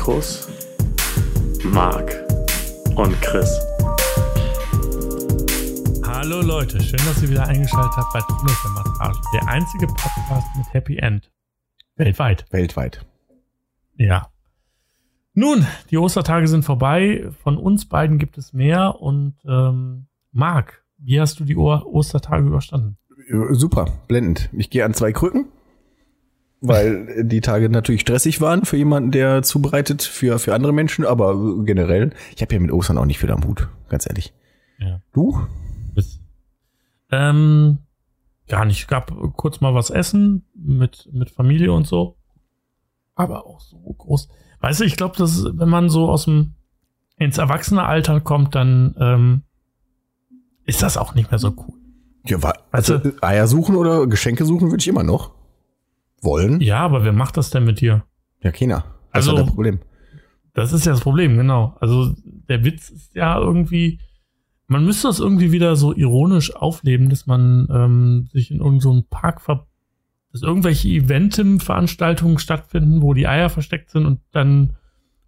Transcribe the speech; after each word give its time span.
Mikros 0.00 0.48
Marc 1.62 2.10
und 2.96 3.20
Chris. 3.20 3.50
Hallo 6.06 6.40
Leute, 6.40 6.80
schön, 6.80 6.98
dass 7.04 7.22
ihr 7.22 7.28
wieder 7.28 7.46
eingeschaltet 7.46 7.92
habt 7.98 8.10
bei 8.14 8.20
Trommelfellmassage. 8.20 9.18
Der 9.34 9.48
einzige 9.48 9.86
Podcast 9.88 10.46
mit 10.56 10.72
Happy 10.72 10.96
End. 10.96 11.30
Weltweit. 11.96 12.46
Weltweit. 12.50 13.04
Ja. 13.98 14.30
Nun, 15.34 15.66
die 15.90 15.98
Ostertage 15.98 16.48
sind 16.48 16.64
vorbei. 16.64 17.28
Von 17.42 17.58
uns 17.58 17.86
beiden 17.86 18.16
gibt 18.16 18.38
es 18.38 18.54
mehr. 18.54 19.02
Und 19.02 19.34
ähm, 19.46 20.06
Marc, 20.32 20.82
wie 20.96 21.20
hast 21.20 21.40
du 21.40 21.44
die 21.44 21.56
o 21.56 21.74
Ostertage 21.74 22.46
überstanden? 22.46 22.96
Super, 23.50 23.84
blendend. 24.08 24.48
Ich 24.54 24.70
gehe 24.70 24.86
an 24.86 24.94
zwei 24.94 25.12
Krücken, 25.12 25.48
weil 26.60 27.24
die 27.24 27.40
Tage 27.40 27.68
natürlich 27.70 28.02
stressig 28.02 28.40
waren 28.40 28.64
für 28.64 28.76
jemanden, 28.76 29.10
der 29.10 29.42
zubereitet 29.42 30.02
für, 30.02 30.38
für 30.38 30.54
andere 30.54 30.72
Menschen, 30.72 31.04
aber 31.06 31.64
generell, 31.64 32.10
ich 32.36 32.42
habe 32.42 32.54
ja 32.54 32.60
mit 32.60 32.70
Ostern 32.72 32.98
auch 32.98 33.06
nicht 33.06 33.18
viel 33.18 33.30
am 33.30 33.44
Hut, 33.44 33.68
ganz 33.88 34.06
ehrlich. 34.06 34.32
Ja. 34.78 35.00
Du? 35.12 35.38
Bis, 35.94 36.20
ähm, 37.10 37.78
gar 38.48 38.64
nicht. 38.64 38.88
Gab 38.88 39.12
kurz 39.36 39.60
mal 39.60 39.74
was 39.74 39.90
essen 39.90 40.44
mit, 40.54 41.08
mit 41.12 41.30
Familie 41.30 41.72
und 41.72 41.86
so. 41.86 42.16
Aber 43.14 43.46
auch 43.46 43.60
so 43.60 43.76
groß. 43.78 44.28
Weißt 44.60 44.80
du, 44.80 44.84
ich 44.84 44.96
glaube, 44.96 45.16
dass 45.16 45.44
wenn 45.44 45.68
man 45.68 45.88
so 45.90 46.08
aus 46.08 46.24
dem 46.24 46.54
ins 47.16 47.38
Erwachsenealter 47.38 48.20
kommt, 48.20 48.54
dann 48.54 48.94
ähm, 48.98 49.42
ist 50.64 50.82
das 50.82 50.96
auch 50.96 51.14
nicht 51.14 51.30
mehr 51.30 51.38
so 51.38 51.48
cool. 51.56 51.74
Ja, 52.26 52.42
wa- 52.42 52.54
also 52.70 52.94
Also- 52.94 53.10
Eier 53.22 53.46
suchen 53.46 53.76
oder 53.76 54.06
Geschenke 54.06 54.44
suchen 54.44 54.70
würde 54.70 54.80
ich 54.80 54.88
immer 54.88 55.02
noch. 55.02 55.32
Wollen? 56.22 56.60
Ja, 56.60 56.78
aber 56.80 57.04
wer 57.04 57.12
macht 57.12 57.36
das 57.36 57.50
denn 57.50 57.64
mit 57.64 57.80
dir? 57.80 58.04
Ja, 58.42 58.50
keiner. 58.52 58.84
Das 59.12 59.28
Also- 59.28 59.32
ist 59.32 59.36
ja 59.38 59.44
das 59.44 59.54
Problem. 59.54 59.78
Das 60.52 60.72
ist 60.72 60.84
ja 60.84 60.92
das 60.92 61.00
Problem, 61.00 61.36
genau. 61.36 61.76
Also 61.80 62.12
der 62.24 62.64
Witz 62.64 62.90
ist 62.90 63.14
ja 63.14 63.38
irgendwie, 63.38 64.00
man 64.66 64.84
müsste 64.84 65.08
das 65.08 65.20
irgendwie 65.20 65.52
wieder 65.52 65.76
so 65.76 65.94
ironisch 65.94 66.54
aufleben, 66.54 67.08
dass 67.08 67.26
man 67.26 67.68
ähm, 67.72 68.28
sich 68.32 68.50
in 68.50 68.58
irgendeinem 68.58 68.80
so 68.80 69.04
Park 69.08 69.40
ver 69.40 69.66
dass 70.32 70.42
irgendwelche 70.42 70.88
Eventim-Veranstaltungen 70.88 72.38
stattfinden, 72.38 73.02
wo 73.02 73.14
die 73.14 73.26
Eier 73.26 73.48
versteckt 73.50 73.90
sind 73.90 74.06
und 74.06 74.20
dann 74.30 74.74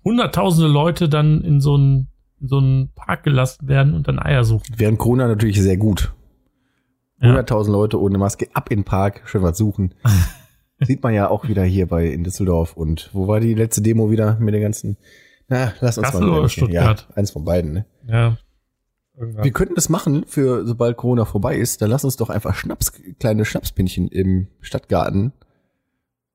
hunderttausende 0.05 0.69
Leute 0.71 1.09
dann 1.09 1.41
in 1.43 1.61
so 1.61 1.75
einen 1.75 2.09
in 2.41 2.49
so 2.49 2.59
einen 2.59 2.93
Park 2.95 3.23
gelassen 3.25 3.67
werden 3.69 3.95
und 3.95 4.07
dann 4.09 4.19
Eier 4.21 4.45
suchen. 4.45 4.65
Während 4.77 4.99
Corona 4.99 5.27
natürlich 5.29 5.61
sehr 5.61 5.77
gut. 5.77 6.13
Ja. 7.21 7.37
100.000 7.37 7.71
Leute 7.71 8.01
ohne 8.01 8.19
Maske, 8.19 8.49
ab 8.53 8.71
in 8.71 8.81
den 8.81 8.85
Park, 8.85 9.23
schön 9.27 9.43
was 9.43 9.57
suchen. 9.59 9.95
Sieht 10.85 11.03
man 11.03 11.15
ja 11.15 11.29
auch 11.29 11.49
wieder 11.49 11.65
hier 11.65 11.87
bei 11.87 12.07
in 12.07 12.25
Düsseldorf. 12.25 12.77
Und 12.77 13.11
wo 13.13 13.29
war 13.29 13.41
die 13.41 13.55
letzte 13.55 13.83
Demo 13.83 14.11
wieder 14.11 14.39
mit 14.39 14.55
den 14.55 14.63
ganzen? 14.63 14.97
Na, 15.49 15.73
lass 15.81 15.99
uns 15.99 16.07
Kassel 16.07 16.27
mal 16.27 16.39
oder 16.39 16.49
Stuttgart? 16.49 17.07
Ja, 17.09 17.17
eins 17.17 17.31
von 17.31 17.45
beiden. 17.45 17.73
Ne? 17.73 17.87
Ja. 18.07 18.39
Irgendwas. 19.17 19.45
Wir 19.45 19.53
könnten 19.53 19.75
das 19.75 19.89
machen 19.89 20.25
für 20.27 20.67
sobald 20.67 20.97
Corona 20.97 21.25
vorbei 21.25 21.57
ist. 21.57 21.83
Dann 21.83 21.91
lass 21.91 22.05
uns 22.05 22.17
doch 22.17 22.31
einfach 22.31 22.55
Schnaps, 22.55 22.93
kleine 23.19 23.45
Schnapspinchen 23.45 24.09
im 24.09 24.49
Stadtgarten 24.61 25.33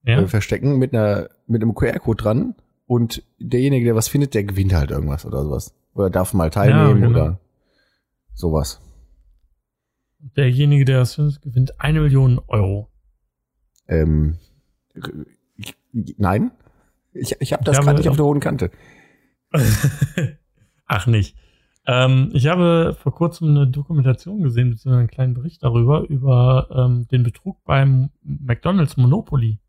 ja. 0.04 0.20
äh, 0.22 0.28
verstecken 0.28 0.78
mit 0.78 0.94
einer 0.94 1.30
mit 1.48 1.62
einem 1.62 1.74
QR-Code 1.74 2.22
dran. 2.22 2.56
Und 2.86 3.24
derjenige, 3.40 3.86
der 3.86 3.96
was 3.96 4.08
findet, 4.08 4.34
der 4.34 4.44
gewinnt 4.44 4.74
halt 4.74 4.92
irgendwas 4.92 5.26
oder 5.26 5.44
sowas. 5.44 5.74
Oder 5.94 6.10
darf 6.10 6.34
mal 6.34 6.50
teilnehmen 6.50 7.02
Ja, 7.02 7.08
genau. 7.08 7.10
oder 7.10 7.40
sowas. 8.34 8.80
Derjenige, 10.20 10.86
der 10.86 11.00
das 11.00 11.16
findet, 11.16 11.42
gewinnt 11.42 11.82
eine 11.82 12.02
Million 12.02 12.40
Euro. 12.48 12.90
Ähm, 13.88 14.38
nein, 16.18 16.52
ich, 17.14 17.36
ich 17.40 17.54
habe 17.54 17.64
das 17.64 17.80
gerade 17.80 17.98
nicht 17.98 18.10
auf 18.10 18.16
der 18.16 18.26
hohen 18.26 18.40
Kante. 18.40 18.72
Ach 20.86 21.08
nicht. 21.08 21.36
Ähm, 21.86 22.32
ich 22.34 22.48
habe 22.48 22.98
vor 23.02 23.14
kurzem 23.14 23.50
eine 23.50 23.68
Dokumentation 23.68 24.44
gesehen, 24.44 24.72
beziehungsweise 24.72 25.00
einen 25.00 25.08
kleinen 25.08 25.34
Bericht 25.34 25.64
darüber, 25.64 26.02
über 26.10 26.68
ähm, 26.72 27.08
den 27.08 27.24
Betrug 27.24 27.64
beim 27.64 28.10
McDonalds 28.24 28.98
Monopoly. 28.98 29.60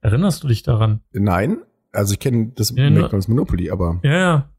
Erinnerst 0.00 0.44
du 0.44 0.48
dich 0.48 0.62
daran? 0.62 1.00
Nein, 1.12 1.62
also 1.92 2.12
ich 2.12 2.20
kenne 2.20 2.52
das 2.54 2.70
Ja, 2.76 2.90
McDonald's 2.90 3.28
Monopoly, 3.28 3.70
aber 3.70 4.00
Ja, 4.02 4.12
ja. 4.12 4.50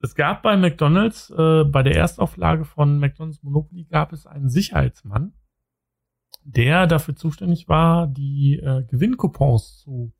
Es 0.00 0.16
gab 0.16 0.42
bei 0.42 0.56
McDonalds, 0.56 1.30
äh, 1.30 1.62
bei 1.64 1.84
der 1.84 1.94
Erstauflage 1.94 2.64
von 2.64 2.98
McDonalds 2.98 3.40
Monopoly 3.44 3.84
gab 3.84 4.12
es 4.12 4.26
einen 4.26 4.48
Sicherheitsmann, 4.50 5.32
der 6.44 6.86
dafür 6.86 7.14
zuständig 7.16 7.68
war, 7.68 8.06
die 8.06 8.58
äh, 8.58 8.84
Gewinncoupons 8.90 9.78
zu 9.78 10.12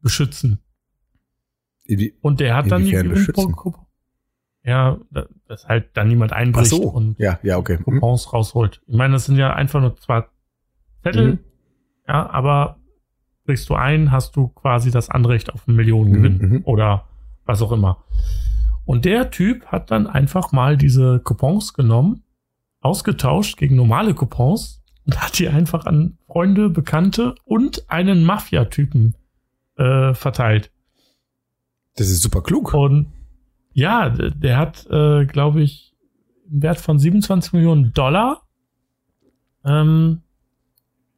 beschützen. 0.00 0.60
wie, 1.84 2.14
Und 2.20 2.40
der 2.40 2.56
hat 2.56 2.70
dann 2.70 2.84
die? 2.84 2.90
Gewinncoupons. 2.92 3.78
Ja, 4.66 4.98
da- 5.10 5.26
dass 5.46 5.66
halt 5.68 5.90
dann 5.94 6.08
niemand 6.08 6.32
einbricht 6.32 6.70
so, 6.70 6.82
und 6.88 7.18
ja, 7.18 7.38
ja, 7.42 7.58
okay. 7.58 7.76
Hm. 7.76 7.84
Coupons 7.84 8.32
rausholt. 8.32 8.80
Ich 8.86 8.96
meine, 8.96 9.12
das 9.14 9.26
sind 9.26 9.36
ja 9.36 9.52
einfach 9.52 9.80
nur 9.80 9.94
zwar 9.96 10.30
Zettel, 11.02 11.32
Mhm. 11.34 11.38
ja, 12.08 12.30
aber 12.30 12.78
brichst 13.44 13.68
du 13.68 13.74
ein, 13.74 14.10
hast 14.10 14.36
du 14.36 14.48
quasi 14.48 14.90
das 14.90 15.10
Anrecht 15.10 15.52
auf 15.52 15.68
einen 15.68 15.76
Millionengewinn 15.76 16.38
Mhm, 16.38 16.48
mhm. 16.48 16.62
oder 16.64 17.06
was 17.44 17.60
auch 17.60 17.72
immer. 17.72 18.04
Und 18.86 19.04
der 19.04 19.30
Typ 19.30 19.66
hat 19.66 19.90
dann 19.90 20.06
einfach 20.06 20.52
mal 20.52 20.78
diese 20.78 21.20
Coupons 21.20 21.74
genommen, 21.74 22.22
ausgetauscht 22.80 23.58
gegen 23.58 23.76
normale 23.76 24.14
Coupons 24.14 24.82
und 25.06 25.20
hat 25.22 25.38
die 25.38 25.48
einfach 25.48 25.86
an 25.86 26.18
Freunde, 26.26 26.70
Bekannte 26.70 27.34
und 27.44 27.90
einen 27.90 28.24
Mafia-Typen 28.24 29.16
äh, 29.76 30.14
verteilt. 30.14 30.70
Das 31.96 32.08
ist 32.08 32.22
super 32.22 32.42
klug. 32.42 32.74
Und 32.74 33.12
ja, 33.72 34.08
der, 34.08 34.56
hat, 34.56 34.86
äh, 34.90 35.26
glaube 35.26 35.62
ich, 35.62 35.94
im 36.50 36.62
Wert 36.62 36.78
von 36.78 36.98
27 36.98 37.52
Millionen 37.52 37.92
Dollar 37.92 38.42
ähm, 39.64 40.22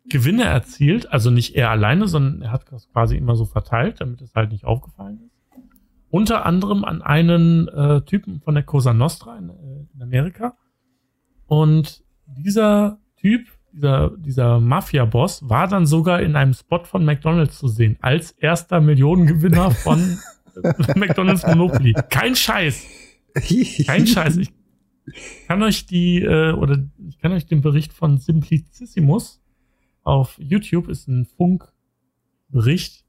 Gewinne 0.08 0.44
erzielt. 0.44 1.10
Also 1.12 1.30
nicht 1.30 1.54
er 1.54 1.70
alleine, 1.70 2.08
sondern 2.08 2.42
er 2.42 2.52
hat 2.52 2.70
das 2.70 2.88
quasi 2.90 3.16
immer 3.16 3.36
so 3.36 3.44
verteilt, 3.44 4.00
damit 4.00 4.20
es 4.22 4.34
halt 4.34 4.52
nicht 4.52 4.64
aufgefallen 4.64 5.20
ist. 5.26 5.32
Unter 6.08 6.46
anderem 6.46 6.84
an 6.84 7.02
einen 7.02 7.68
äh, 7.68 8.00
Typen 8.02 8.40
von 8.40 8.54
der 8.54 8.62
Cosa 8.62 8.94
Nostra 8.94 9.36
in, 9.36 9.50
äh, 9.50 9.86
in 9.94 10.02
Amerika. 10.02 10.56
Und 11.46 12.04
dieser 12.26 12.98
Typ, 13.16 13.48
dieser, 13.76 14.10
dieser 14.16 14.58
Mafia-Boss, 14.60 15.48
war 15.48 15.68
dann 15.68 15.86
sogar 15.86 16.20
in 16.22 16.34
einem 16.34 16.54
Spot 16.54 16.82
von 16.84 17.04
McDonalds 17.04 17.58
zu 17.58 17.68
sehen, 17.68 17.96
als 18.00 18.32
erster 18.32 18.80
Millionengewinner 18.80 19.70
von 19.70 20.18
McDonalds 20.96 21.46
Monopoly. 21.46 21.94
Kein 22.10 22.34
Scheiß. 22.34 22.82
Kein 23.86 24.06
Scheiß. 24.06 24.38
Ich 24.38 24.50
kann 25.46 25.62
euch 25.62 25.86
die, 25.86 26.22
äh, 26.22 26.52
oder 26.52 26.78
ich 27.08 27.18
kann 27.20 27.32
euch 27.32 27.46
den 27.46 27.60
Bericht 27.60 27.92
von 27.92 28.18
Simplicissimus 28.18 29.40
auf 30.02 30.36
YouTube, 30.38 30.88
ist 30.88 31.06
ein 31.08 31.26
Funkbericht. 31.36 33.04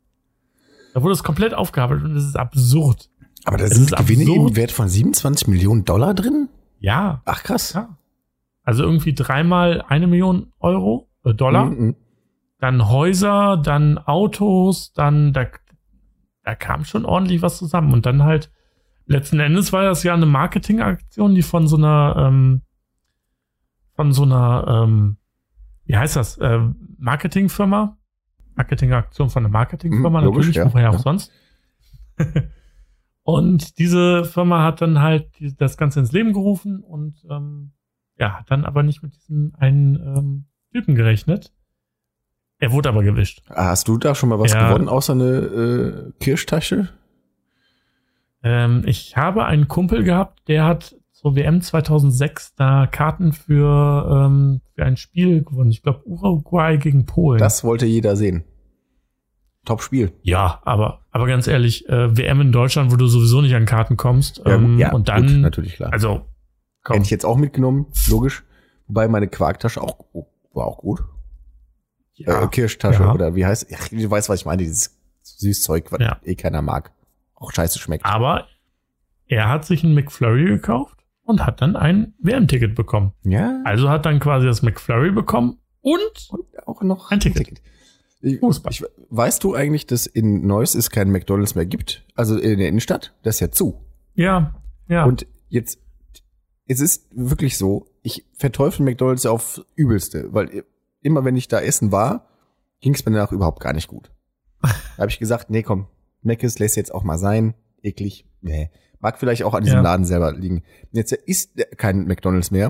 Da 0.94 1.01
wurde 1.01 1.13
es 1.13 1.23
komplett 1.23 1.53
aufgearbeitet 1.53 2.05
und 2.05 2.16
es 2.16 2.25
ist 2.25 2.35
absurd. 2.35 3.09
Aber 3.45 3.57
da 3.57 3.66
Es 3.66 3.72
sind 3.72 3.91
ist 3.91 3.95
Gewinne 3.97 4.23
absurd. 4.23 4.49
im 4.51 4.55
Wert 4.55 4.72
von 4.72 4.89
27 4.89 5.47
Millionen 5.47 5.85
Dollar 5.85 6.13
drin? 6.13 6.49
Ja, 6.79 7.22
Ach 7.25 7.44
krass. 7.44 7.73
ja. 7.73 7.97
Also 8.67 8.84
irgendwie 8.84 9.14
dreimal 9.14 9.81
eine 9.87 10.08
Million 10.08 10.52
Euro, 10.59 11.09
äh, 11.23 11.34
Dollar. 11.34 11.67
Mhm. 11.67 11.96
dann 12.59 12.90
Häuser, 12.90 13.55
dann 13.55 13.97
Autos, 13.97 14.91
dann 14.91 15.31
da, 15.31 15.46
da 16.43 16.53
kam 16.53 16.84
schon 16.84 17.05
ordentlich 17.05 17.41
was 17.41 17.58
zusammen. 17.59 17.93
Und 17.93 18.05
dann 18.05 18.23
halt, 18.23 18.52
letzten 19.05 19.40
Endes 19.40 19.72
war 19.72 19.84
das 19.84 20.03
ja 20.03 20.14
eine 20.14 20.25
Marketingaktion, 20.25 21.34
die 21.34 21.43
von 21.43 21.66
so 21.66 21.78
einer, 21.78 22.16
ähm, 22.28 22.61
von 23.96 24.11
so 24.11 24.23
einer, 24.23 24.84
ähm, 24.84 25.16
wie 25.85 25.96
heißt 25.96 26.17
das, 26.17 26.37
äh, 26.40 26.59
Marketingfirma, 26.97 27.97
Marketingaktion 28.55 29.29
von 29.29 29.46
einer 29.46 29.53
Marketingfirma, 29.53 30.20
Mhm, 30.20 30.28
natürlich, 30.28 30.58
ja, 30.58 30.73
woher 30.73 30.90
auch 30.90 30.96
ja. 30.96 30.99
sonst. 30.99 31.31
und 33.23 33.79
diese 33.79 34.25
Firma 34.25 34.61
hat 34.66 34.81
dann 34.81 34.99
halt 34.99 35.29
das 35.58 35.78
Ganze 35.78 36.02
ins 36.02 36.11
Leben 36.11 36.34
gerufen 36.34 36.81
und 36.81 37.25
ähm, 37.29 37.72
ja, 38.19 38.40
hat 38.40 38.49
dann 38.52 38.66
aber 38.66 38.84
nicht 38.84 39.03
mit 39.03 39.16
diesem 39.16 39.53
einen 39.58 39.96
ähm, 39.96 40.46
Typen 40.72 40.96
gerechnet. 40.96 41.53
Er 42.59 42.72
wurde 42.72 42.90
aber 42.90 43.03
gewischt. 43.03 43.43
Ah, 43.49 43.67
Hast 43.67 43.87
du 43.87 43.97
da 43.97 44.16
schon 44.16 44.29
mal 44.29 44.40
was 44.40 44.53
Ja. 44.53 44.67
gewonnen, 44.69 44.90
außer 44.90 45.14
eine 45.14 45.25
äh, 45.25 46.11
Kirschtasche? 46.19 46.90
Ähm, 48.43 48.84
ich 48.85 49.16
habe 49.17 49.46
einen 49.46 49.67
Kumpel 49.67 50.03
gehabt, 50.03 50.47
der 50.47 50.66
hat 50.66 50.96
zur 51.11 51.35
WM 51.35 51.61
2006 51.61 52.55
da 52.55 52.87
Karten 52.87 53.34
für, 53.34 54.25
ähm, 54.28 54.61
für 54.75 54.85
ein 54.85 54.97
Spiel 54.97 55.43
gewonnen. 55.43 55.72
Ich 55.72 55.81
glaube 55.84 56.02
Uruguay 56.08 56.78
gegen 56.78 57.05
Polen. 57.05 57.40
Das 57.40 57.63
wollte 57.63 57.85
jeder 57.85 58.16
sehen. 58.16 58.43
Top-Spiel. 59.66 60.13
ja, 60.22 60.61
aber, 60.63 61.02
aber 61.11 61.28
ganz 61.28 61.46
ehrlich, 61.46 61.90
äh, 61.90 62.16
WM 62.16 62.40
in 62.40 62.52
Deutschland, 62.53 62.90
wo 62.91 62.96
du 62.96 63.08
sowieso 63.08 63.41
nicht 63.41 63.53
an 63.53 63.66
Karten 63.66 63.97
kommst. 63.97 64.37
Ja, 64.46 64.55
Ähm, 64.55 64.79
ja, 64.79 64.93
und 64.93 65.09
dann, 65.09 65.28
gut, 65.28 65.37
natürlich 65.41 65.75
klar. 65.75 65.91
also 65.91 66.25
Komm. 66.87 66.93
Hätte 66.95 67.05
ich 67.05 67.11
jetzt 67.11 67.25
auch 67.25 67.35
mitgenommen, 67.35 67.87
logisch. 68.09 68.45
Wobei 68.87 69.09
meine 69.09 69.28
Quarktasche 69.28 69.81
auch 69.81 69.99
oh, 70.13 70.25
war 70.53 70.66
auch 70.67 70.78
gut. 70.78 71.03
Äh, 72.17 72.47
Kirschtasche 72.47 73.03
Ja. 73.03 73.13
oder 73.13 73.35
wie 73.35 73.45
heißt? 73.45 73.67
Ach, 73.75 73.89
du 73.89 74.09
weißt, 74.09 74.29
was 74.29 74.39
ich 74.39 74.45
meine, 74.45 74.63
dieses 74.63 74.97
Süßzeug, 75.22 75.91
was 75.91 75.99
Ja. 75.99 76.19
eh 76.23 76.35
keiner 76.35 76.61
mag. 76.61 76.91
Auch 77.35 77.51
scheiße 77.51 77.78
schmeckt. 77.78 78.05
Aber 78.05 78.47
er 79.28 79.49
hat 79.49 79.66
sich 79.66 79.84
einen 79.84 79.93
McFlurry 79.93 80.45
gekauft 80.45 80.97
und 81.23 81.45
hat 81.45 81.61
dann 81.61 81.75
ein 81.75 82.13
WM-Ticket 82.19 82.73
bekommen. 82.73 83.11
Ja. 83.23 83.61
Also 83.66 83.89
hat 83.89 84.05
dann 84.05 84.19
quasi 84.22 84.47
das 84.47 84.61
McFlurry 84.61 85.11
bekommen 85.11 85.59
und 85.81 85.99
Und 86.29 86.67
auch 86.67 86.81
noch 86.81 87.11
Ein 87.11 87.19
Ticket. 87.19 87.61
Ich, 88.22 88.39
Fußball. 88.39 88.72
ich, 88.72 88.84
weißt 89.09 89.43
du 89.43 89.53
eigentlich, 89.53 89.85
dass 89.85 90.07
in 90.07 90.47
Neuss 90.47 90.73
es 90.73 90.89
keinen 90.89 91.11
McDonalds 91.11 91.53
mehr 91.53 91.66
gibt? 91.67 92.03
Also 92.16 92.37
in 92.39 92.57
der 92.57 92.69
Innenstadt? 92.69 93.13
Das 93.22 93.35
ist 93.35 93.39
ja 93.41 93.51
zu. 93.51 93.79
ja, 94.16 94.55
ja. 94.87 95.03
Und 95.03 95.28
jetzt, 95.49 95.79
es 96.67 96.79
ist 96.81 97.08
wirklich 97.11 97.58
so, 97.58 97.87
ich 98.02 98.25
verteufel 98.34 98.84
McDonalds 98.85 99.25
auf 99.25 99.64
übelste, 99.75 100.34
weil 100.34 100.64
immer 101.02 101.23
wenn 101.25 101.35
ich 101.37 101.47
da 101.47 101.59
essen 101.59 101.91
war, 101.91 102.28
ging 102.81 102.93
es 102.93 103.05
mir 103.05 103.11
danach 103.14 103.31
überhaupt 103.31 103.61
gar 103.61 103.73
nicht 103.73 103.87
gut. 103.87 104.11
Da 104.61 104.69
habe 104.99 105.09
ich 105.09 105.19
gesagt, 105.19 105.49
nee, 105.49 105.64
komm, 105.64 105.87
Mc's 106.23 106.59
lässt 106.59 106.75
jetzt 106.78 106.93
auch 106.93 107.03
mal 107.03 107.17
sein, 107.17 107.53
eklig, 107.84 108.25
nee. 108.41 108.69
Mag 108.99 109.19
vielleicht 109.19 109.43
auch 109.43 109.53
an 109.53 109.64
diesem 109.64 109.78
Ja. 109.78 109.84
Laden 109.84 110.05
selber 110.05 110.31
liegen. 110.34 110.64
Jetzt 110.91 111.11
ist 111.11 111.52
kein 111.78 112.05
McDonalds 112.08 112.49
mehr 112.52 112.70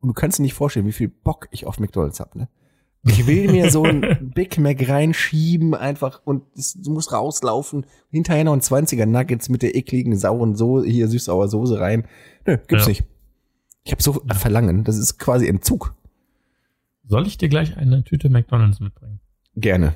und 0.00 0.08
du 0.08 0.12
kannst 0.12 0.38
dir 0.38 0.42
nicht 0.42 0.54
vorstellen, 0.54 0.86
wie 0.86 0.92
viel 0.92 1.08
Bock 1.08 1.48
ich 1.52 1.66
auf 1.66 1.78
McDonalds 1.78 2.18
hab, 2.20 2.34
ne? 2.34 2.48
Ich 3.04 3.28
will 3.28 3.50
mir 3.52 3.70
so 3.70 3.84
ein 3.84 4.32
Big 4.34 4.58
Mac 4.58 4.86
reinschieben 4.88 5.74
einfach 5.74 6.20
und 6.24 6.42
es 6.56 6.74
muss 6.88 7.12
rauslaufen. 7.12 7.86
Hinterher 8.10 8.42
noch 8.42 8.52
ein 8.54 8.60
20er 8.60 9.06
Nuggets 9.06 9.48
mit 9.48 9.62
der 9.62 9.76
ekligen 9.76 10.16
sauren 10.18 10.56
Soße, 10.56 10.86
hier 10.88 11.06
süß-sauer 11.06 11.48
Soße 11.48 11.78
rein. 11.78 12.08
Nö, 12.44 12.58
gibt's 12.66 12.84
Ja. 12.86 12.88
nicht. 12.88 13.04
Ich 13.88 13.92
habe 13.92 14.02
so 14.02 14.22
Verlangen, 14.34 14.84
das 14.84 14.98
ist 14.98 15.16
quasi 15.16 15.48
Entzug. 15.48 15.94
Soll 17.06 17.26
ich 17.26 17.38
dir 17.38 17.48
gleich 17.48 17.74
eine 17.78 18.04
Tüte 18.04 18.28
McDonalds 18.28 18.80
mitbringen? 18.80 19.18
Gerne. 19.56 19.94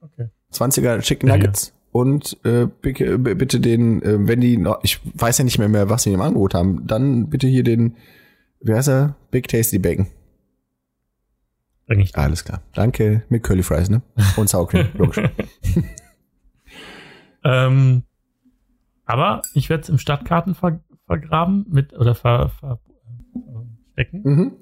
Okay. 0.00 0.30
20er 0.52 0.98
Chicken 0.98 1.28
Ja, 1.28 1.36
ja. 1.36 1.38
Nuggets 1.38 1.72
und 1.92 2.44
äh, 2.44 2.66
bitte, 2.66 3.16
bitte 3.16 3.60
den, 3.60 4.02
äh, 4.02 4.26
wenn 4.26 4.40
die 4.40 4.56
noch, 4.56 4.82
ich 4.82 4.98
weiß 5.14 5.38
ja 5.38 5.44
nicht 5.44 5.60
mehr, 5.60 5.68
mehr, 5.68 5.88
was 5.88 6.02
sie 6.02 6.12
im 6.12 6.20
Angebot 6.20 6.54
haben, 6.54 6.84
dann 6.88 7.30
bitte 7.30 7.46
hier 7.46 7.62
den, 7.62 7.96
wie 8.60 8.74
heißt 8.74 8.88
er? 8.88 9.14
Big 9.30 9.46
Tasty 9.46 9.78
Bacon. 9.78 10.08
Bring 11.86 12.00
ich. 12.00 12.16
Alles 12.16 12.44
klar. 12.44 12.60
Danke. 12.74 13.22
Mit 13.28 13.44
Curly 13.44 13.62
Fries, 13.62 13.88
ne? 13.88 14.02
Und 14.36 14.50
Sour 14.50 14.66
Cream, 14.66 14.88
logisch. 14.94 15.30
Ähm, 17.44 18.02
aber 19.04 19.42
ich 19.54 19.68
werde 19.70 19.84
es 19.84 19.88
im 19.88 19.98
Stadtkarten 19.98 20.56
ver 20.56 20.80
vergraben 21.10 21.66
mit 21.68 21.92
oder 21.98 22.14
ver 22.14 22.48
ver 22.50 22.78
verstecken 23.94 24.22
Mhm. 24.24 24.52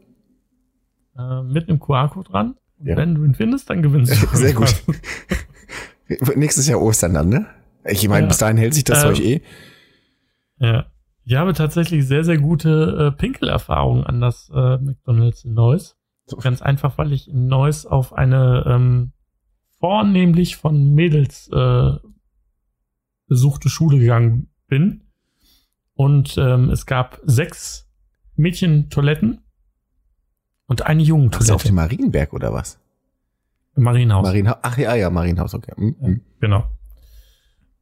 äh, 1.18 1.42
mit 1.42 1.68
einem 1.68 1.78
QR-Code 1.78 2.30
dran. 2.30 2.54
Und 2.78 2.86
Ja. 2.86 2.96
wenn 2.96 3.14
du 3.14 3.24
ihn 3.24 3.34
findest, 3.34 3.68
dann 3.68 3.82
gewinnst 3.82 4.12
du. 4.22 4.26
Sehr 4.36 4.54
gut. 4.54 4.82
Nächstes 6.36 6.66
Jahr 6.68 6.80
Ostern 6.80 7.12
dann, 7.14 7.28
ne? 7.28 7.46
Ich 7.84 8.08
meine, 8.08 8.22
Ja. 8.22 8.28
bis 8.28 8.38
dahin 8.38 8.56
hält 8.56 8.72
sich 8.74 8.84
das 8.84 9.04
Ähm, 9.04 9.14
Zeug 9.14 9.24
eh. 9.24 9.42
Ja. 10.58 10.86
Ich 11.24 11.34
habe 11.34 11.52
tatsächlich 11.52 12.06
sehr, 12.06 12.24
sehr 12.24 12.38
gute 12.38 13.12
äh, 13.12 13.16
Pinkelerfahrungen 13.18 14.04
an 14.04 14.18
das 14.22 14.50
äh, 14.54 14.78
McDonalds 14.78 15.44
in 15.44 15.52
Neuss. 15.52 15.96
Ganz 16.40 16.62
einfach, 16.62 16.96
weil 16.96 17.12
ich 17.12 17.28
in 17.28 17.46
Neuss 17.48 17.84
auf 17.84 18.14
eine 18.14 18.64
ähm, 18.66 19.12
vornehmlich 19.78 20.56
von 20.56 20.94
Mädels 20.94 21.50
äh, 21.52 21.90
besuchte 23.26 23.68
Schule 23.68 23.98
gegangen 23.98 24.48
bin. 24.68 25.07
Und 25.98 26.38
ähm, 26.38 26.70
es 26.70 26.86
gab 26.86 27.20
sechs 27.24 27.88
Mädchentoiletten 28.36 29.40
und 30.66 30.86
eine 30.86 30.98
du 30.98 31.02
auf 31.02 31.08
Jungentoilette 31.08 31.68
dem 31.68 31.74
Marienberg 31.74 32.32
oder 32.32 32.52
was? 32.52 32.78
im 33.78 33.84
Marienhaus. 33.84 34.26
Marienhaus. 34.26 34.58
Ach 34.62 34.76
ja, 34.76 34.94
ja, 34.94 35.08
Marienhaus, 35.08 35.54
okay. 35.54 35.72
Mhm. 35.76 36.20
Genau. 36.40 36.64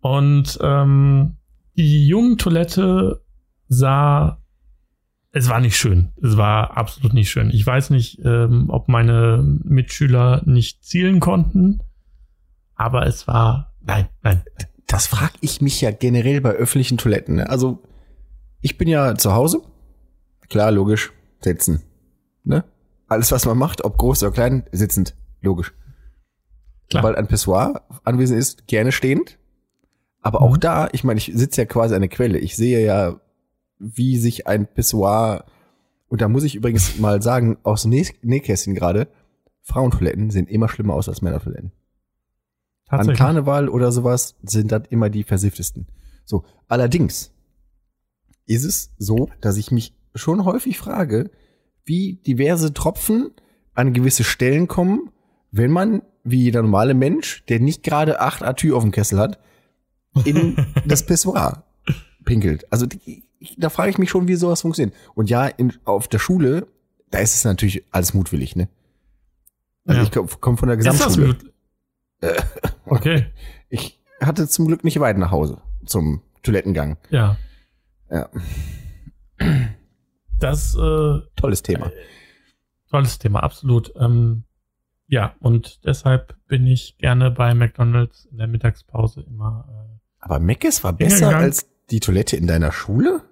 Und 0.01 0.59
ähm, 0.63 1.37
die 1.77 2.07
Jungentoilette 2.07 3.23
sah, 3.69 4.41
es 5.33 5.49
war 5.49 5.61
nicht 5.61 5.77
schön. 5.77 6.13
Es 6.23 6.37
war 6.37 6.77
absolut 6.77 7.15
nicht 7.15 7.31
schön. 7.31 7.51
Ich 7.51 7.67
weiß 7.67 7.91
nicht, 7.91 8.21
ähm, 8.25 8.67
ob 8.69 8.89
meine 8.89 9.43
Mitschüler 9.65 10.43
nicht 10.45 10.85
zielen 10.85 11.19
konnten, 11.19 11.81
aber 12.75 13.07
es 13.07 13.27
war, 13.27 13.75
nein, 13.81 14.09
nein. 14.23 14.43
Das 14.87 15.09
frage 15.09 15.35
ich 15.41 15.61
mich 15.61 15.81
ja 15.81 15.91
generell 15.91 16.41
bei 16.41 16.51
öffentlichen 16.51 16.97
Toiletten. 16.97 17.37
Ne? 17.37 17.51
Also, 17.51 17.83
ich 18.67 18.79
bin 18.79 18.89
ja 18.89 19.15
zu 19.15 19.33
Hause. 19.33 19.63
Klar, 20.49 20.73
logisch. 20.73 21.13
Sitzen. 21.41 21.83
Ne? 22.43 22.65
Alles, 23.07 23.31
was 23.31 23.45
man 23.47 23.57
macht, 23.57 23.85
ob 23.85 23.97
groß 23.97 24.25
oder 24.25 24.33
klein, 24.33 24.65
sitzend. 24.73 25.15
Logisch. 25.41 25.73
Klar. 26.91 27.05
Weil 27.05 27.15
ein 27.17 27.29
Pissoir 27.29 27.83
anwesend 28.03 28.41
ist, 28.41 28.67
gerne 28.67 28.91
stehend. 28.91 29.39
Aber 30.21 30.43
auch 30.43 30.55
Mhm. 30.57 30.61
da, 30.61 30.89
ich 30.91 31.05
meine, 31.05 31.19
ich 31.19 31.31
sitze 31.33 31.61
ja 31.61 31.65
quasi 31.67 31.95
an 31.95 32.01
der 32.01 32.09
Quelle. 32.11 32.39
Ich 32.39 32.57
sehe 32.57 32.85
ja, 32.85 33.21
wie 33.79 34.19
sich 34.19 34.49
ein 34.49 34.67
Pissoir, 34.67 35.45
und 36.09 36.21
da 36.21 36.27
muss 36.29 36.43
ich 36.43 36.57
übrigens 36.57 36.99
mal 36.99 37.23
sagen, 37.23 37.59
aus 37.63 37.83
dem 37.83 37.91
Näh 37.93 38.09
Nähkästchen 38.23 38.75
gerade, 38.75 39.07
Frauentoiletten 39.63 40.31
sehen 40.31 40.49
immer 40.49 40.69
schlimmer 40.69 40.95
aus 40.95 41.09
als 41.09 41.23
Männertoiletten. 41.23 41.71
An. 42.89 43.15
Karneval 43.15 43.69
oder 43.69 43.93
sowas 43.93 44.35
sind 44.43 44.73
das 44.73 44.83
immer 44.91 45.11
die 45.11 45.23
versifftesten. 45.25 45.87
So, 46.25 46.45
allerdings 46.69 47.33
ist 48.47 48.65
es 48.65 48.93
so, 48.99 49.29
dass 49.41 49.57
ich 49.57 49.71
mich 49.71 49.95
schon 50.15 50.45
häufig 50.45 50.79
frage, 50.79 51.31
wie 51.85 52.15
diverse 52.27 52.73
Tropfen 52.73 53.31
an 53.75 53.93
gewisse 53.93 54.25
Stellen 54.25 54.67
kommen, 54.69 55.11
wenn 55.51 55.71
man, 55.71 56.03
wie 56.25 56.43
jeder 56.43 56.63
normale 56.63 56.95
Mensch, 56.95 57.45
der 57.49 57.61
nicht 57.61 57.83
gerade 57.83 58.21
acht 58.21 58.43
Atü 58.43 58.73
auf 58.73 58.83
dem 58.83 58.93
Kessel 58.93 59.19
hat, 59.19 59.39
in 60.25 60.57
das 60.87 61.05
Pissoir 61.07 61.65
pinkelt. 62.25 62.71
Also 62.73 62.87
da 63.59 63.69
frage 63.69 63.91
ich 63.91 63.99
mich 63.99 64.11
schon, 64.11 64.27
wie 64.29 64.35
sowas 64.37 64.63
funktioniert. 64.63 64.97
Und 65.15 65.31
ja, 65.31 65.47
in, 65.47 65.73
auf 65.85 66.09
der 66.09 66.19
Schule, 66.19 66.67
da 67.11 67.19
ist 67.19 67.35
es 67.35 67.45
natürlich 67.45 67.85
alles 67.93 68.15
mutwillig, 68.15 68.57
ne? 68.57 68.69
Also 69.87 70.01
Ja. 70.01 70.05
ich 70.07 70.11
komme 70.13 70.29
komm 70.41 70.59
von 70.59 70.69
der 70.69 70.79
Ist 70.79 70.87
das 70.87 70.95
Gesamtschule. 70.97 71.35
gut? 71.35 71.53
Okay, 72.87 73.27
Ich 73.69 74.01
hatte 74.21 74.49
zum 74.49 74.67
Glück 74.67 74.83
nicht 74.85 74.99
weit 75.01 75.19
nach 75.19 75.31
Hause 75.31 75.61
zum 75.85 76.23
Toilettengang. 76.43 76.97
ja. 77.11 77.37
Ja, 78.11 78.29
Das 80.39 80.75
äh, 80.75 81.19
tolles 81.37 81.63
Thema. 81.63 81.91
tolles 82.91 83.19
Thema, 83.19 83.43
absolut. 83.43 83.93
Ähm, 83.99 84.45
ja, 85.09 85.35
und 85.41 85.85
deshalb 85.85 86.37
bin 86.47 86.67
ich 86.67 86.99
gerne 86.99 87.31
bei 87.31 87.55
McDonalds 87.55 88.27
in 88.27 88.39
der 88.39 88.47
Mittagspause 88.49 89.23
immer 89.23 89.67
äh, 89.69 89.99
Aber 90.21 90.39
Meckes 90.41 90.85
war 90.85 90.93
besser 90.93 91.17
Hingegangen. 91.17 91.45
als 91.45 91.69
die 91.91 92.01
Toilette 92.01 92.37
in 92.37 92.47
deiner 92.47 92.73
Schule? 92.73 93.23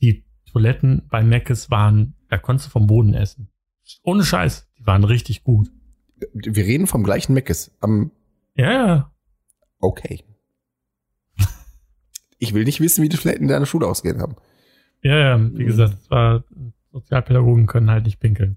die 0.00 0.24
Toiletten 0.50 1.06
bei 1.10 1.22
Mc's 1.22 1.70
waren, 1.70 2.14
da 2.28 2.36
konntest 2.38 2.66
du 2.68 2.70
vom 2.72 2.86
Boden 2.86 3.14
essen. 3.14 3.48
Ohne 4.02 4.24
Scheiß, 4.24 4.68
die 4.78 4.86
waren 4.86 5.04
richtig 5.04 5.44
gut. 5.44 5.70
Wir 6.34 6.64
reden 6.64 6.86
vom 6.86 7.04
gleichen 7.04 7.34
Meckes. 7.34 7.74
Am 7.80 8.10
Ja, 8.54 8.72
ja. 8.72 9.12
okay. 9.78 10.24
Ich 12.42 12.54
will 12.54 12.64
nicht 12.64 12.80
wissen, 12.80 13.04
wie 13.04 13.08
die 13.08 13.16
Toiletten 13.16 13.44
in 13.44 13.48
deiner 13.48 13.66
Schule 13.66 13.86
ausgehen 13.86 14.20
haben. 14.20 14.34
Ja, 15.02 15.16
ja, 15.16 15.50
wie 15.54 15.64
gesagt, 15.64 15.94
es 16.02 16.10
war, 16.10 16.42
Sozialpädagogen 16.90 17.66
können 17.66 17.88
halt 17.88 18.04
nicht 18.04 18.18
pinkeln. 18.18 18.56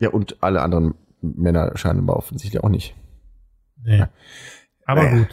Ja, 0.00 0.08
und 0.10 0.42
alle 0.42 0.62
anderen 0.62 0.94
Männer 1.20 1.76
scheinbar 1.76 2.16
offensichtlich 2.16 2.62
auch 2.64 2.70
nicht. 2.70 2.94
Nee. 3.84 4.04
Aber 4.86 5.02
Naja. 5.02 5.18
gut. 5.18 5.28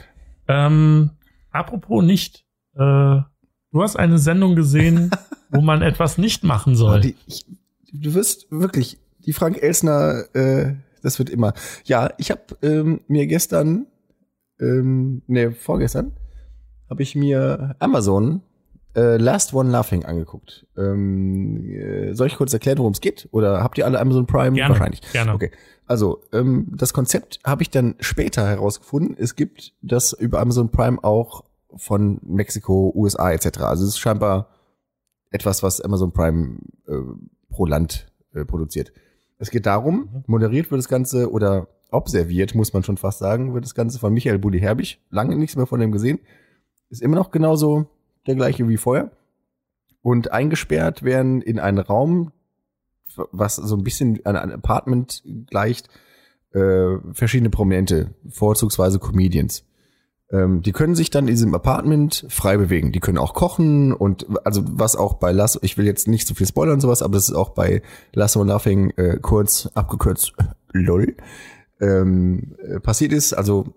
Ähm, 0.49 1.11
apropos 1.51 2.03
nicht, 2.03 2.45
äh, 2.73 2.79
du 2.79 3.81
hast 3.81 3.95
eine 3.95 4.19
Sendung 4.19 4.55
gesehen, 4.55 5.09
wo 5.49 5.61
man 5.61 5.81
etwas 5.81 6.17
nicht 6.17 6.43
machen 6.43 6.71
Aber 6.71 6.77
soll. 6.77 7.01
die, 7.01 7.15
ich, 7.27 7.45
du 7.93 8.13
wirst 8.13 8.47
wirklich, 8.51 8.99
die 9.25 9.31
Frank 9.33 9.61
Elsner, 9.63 10.25
äh, 10.35 10.73
das 11.01 11.17
wird 11.17 11.29
immer. 11.29 11.53
Ja, 11.85 12.09
ich 12.17 12.29
habe 12.29 12.41
ähm, 12.61 12.99
mir 13.07 13.25
gestern, 13.27 13.85
ähm, 14.59 15.21
ne, 15.27 15.53
vorgestern, 15.53 16.11
habe 16.89 17.03
ich 17.03 17.15
mir 17.15 17.75
Amazon 17.79 18.41
äh, 18.95 19.17
Last 19.17 19.53
One 19.53 19.69
Laughing 19.71 20.05
angeguckt. 20.05 20.65
Ähm, 20.77 21.65
äh, 21.69 22.13
soll 22.13 22.27
ich 22.27 22.35
kurz 22.37 22.53
erklären, 22.53 22.77
worum 22.77 22.93
es 22.93 23.01
geht? 23.01 23.27
Oder 23.31 23.61
habt 23.63 23.77
ihr 23.77 23.85
alle 23.85 23.99
Amazon 23.99 24.25
Prime? 24.25 24.55
Gerne, 24.55 24.73
Wahrscheinlich. 24.73 25.01
gerne. 25.11 25.33
Okay. 25.33 25.51
Also, 25.87 26.21
ähm, 26.33 26.67
das 26.75 26.93
Konzept 26.93 27.39
habe 27.43 27.61
ich 27.63 27.69
dann 27.69 27.95
später 27.99 28.47
herausgefunden. 28.47 29.15
Es 29.19 29.35
gibt 29.35 29.73
das 29.81 30.13
über 30.13 30.39
Amazon 30.39 30.69
Prime 30.69 31.03
auch 31.03 31.43
von 31.75 32.19
Mexiko, 32.23 32.91
USA 32.95 33.31
etc. 33.31 33.59
Also 33.61 33.83
es 33.83 33.89
ist 33.89 33.99
scheinbar 33.99 34.47
etwas, 35.31 35.61
was 35.61 35.81
Amazon 35.81 36.13
Prime 36.13 36.59
äh, 36.87 36.93
pro 37.49 37.65
Land 37.65 38.07
äh, 38.33 38.45
produziert. 38.45 38.93
Es 39.37 39.51
geht 39.51 39.65
darum, 39.65 40.09
Mhm. 40.13 40.23
moderiert 40.27 40.71
wird 40.71 40.79
das 40.79 40.87
Ganze 40.87 41.29
oder 41.31 41.67
observiert, 41.91 42.55
muss 42.55 42.71
man 42.73 42.83
schon 42.83 42.95
fast 42.97 43.19
sagen, 43.19 43.53
wird 43.53 43.65
das 43.65 43.75
Ganze 43.75 43.99
von 43.99 44.13
Michael 44.13 44.39
Bulli 44.39 44.59
Herbig. 44.59 45.01
Lange 45.09 45.35
nichts 45.35 45.55
mehr 45.57 45.65
von 45.67 45.79
dem 45.81 45.91
gesehen. 45.91 46.19
Ist 46.89 47.01
immer 47.01 47.15
noch 47.15 47.31
genauso 47.31 47.87
der 48.27 48.35
gleiche 48.35 48.67
wie 48.67 48.77
vorher. 48.77 49.11
und 50.01 50.31
eingesperrt 50.31 51.01
werden 51.01 51.41
in 51.41 51.57
einen 51.57 51.79
Raum, 51.79 52.31
was 53.31 53.55
so 53.55 53.75
ein 53.75 53.83
bisschen 53.83 54.23
an 54.23 54.35
ein 54.35 54.51
Apartment 54.51 55.23
gleicht, 55.47 55.89
äh, 56.53 56.97
verschiedene 57.11 57.49
Prominente, 57.49 58.13
vorzugsweise 58.29 58.99
Comedians. 58.99 59.65
Ähm, 60.31 60.61
die 60.61 60.71
können 60.71 60.95
sich 60.95 61.09
dann 61.09 61.25
in 61.25 61.33
diesem 61.33 61.53
Apartment 61.53 62.25
frei 62.29 62.57
bewegen. 62.57 62.91
Die 62.91 62.99
können 62.99 63.17
auch 63.17 63.33
kochen 63.33 63.93
und 63.93 64.25
also 64.43 64.63
was 64.65 64.95
auch 64.95 65.15
bei 65.15 65.31
Lasso, 65.31 65.59
ich 65.61 65.77
will 65.77 65.85
jetzt 65.85 66.07
nicht 66.07 66.27
so 66.27 66.33
viel 66.33 66.47
spoilern 66.47 66.75
und 66.75 66.81
sowas, 66.81 67.01
aber 67.01 67.13
das 67.13 67.29
ist 67.29 67.35
auch 67.35 67.49
bei 67.49 67.81
Lasso 68.13 68.43
Nothing 68.43 68.91
äh, 68.97 69.17
kurz 69.21 69.69
abgekürzt 69.73 70.33
LOL 70.71 71.15
ähm, 71.79 72.55
äh, 72.61 72.79
passiert 72.79 73.11
ist. 73.13 73.33
Also 73.33 73.73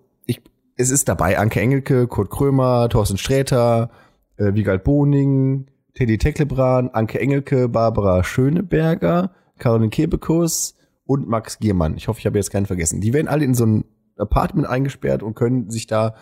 es 0.79 0.91
ist 0.91 1.09
dabei 1.09 1.37
Anke 1.37 1.59
Engelke, 1.59 2.07
Kurt 2.07 2.29
Krömer, 2.29 2.87
Thorsten 2.87 3.17
Sträter, 3.17 3.91
äh, 4.37 4.53
Wiegald 4.53 4.85
Boning, 4.85 5.67
Teddy 5.93 6.17
Tecklebran, 6.17 6.87
Anke 6.91 7.19
Engelke, 7.19 7.67
Barbara 7.67 8.23
Schöneberger, 8.23 9.31
Caroline 9.57 9.89
Kebekus 9.89 10.75
und 11.05 11.27
Max 11.27 11.59
Giermann. 11.59 11.97
Ich 11.97 12.07
hoffe, 12.07 12.19
ich 12.19 12.25
habe 12.25 12.37
jetzt 12.37 12.49
keinen 12.49 12.65
vergessen. 12.65 13.01
Die 13.01 13.11
werden 13.11 13.27
alle 13.27 13.43
in 13.43 13.55
so 13.55 13.65
ein 13.65 13.83
Apartment 14.15 14.69
eingesperrt 14.69 15.21
und 15.21 15.35
können 15.35 15.69
sich 15.69 15.85
da 15.85 16.15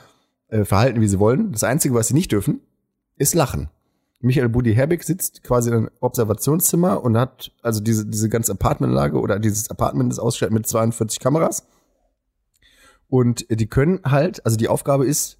äh, 0.47 0.65
verhalten, 0.65 1.01
wie 1.01 1.07
sie 1.07 1.19
wollen. 1.19 1.51
Das 1.51 1.63
Einzige, 1.63 1.93
was 1.93 2.07
sie 2.07 2.15
nicht 2.15 2.31
dürfen, 2.31 2.61
ist 3.15 3.35
lachen. 3.35 3.69
Michael 4.21 4.49
Budi 4.49 4.73
Herbig 4.73 5.03
sitzt 5.03 5.43
quasi 5.43 5.69
in 5.69 5.75
einem 5.75 5.89
Observationszimmer 5.99 7.03
und 7.03 7.15
hat 7.15 7.51
also 7.61 7.79
diese, 7.79 8.07
diese 8.07 8.27
ganze 8.27 8.53
Apartmentlage 8.53 9.19
oder 9.19 9.37
dieses 9.37 9.69
Apartment 9.69 10.11
ist 10.11 10.17
ausgestattet 10.17 10.55
mit 10.55 10.65
42 10.65 11.19
Kameras. 11.19 11.67
Und 13.07 13.45
die 13.49 13.67
können 13.67 14.01
halt, 14.03 14.45
also 14.45 14.57
die 14.57 14.67
Aufgabe 14.67 15.05
ist 15.05 15.39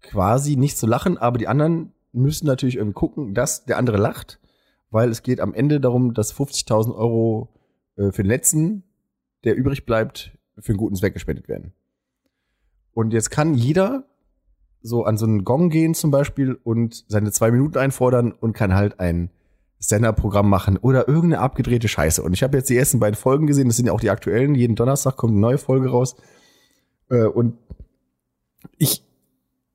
quasi 0.00 0.56
nicht 0.56 0.78
zu 0.78 0.86
lachen, 0.86 1.18
aber 1.18 1.38
die 1.38 1.48
anderen 1.48 1.92
müssen 2.12 2.46
natürlich 2.46 2.76
irgendwie 2.76 2.94
gucken, 2.94 3.34
dass 3.34 3.64
der 3.64 3.78
andere 3.78 3.96
lacht, 3.96 4.40
weil 4.90 5.10
es 5.10 5.22
geht 5.22 5.40
am 5.40 5.52
Ende 5.52 5.80
darum, 5.80 6.14
dass 6.14 6.34
50.000 6.34 6.94
Euro 6.94 7.54
äh, 7.96 8.12
für 8.12 8.22
den 8.22 8.30
letzten, 8.30 8.84
der 9.44 9.56
übrig 9.56 9.84
bleibt, 9.84 10.36
für 10.58 10.70
einen 10.70 10.78
guten 10.78 10.96
Zweck 10.96 11.14
gespendet 11.14 11.48
werden. 11.48 11.72
Und 12.92 13.12
jetzt 13.12 13.30
kann 13.30 13.54
jeder 13.54 14.04
so 14.80 15.04
an 15.04 15.16
so 15.16 15.26
einen 15.26 15.44
Gong 15.44 15.70
gehen 15.70 15.94
zum 15.94 16.10
Beispiel 16.10 16.54
und 16.54 17.04
seine 17.08 17.32
zwei 17.32 17.50
Minuten 17.50 17.78
einfordern 17.78 18.32
und 18.32 18.54
kann 18.54 18.74
halt 18.74 19.00
ein 19.00 19.30
Senderprogramm 19.78 20.48
machen 20.48 20.76
oder 20.76 21.08
irgendeine 21.08 21.40
abgedrehte 21.40 21.88
Scheiße. 21.88 22.22
Und 22.22 22.32
ich 22.32 22.42
habe 22.42 22.56
jetzt 22.56 22.68
die 22.68 22.76
ersten 22.76 22.98
beiden 22.98 23.16
Folgen 23.16 23.46
gesehen, 23.46 23.68
das 23.68 23.76
sind 23.76 23.86
ja 23.86 23.92
auch 23.92 24.00
die 24.00 24.10
aktuellen. 24.10 24.54
Jeden 24.54 24.74
Donnerstag 24.74 25.16
kommt 25.16 25.32
eine 25.32 25.40
neue 25.40 25.58
Folge 25.58 25.88
raus. 25.88 26.16
Äh, 27.10 27.24
und 27.24 27.56
ich 28.76 29.04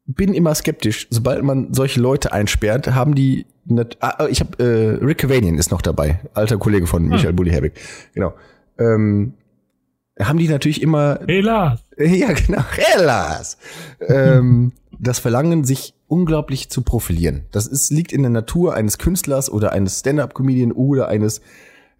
bin 0.05 0.33
immer 0.33 0.53
skeptisch. 0.55 1.07
Sobald 1.09 1.43
man 1.43 1.73
solche 1.73 2.01
Leute 2.01 2.31
einsperrt, 2.31 2.93
haben 2.93 3.15
die. 3.15 3.45
Nicht, 3.65 3.97
ah, 4.01 4.27
ich 4.29 4.41
habe 4.41 4.61
äh, 4.61 5.05
Rick 5.05 5.19
Cavanian 5.19 5.57
ist 5.57 5.71
noch 5.71 5.81
dabei, 5.81 6.19
alter 6.33 6.57
Kollege 6.57 6.85
von 6.85 7.07
Michael 7.07 7.29
hm. 7.29 7.35
Bulli 7.37 7.51
Herbig. 7.51 7.73
Genau. 8.13 8.33
Ähm, 8.77 9.35
haben 10.19 10.37
die 10.37 10.49
natürlich 10.49 10.81
immer. 10.81 11.19
Hey 11.25 11.39
Lars. 11.39 11.79
Ja, 11.97 12.33
genau. 12.33 12.61
Hey 12.71 13.05
Lars. 13.05 13.57
ähm, 14.01 14.73
das 15.03 15.19
Verlangen, 15.19 15.63
sich 15.63 15.93
unglaublich 16.07 16.69
zu 16.69 16.81
profilieren. 16.81 17.45
Das 17.51 17.67
ist, 17.67 17.91
liegt 17.91 18.11
in 18.11 18.21
der 18.21 18.31
Natur 18.31 18.73
eines 18.73 18.97
Künstlers 18.97 19.49
oder 19.51 19.71
eines 19.71 19.99
Stand-up-Comedian 19.99 20.71
oder 20.71 21.07
eines 21.07 21.41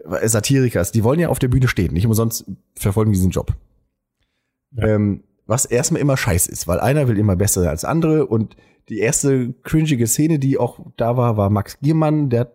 Satirikers. 0.06 0.92
Die 0.92 1.04
wollen 1.04 1.20
ja 1.20 1.30
auf 1.30 1.40
der 1.40 1.48
Bühne 1.48 1.68
stehen. 1.68 1.94
Nicht 1.94 2.06
umsonst 2.06 2.46
verfolgen 2.76 3.12
diesen 3.12 3.32
Job. 3.32 3.54
Ja. 4.72 4.88
Ähm, 4.88 5.24
was 5.46 5.66
erstmal 5.66 6.02
immer 6.02 6.18
scheiße 6.18 6.52
ist, 6.52 6.68
weil 6.68 6.80
einer 6.80 7.08
will 7.08 7.18
immer 7.18 7.36
besser 7.36 7.70
als 7.70 7.86
andere 7.86 8.26
und 8.26 8.56
die 8.90 9.00
erste 9.00 9.54
cringige 9.64 10.08
Szene, 10.08 10.40
die 10.40 10.58
auch 10.58 10.80
da 10.98 11.16
war, 11.18 11.38
war 11.38 11.50
Max 11.50 11.80
Giermann, 11.82 12.30
der 12.30 12.52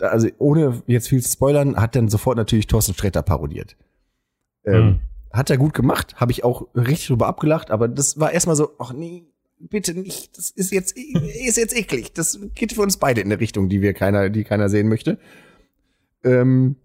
also 0.00 0.28
ohne 0.38 0.82
jetzt 0.86 1.08
viel 1.08 1.22
zu 1.22 1.30
spoilern, 1.30 1.76
hat 1.76 1.94
dann 1.94 2.08
sofort 2.08 2.36
natürlich 2.36 2.66
Thorsten 2.66 2.94
Sträter 2.94 3.22
parodiert. 3.22 3.76
Ähm, 4.64 4.84
mhm. 4.84 5.00
Hat 5.32 5.50
er 5.50 5.58
gut 5.58 5.74
gemacht, 5.74 6.16
habe 6.16 6.32
ich 6.32 6.42
auch 6.42 6.68
richtig 6.74 7.08
drüber 7.08 7.26
abgelacht, 7.26 7.70
aber 7.70 7.86
das 7.86 8.18
war 8.18 8.32
erstmal 8.32 8.56
so, 8.56 8.70
ach 8.78 8.92
nee, 8.92 9.29
bitte 9.60 9.94
nicht, 9.94 10.36
das 10.36 10.50
ist 10.50 10.72
jetzt, 10.72 10.96
ist 10.96 11.56
jetzt 11.56 11.76
eklig. 11.76 12.12
Das 12.12 12.38
geht 12.54 12.72
für 12.72 12.82
uns 12.82 12.96
beide 12.96 13.20
in 13.20 13.28
eine 13.28 13.40
Richtung, 13.40 13.68
die 13.68 13.82
wir 13.82 13.92
keiner, 13.92 14.30
die 14.30 14.44
keiner 14.44 14.68
sehen 14.68 14.88
möchte. 14.88 15.18
Ähm, 16.24 16.76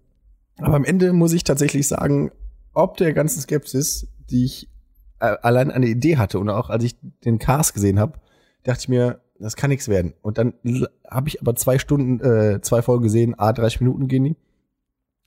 aber 0.58 0.74
am 0.76 0.84
Ende 0.84 1.12
muss 1.12 1.32
ich 1.32 1.44
tatsächlich 1.44 1.88
sagen, 1.88 2.30
ob 2.72 2.96
der 2.96 3.12
ganzen 3.12 3.40
Skepsis, 3.40 4.08
die 4.30 4.44
ich 4.44 4.68
äh, 5.20 5.36
allein 5.42 5.70
eine 5.70 5.86
Idee 5.86 6.16
hatte 6.16 6.38
und 6.38 6.48
auch 6.48 6.70
als 6.70 6.84
ich 6.84 6.96
den 7.24 7.38
Cast 7.38 7.74
gesehen 7.74 7.98
habe, 7.98 8.18
dachte 8.62 8.80
ich 8.80 8.88
mir, 8.88 9.20
das 9.38 9.56
kann 9.56 9.70
nichts 9.70 9.88
werden. 9.88 10.14
Und 10.22 10.38
dann 10.38 10.54
habe 11.08 11.28
ich 11.28 11.40
aber 11.40 11.54
zwei 11.56 11.78
Stunden, 11.78 12.20
äh, 12.20 12.60
zwei 12.62 12.82
Folgen 12.82 13.04
gesehen, 13.04 13.38
a 13.38 13.52
30 13.52 13.80
Minuten 13.80 14.08
gehen 14.08 14.24
die. 14.24 14.36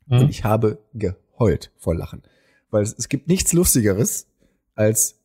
Mhm. 0.08 0.20
Und 0.20 0.30
ich 0.30 0.44
habe 0.44 0.80
geheult 0.94 1.72
vor 1.78 1.96
Lachen. 1.96 2.24
Weil 2.72 2.84
es, 2.84 2.94
es 2.94 3.10
gibt 3.10 3.28
nichts 3.28 3.54
Lustigeres 3.54 4.28
als 4.76 5.20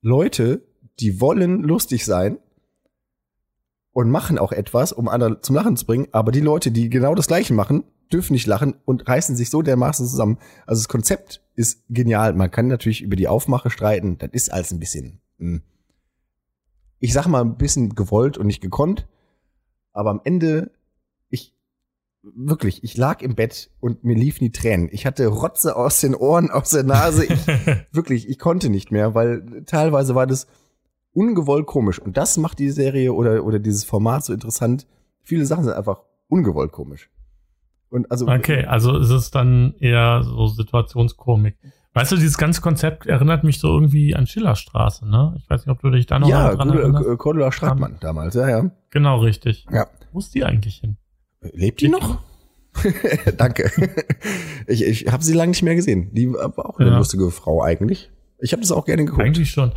Leute, 0.00 0.62
die 1.00 1.20
wollen 1.20 1.62
lustig 1.62 2.04
sein 2.04 2.38
und 3.92 4.10
machen 4.10 4.38
auch 4.38 4.52
etwas, 4.52 4.92
um 4.92 5.08
andere 5.08 5.40
zum 5.40 5.56
Lachen 5.56 5.76
zu 5.76 5.86
bringen, 5.86 6.08
aber 6.12 6.32
die 6.32 6.40
Leute, 6.40 6.70
die 6.70 6.90
genau 6.90 7.14
das 7.14 7.28
Gleiche 7.28 7.54
machen, 7.54 7.84
dürfen 8.12 8.34
nicht 8.34 8.46
lachen 8.46 8.74
und 8.84 9.08
reißen 9.08 9.36
sich 9.36 9.50
so 9.50 9.62
dermaßen 9.62 10.06
zusammen. 10.06 10.38
Also 10.66 10.80
das 10.80 10.88
Konzept 10.88 11.42
ist 11.54 11.84
genial. 11.88 12.34
Man 12.34 12.50
kann 12.50 12.68
natürlich 12.68 13.02
über 13.02 13.16
die 13.16 13.28
Aufmache 13.28 13.70
streiten. 13.70 14.18
Das 14.18 14.30
ist 14.32 14.52
alles 14.52 14.70
ein 14.72 14.78
bisschen. 14.78 15.20
Hm, 15.38 15.62
ich 16.98 17.12
sag 17.12 17.26
mal, 17.26 17.40
ein 17.40 17.56
bisschen 17.56 17.94
gewollt 17.94 18.38
und 18.38 18.46
nicht 18.46 18.60
gekonnt. 18.60 19.06
Aber 19.92 20.10
am 20.10 20.20
Ende, 20.24 20.70
ich, 21.30 21.54
wirklich, 22.22 22.84
ich 22.84 22.96
lag 22.96 23.22
im 23.22 23.34
Bett 23.34 23.70
und 23.80 24.04
mir 24.04 24.14
liefen 24.14 24.44
die 24.44 24.52
Tränen. 24.52 24.88
Ich 24.92 25.06
hatte 25.06 25.26
Rotze 25.26 25.74
aus 25.74 26.00
den 26.00 26.14
Ohren, 26.14 26.50
aus 26.50 26.70
der 26.70 26.84
Nase. 26.84 27.24
Ich, 27.24 27.46
wirklich, 27.92 28.28
ich 28.28 28.38
konnte 28.38 28.68
nicht 28.68 28.92
mehr, 28.92 29.14
weil 29.14 29.64
teilweise 29.66 30.14
war 30.14 30.26
das 30.26 30.46
ungewollt 31.16 31.66
komisch. 31.66 31.98
Und 31.98 32.16
das 32.16 32.36
macht 32.36 32.58
die 32.58 32.70
Serie 32.70 33.12
oder, 33.12 33.44
oder 33.44 33.58
dieses 33.58 33.84
Format 33.84 34.24
so 34.24 34.32
interessant. 34.32 34.86
Viele 35.22 35.46
Sachen 35.46 35.64
sind 35.64 35.72
einfach 35.72 36.02
ungewollt 36.28 36.72
komisch. 36.72 37.10
Und 37.88 38.10
also 38.10 38.26
okay, 38.28 38.64
also 38.66 38.98
ist 38.98 39.10
es 39.10 39.30
dann 39.30 39.74
eher 39.78 40.22
so 40.22 40.46
Situationskomik. 40.48 41.56
Weißt 41.94 42.12
du, 42.12 42.16
dieses 42.16 42.36
ganze 42.36 42.60
Konzept 42.60 43.06
erinnert 43.06 43.42
mich 43.42 43.58
so 43.58 43.68
irgendwie 43.68 44.14
an 44.14 44.26
Schillerstraße, 44.26 45.08
ne? 45.08 45.34
Ich 45.38 45.48
weiß 45.48 45.64
nicht, 45.64 45.74
ob 45.74 45.80
du 45.80 45.88
dich 45.88 46.04
da 46.04 46.18
noch 46.18 46.28
ja, 46.28 46.54
dran 46.54 46.68
gute, 46.68 46.82
erinnerst. 46.82 47.08
Ja, 47.08 47.16
Cordula 47.16 47.52
Stratmann 47.52 47.96
damals, 48.00 48.34
ja, 48.34 48.48
ja. 48.50 48.70
Genau, 48.90 49.20
richtig. 49.20 49.64
Ja. 49.72 49.86
Wo 50.12 50.18
ist 50.18 50.34
die 50.34 50.44
eigentlich 50.44 50.78
hin? 50.78 50.98
Lebt 51.40 51.80
die 51.80 51.88
noch? 51.88 52.18
Danke. 53.38 53.70
ich 54.66 54.84
ich 54.84 55.10
habe 55.10 55.24
sie 55.24 55.32
lange 55.32 55.50
nicht 55.50 55.62
mehr 55.62 55.74
gesehen. 55.74 56.10
Die 56.12 56.30
war 56.30 56.66
auch 56.66 56.78
eine 56.78 56.90
ja. 56.90 56.98
lustige 56.98 57.30
Frau 57.30 57.62
eigentlich. 57.62 58.10
Ich 58.40 58.52
habe 58.52 58.60
das 58.60 58.72
auch 58.72 58.84
gerne 58.84 59.06
geguckt. 59.06 59.22
Eigentlich 59.22 59.50
schon. 59.50 59.72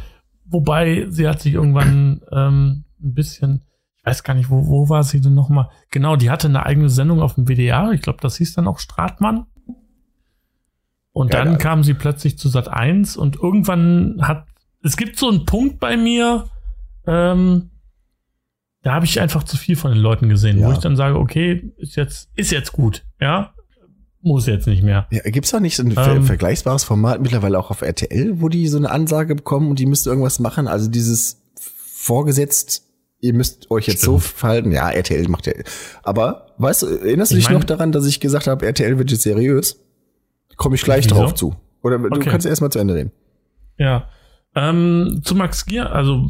Wobei 0.49 1.05
sie 1.09 1.27
hat 1.27 1.41
sich 1.41 1.53
irgendwann 1.53 2.21
ähm, 2.31 2.85
ein 3.01 3.13
bisschen 3.13 3.63
ich 3.99 4.05
weiß 4.05 4.23
gar 4.23 4.33
nicht, 4.33 4.49
wo, 4.49 4.65
wo 4.67 4.87
war 4.87 5.03
sie 5.03 5.19
denn 5.19 5.33
nochmal? 5.33 5.69
Genau, 5.91 6.15
die 6.15 6.29
hatte 6.29 6.47
eine 6.47 6.65
eigene 6.65 6.89
Sendung 6.89 7.21
auf 7.21 7.35
dem 7.35 7.47
WDR. 7.47 7.91
Ich 7.91 8.01
glaube, 8.01 8.19
das 8.21 8.37
hieß 8.37 8.53
dann 8.53 8.67
auch 8.67 8.79
Stratmann. 8.79 9.45
Und 11.11 11.33
ja, 11.33 11.43
dann 11.43 11.53
ja. 11.53 11.57
kam 11.57 11.83
sie 11.83 11.93
plötzlich 11.93 12.37
zu 12.37 12.47
Sat 12.47 12.69
1 12.69 13.17
und 13.17 13.35
irgendwann 13.35 14.19
hat, 14.21 14.45
es 14.81 14.95
gibt 14.95 15.17
so 15.17 15.27
einen 15.27 15.45
Punkt 15.45 15.79
bei 15.81 15.97
mir, 15.97 16.45
ähm, 17.05 17.71
da 18.81 18.93
habe 18.93 19.05
ich 19.05 19.19
einfach 19.19 19.43
zu 19.43 19.57
viel 19.57 19.75
von 19.75 19.91
den 19.91 19.99
Leuten 19.99 20.29
gesehen, 20.29 20.59
ja. 20.59 20.67
wo 20.67 20.71
ich 20.71 20.77
dann 20.77 20.95
sage, 20.95 21.17
okay, 21.17 21.73
ist 21.77 21.97
jetzt, 21.97 22.29
ist 22.35 22.51
jetzt 22.51 22.71
gut, 22.71 23.05
ja, 23.19 23.53
muss 24.21 24.47
jetzt 24.47 24.67
nicht 24.67 24.83
mehr. 24.83 25.07
Ja, 25.11 25.21
gibt's 25.23 25.51
da 25.51 25.59
nicht 25.59 25.75
so 25.75 25.83
ein 25.83 25.93
ähm, 25.97 26.23
vergleichbares 26.23 26.83
Format 26.83 27.21
mittlerweile 27.21 27.57
auch 27.57 27.71
auf 27.71 27.81
RTL, 27.81 28.41
wo 28.41 28.49
die 28.49 28.67
so 28.67 28.77
eine 28.77 28.91
Ansage 28.91 29.35
bekommen 29.35 29.69
und 29.69 29.79
die 29.79 29.85
müsste 29.85 30.09
irgendwas 30.09 30.39
machen? 30.39 30.67
Also 30.67 30.89
dieses 30.89 31.41
vorgesetzt 31.93 32.83
ihr 33.21 33.33
müsst 33.33 33.69
euch 33.69 33.87
jetzt 33.87 34.01
Stimmt. 34.01 34.21
so 34.21 34.29
verhalten. 34.29 34.71
Ja, 34.71 34.89
RTL 34.89 35.27
macht 35.27 35.47
ja. 35.47 35.53
Aber 36.03 36.47
weißt 36.57 36.83
du, 36.83 36.87
erinnerst 36.87 37.31
du 37.31 37.35
dich 37.35 37.49
noch 37.49 37.63
daran, 37.63 37.91
dass 37.91 38.05
ich 38.05 38.19
gesagt 38.19 38.47
habe, 38.47 38.65
RTL 38.65 38.97
wird 38.97 39.11
jetzt 39.11 39.23
seriös? 39.23 39.79
Komme 40.55 40.75
ich 40.75 40.83
gleich 40.83 41.07
drauf 41.07 41.33
zu. 41.33 41.55
Oder 41.81 41.97
du 41.97 42.07
okay. 42.07 42.29
kannst 42.29 42.45
erst 42.45 42.61
mal 42.61 42.69
zu 42.69 42.79
Ende 42.79 42.95
reden. 42.95 43.11
Ja. 43.77 44.09
Ähm, 44.55 45.21
zu 45.23 45.35
Max 45.35 45.65
Gier, 45.65 45.91
also 45.91 46.27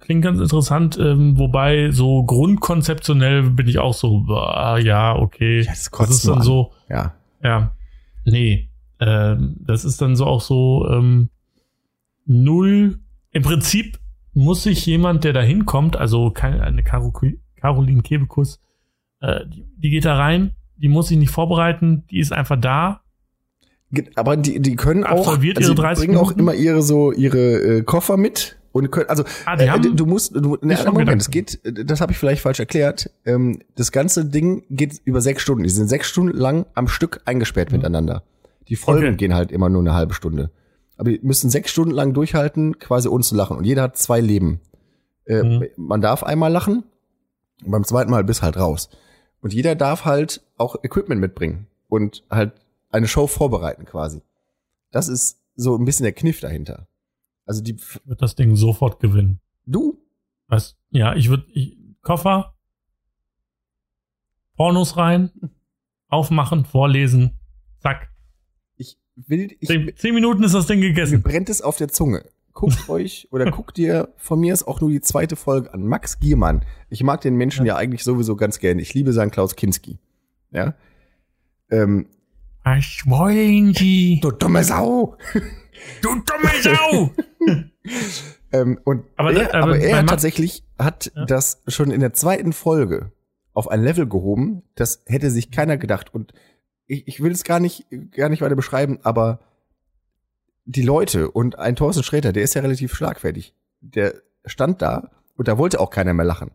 klingt 0.00 0.22
ganz 0.22 0.40
interessant, 0.40 0.96
ähm, 0.98 1.38
wobei 1.38 1.90
so 1.90 2.24
grundkonzeptionell 2.24 3.50
bin 3.50 3.68
ich 3.68 3.78
auch 3.78 3.92
so, 3.92 4.24
ah, 4.28 4.78
ja, 4.78 5.14
okay. 5.14 5.62
Ja, 5.62 5.70
das, 5.70 5.90
das 5.90 6.10
ist 6.10 6.26
dann 6.28 6.38
an. 6.38 6.42
so. 6.42 6.72
Ja. 6.88 7.14
Ja. 7.42 7.76
Nee. 8.24 8.70
Ähm, 9.00 9.56
das 9.60 9.84
ist 9.84 10.00
dann 10.02 10.16
so 10.16 10.26
auch 10.26 10.40
so 10.40 10.88
ähm, 10.90 11.30
null. 12.26 12.98
Im 13.30 13.42
Prinzip 13.42 13.98
muss 14.34 14.62
sich 14.62 14.84
jemand, 14.86 15.24
der 15.24 15.32
da 15.32 15.40
hinkommt, 15.40 15.96
also 15.96 16.32
eine 16.34 16.82
Caro, 16.82 17.12
Caroline 17.56 18.02
Kebekus, 18.02 18.60
äh, 19.20 19.46
die, 19.46 19.66
die 19.76 19.90
geht 19.90 20.04
da 20.04 20.16
rein, 20.16 20.52
die 20.76 20.88
muss 20.88 21.08
sich 21.08 21.18
nicht 21.18 21.30
vorbereiten, 21.30 22.04
die 22.10 22.20
ist 22.20 22.32
einfach 22.32 22.60
da. 22.60 23.02
Aber 24.16 24.36
die, 24.36 24.60
die 24.60 24.76
können 24.76 25.04
auch, 25.04 25.28
also 25.28 25.42
ihre 25.42 25.74
30 25.74 26.06
bringen 26.06 26.18
auch 26.18 26.32
immer 26.32 26.54
ihre 26.54 26.82
so 26.82 27.10
ihre 27.10 27.78
äh, 27.78 27.82
Koffer 27.82 28.16
mit 28.18 28.57
Und 28.72 28.90
können, 28.90 29.08
also 29.08 29.24
Ah, 29.46 29.54
äh, 29.58 29.80
du 29.80 30.04
musst, 30.06 30.34
du, 30.36 30.56
ne, 30.60 30.76
Moment, 30.86 31.22
es 31.22 31.30
geht, 31.30 31.64
äh, 31.64 31.84
das 31.84 32.00
habe 32.00 32.12
ich 32.12 32.18
vielleicht 32.18 32.42
falsch 32.42 32.60
erklärt. 32.60 33.10
Ähm, 33.24 33.60
das 33.76 33.92
ganze 33.92 34.24
Ding 34.24 34.64
geht 34.70 35.00
über 35.04 35.20
sechs 35.20 35.42
Stunden. 35.42 35.64
Die 35.64 35.70
sind 35.70 35.88
sechs 35.88 36.06
Stunden 36.08 36.36
lang 36.36 36.66
am 36.74 36.86
Stück 36.88 37.20
eingesperrt 37.24 37.72
miteinander. 37.72 38.22
Die 38.68 38.76
Folgen 38.76 39.02
Mhm. 39.02 39.08
Okay. 39.08 39.16
gehen 39.16 39.34
halt 39.34 39.50
immer 39.52 39.68
nur 39.68 39.80
eine 39.80 39.94
halbe 39.94 40.12
Stunde. 40.14 40.50
Aber 40.98 41.10
die 41.10 41.20
müssen 41.22 41.48
sechs 41.48 41.70
Stunden 41.70 41.92
lang 41.94 42.12
durchhalten, 42.12 42.78
quasi 42.78 43.08
ohne 43.08 43.22
zu 43.24 43.34
lachen. 43.34 43.56
Und 43.56 43.64
jeder 43.64 43.82
hat 43.82 43.96
zwei 43.96 44.20
Leben. 44.20 44.60
Äh, 45.24 45.42
Mhm. 45.42 45.66
Man 45.76 46.00
darf 46.00 46.22
einmal 46.22 46.52
lachen, 46.52 46.84
und 47.64 47.70
beim 47.70 47.84
zweiten 47.84 48.10
Mal 48.10 48.24
bist 48.24 48.42
halt 48.42 48.56
raus. 48.56 48.90
Und 49.40 49.54
jeder 49.54 49.74
darf 49.76 50.04
halt 50.04 50.42
auch 50.56 50.76
Equipment 50.84 51.20
mitbringen 51.20 51.66
und 51.88 52.24
halt 52.30 52.52
eine 52.90 53.08
Show 53.08 53.26
vorbereiten 53.26 53.84
quasi. 53.84 54.20
Das 54.90 55.08
ist 55.08 55.38
so 55.56 55.76
ein 55.76 55.84
bisschen 55.84 56.04
der 56.04 56.12
Kniff 56.12 56.40
dahinter. 56.40 56.86
Also 57.48 57.62
die, 57.62 57.74
Ich 57.76 58.00
würde 58.06 58.20
das 58.20 58.34
Ding 58.36 58.54
sofort 58.56 59.00
gewinnen. 59.00 59.40
du, 59.64 59.98
Was? 60.48 60.76
Ja, 60.90 61.14
ich 61.16 61.28
würde 61.30 61.46
Koffer, 62.02 62.54
Pornos 64.56 64.96
rein, 64.96 65.30
aufmachen, 66.08 66.64
vorlesen, 66.64 67.38
zack. 67.80 68.10
ich 68.76 68.98
will, 69.16 69.56
ich, 69.60 69.68
Zehn, 69.68 69.92
zehn 69.96 70.14
Minuten 70.14 70.42
ist 70.42 70.54
das 70.54 70.66
Ding 70.66 70.80
mir 70.80 70.88
gegessen. 70.88 71.22
brennt 71.22 71.48
es 71.48 71.62
auf 71.62 71.76
der 71.76 71.88
Zunge. 71.88 72.24
Guckt 72.52 72.88
euch 72.88 73.28
oder 73.30 73.50
guckt 73.50 73.76
dir 73.76 74.12
von 74.16 74.40
mir 74.40 74.52
ist 74.52 74.66
auch 74.66 74.80
nur 74.80 74.90
die 74.90 75.00
zweite 75.00 75.36
Folge 75.36 75.72
an. 75.72 75.86
Max 75.86 76.18
Giermann. 76.18 76.64
Ich 76.90 77.02
mag 77.02 77.20
den 77.20 77.36
Menschen 77.36 77.64
ja, 77.66 77.76
eigentlich 77.76 78.04
sowieso 78.04 78.36
ganz 78.36 78.58
gerne. 78.58 78.82
Ich 78.82 78.94
liebe 78.94 79.12
seinen 79.12 79.30
Klaus 79.30 79.54
Kinski. 79.56 79.98
Ja. 80.50 80.74
Ähm, 81.70 82.08
Was 82.64 83.02
wollen 83.06 83.74
Sie? 83.74 84.18
du 84.20 84.30
dumme 84.32 84.64
Sau! 84.64 85.16
Du 86.02 86.08
dumme 86.14 86.50
Sau! 86.62 87.10
Ähm, 88.50 88.78
und 88.84 89.04
Aber 89.16 89.32
er, 89.32 89.54
aber 89.54 89.62
aber 89.74 89.78
er 89.78 90.06
tatsächlich 90.06 90.64
hat 90.78 91.12
Ja. 91.14 91.26
das 91.26 91.62
schon 91.66 91.90
in 91.90 92.00
der 92.00 92.14
zweiten 92.14 92.52
Folge 92.54 93.12
auf 93.52 93.68
ein 93.68 93.82
Level 93.82 94.06
gehoben, 94.08 94.62
das 94.74 95.02
hätte 95.06 95.30
sich 95.30 95.50
keiner 95.50 95.76
gedacht. 95.76 96.14
Und 96.14 96.32
ich, 96.86 97.06
ich 97.08 97.22
will 97.22 97.30
es 97.32 97.44
gar 97.44 97.60
nicht, 97.60 97.86
gar 98.12 98.28
nicht 98.30 98.40
weiter 98.40 98.56
beschreiben, 98.56 98.98
aber 99.02 99.40
die 100.64 100.82
Leute 100.82 101.30
und 101.30 101.58
ein 101.58 101.76
Thorsten 101.76 102.02
Sträter, 102.02 102.32
der 102.32 102.42
ist 102.42 102.54
ja 102.54 102.62
relativ 102.62 102.94
schlagfertig. 102.94 103.54
Der 103.80 104.14
stand 104.46 104.80
da 104.80 105.10
und 105.36 105.46
da 105.48 105.58
wollte 105.58 105.78
auch 105.80 105.90
keiner 105.90 106.14
mehr 106.14 106.26
lachen. 106.26 106.50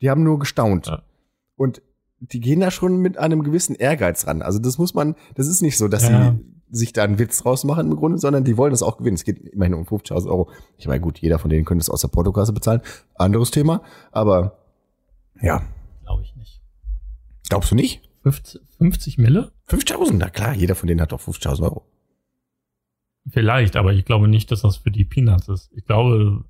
Die 0.00 0.08
haben 0.10 0.22
nur 0.22 0.38
gestaunt. 0.38 0.86
Ja. 0.86 1.02
Und 1.56 1.82
die 2.20 2.40
gehen 2.40 2.60
da 2.60 2.70
schon 2.70 2.98
mit 2.98 3.18
einem 3.18 3.42
gewissen 3.42 3.74
Ehrgeiz 3.76 4.26
ran. 4.26 4.40
Also 4.40 4.58
das 4.58 4.78
muss 4.78 4.94
man, 4.94 5.16
das 5.34 5.48
ist 5.48 5.60
nicht 5.60 5.76
so, 5.76 5.86
dass 5.88 6.08
Ja. 6.08 6.32
sie 6.32 6.55
sich 6.70 6.92
da 6.92 7.04
einen 7.04 7.18
Witz 7.18 7.42
draus 7.42 7.64
machen 7.64 7.90
im 7.90 7.96
Grunde, 7.96 8.18
sondern 8.18 8.44
die 8.44 8.56
wollen 8.56 8.72
das 8.72 8.82
auch 8.82 8.96
gewinnen. 8.98 9.14
Es 9.14 9.24
geht 9.24 9.38
immerhin 9.40 9.74
um 9.74 9.84
50.000 9.84 10.26
Euro. 10.28 10.50
Ich 10.78 10.86
meine, 10.88 11.00
gut, 11.00 11.18
jeder 11.18 11.38
von 11.38 11.48
denen 11.50 11.64
könnte 11.64 11.82
es 11.82 11.90
aus 11.90 12.00
der 12.00 12.08
Portokasse 12.08 12.52
bezahlen. 12.52 12.80
Anderes 13.14 13.50
Thema. 13.50 13.82
Aber 14.12 14.58
ja, 15.40 15.62
Glaube 16.04 16.22
ich 16.22 16.34
nicht. 16.36 16.60
glaubst 17.48 17.70
du 17.70 17.74
nicht? 17.74 18.02
50, 18.22 18.60
50 18.78 19.18
Mille? 19.18 19.52
5.000, 19.68 20.14
na 20.18 20.28
klar, 20.30 20.54
jeder 20.54 20.74
von 20.74 20.86
denen 20.88 21.00
hat 21.00 21.12
doch 21.12 21.20
50.000 21.20 21.62
Euro. 21.62 21.84
Vielleicht, 23.28 23.76
aber 23.76 23.92
ich 23.92 24.04
glaube 24.04 24.28
nicht, 24.28 24.50
dass 24.52 24.62
das 24.62 24.76
für 24.76 24.90
die 24.90 25.04
Peanuts 25.04 25.48
ist. 25.48 25.70
Ich 25.74 25.84
glaube, 25.84 26.44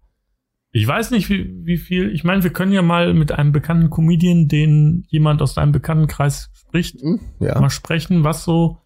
ich 0.72 0.86
weiß 0.86 1.10
nicht, 1.10 1.30
wie, 1.30 1.64
wie 1.64 1.78
viel. 1.78 2.12
Ich 2.12 2.22
meine, 2.22 2.42
wir 2.42 2.52
können 2.52 2.72
ja 2.72 2.82
mal 2.82 3.14
mit 3.14 3.32
einem 3.32 3.52
bekannten 3.52 3.88
Comedian, 3.88 4.46
den 4.48 5.04
jemand 5.08 5.40
aus 5.40 5.54
deinem 5.54 5.72
Bekanntenkreis 5.72 6.50
spricht, 6.54 7.00
Hm, 7.00 7.20
ja. 7.40 7.58
mal 7.58 7.70
sprechen, 7.70 8.24
was 8.24 8.44
so, 8.44 8.78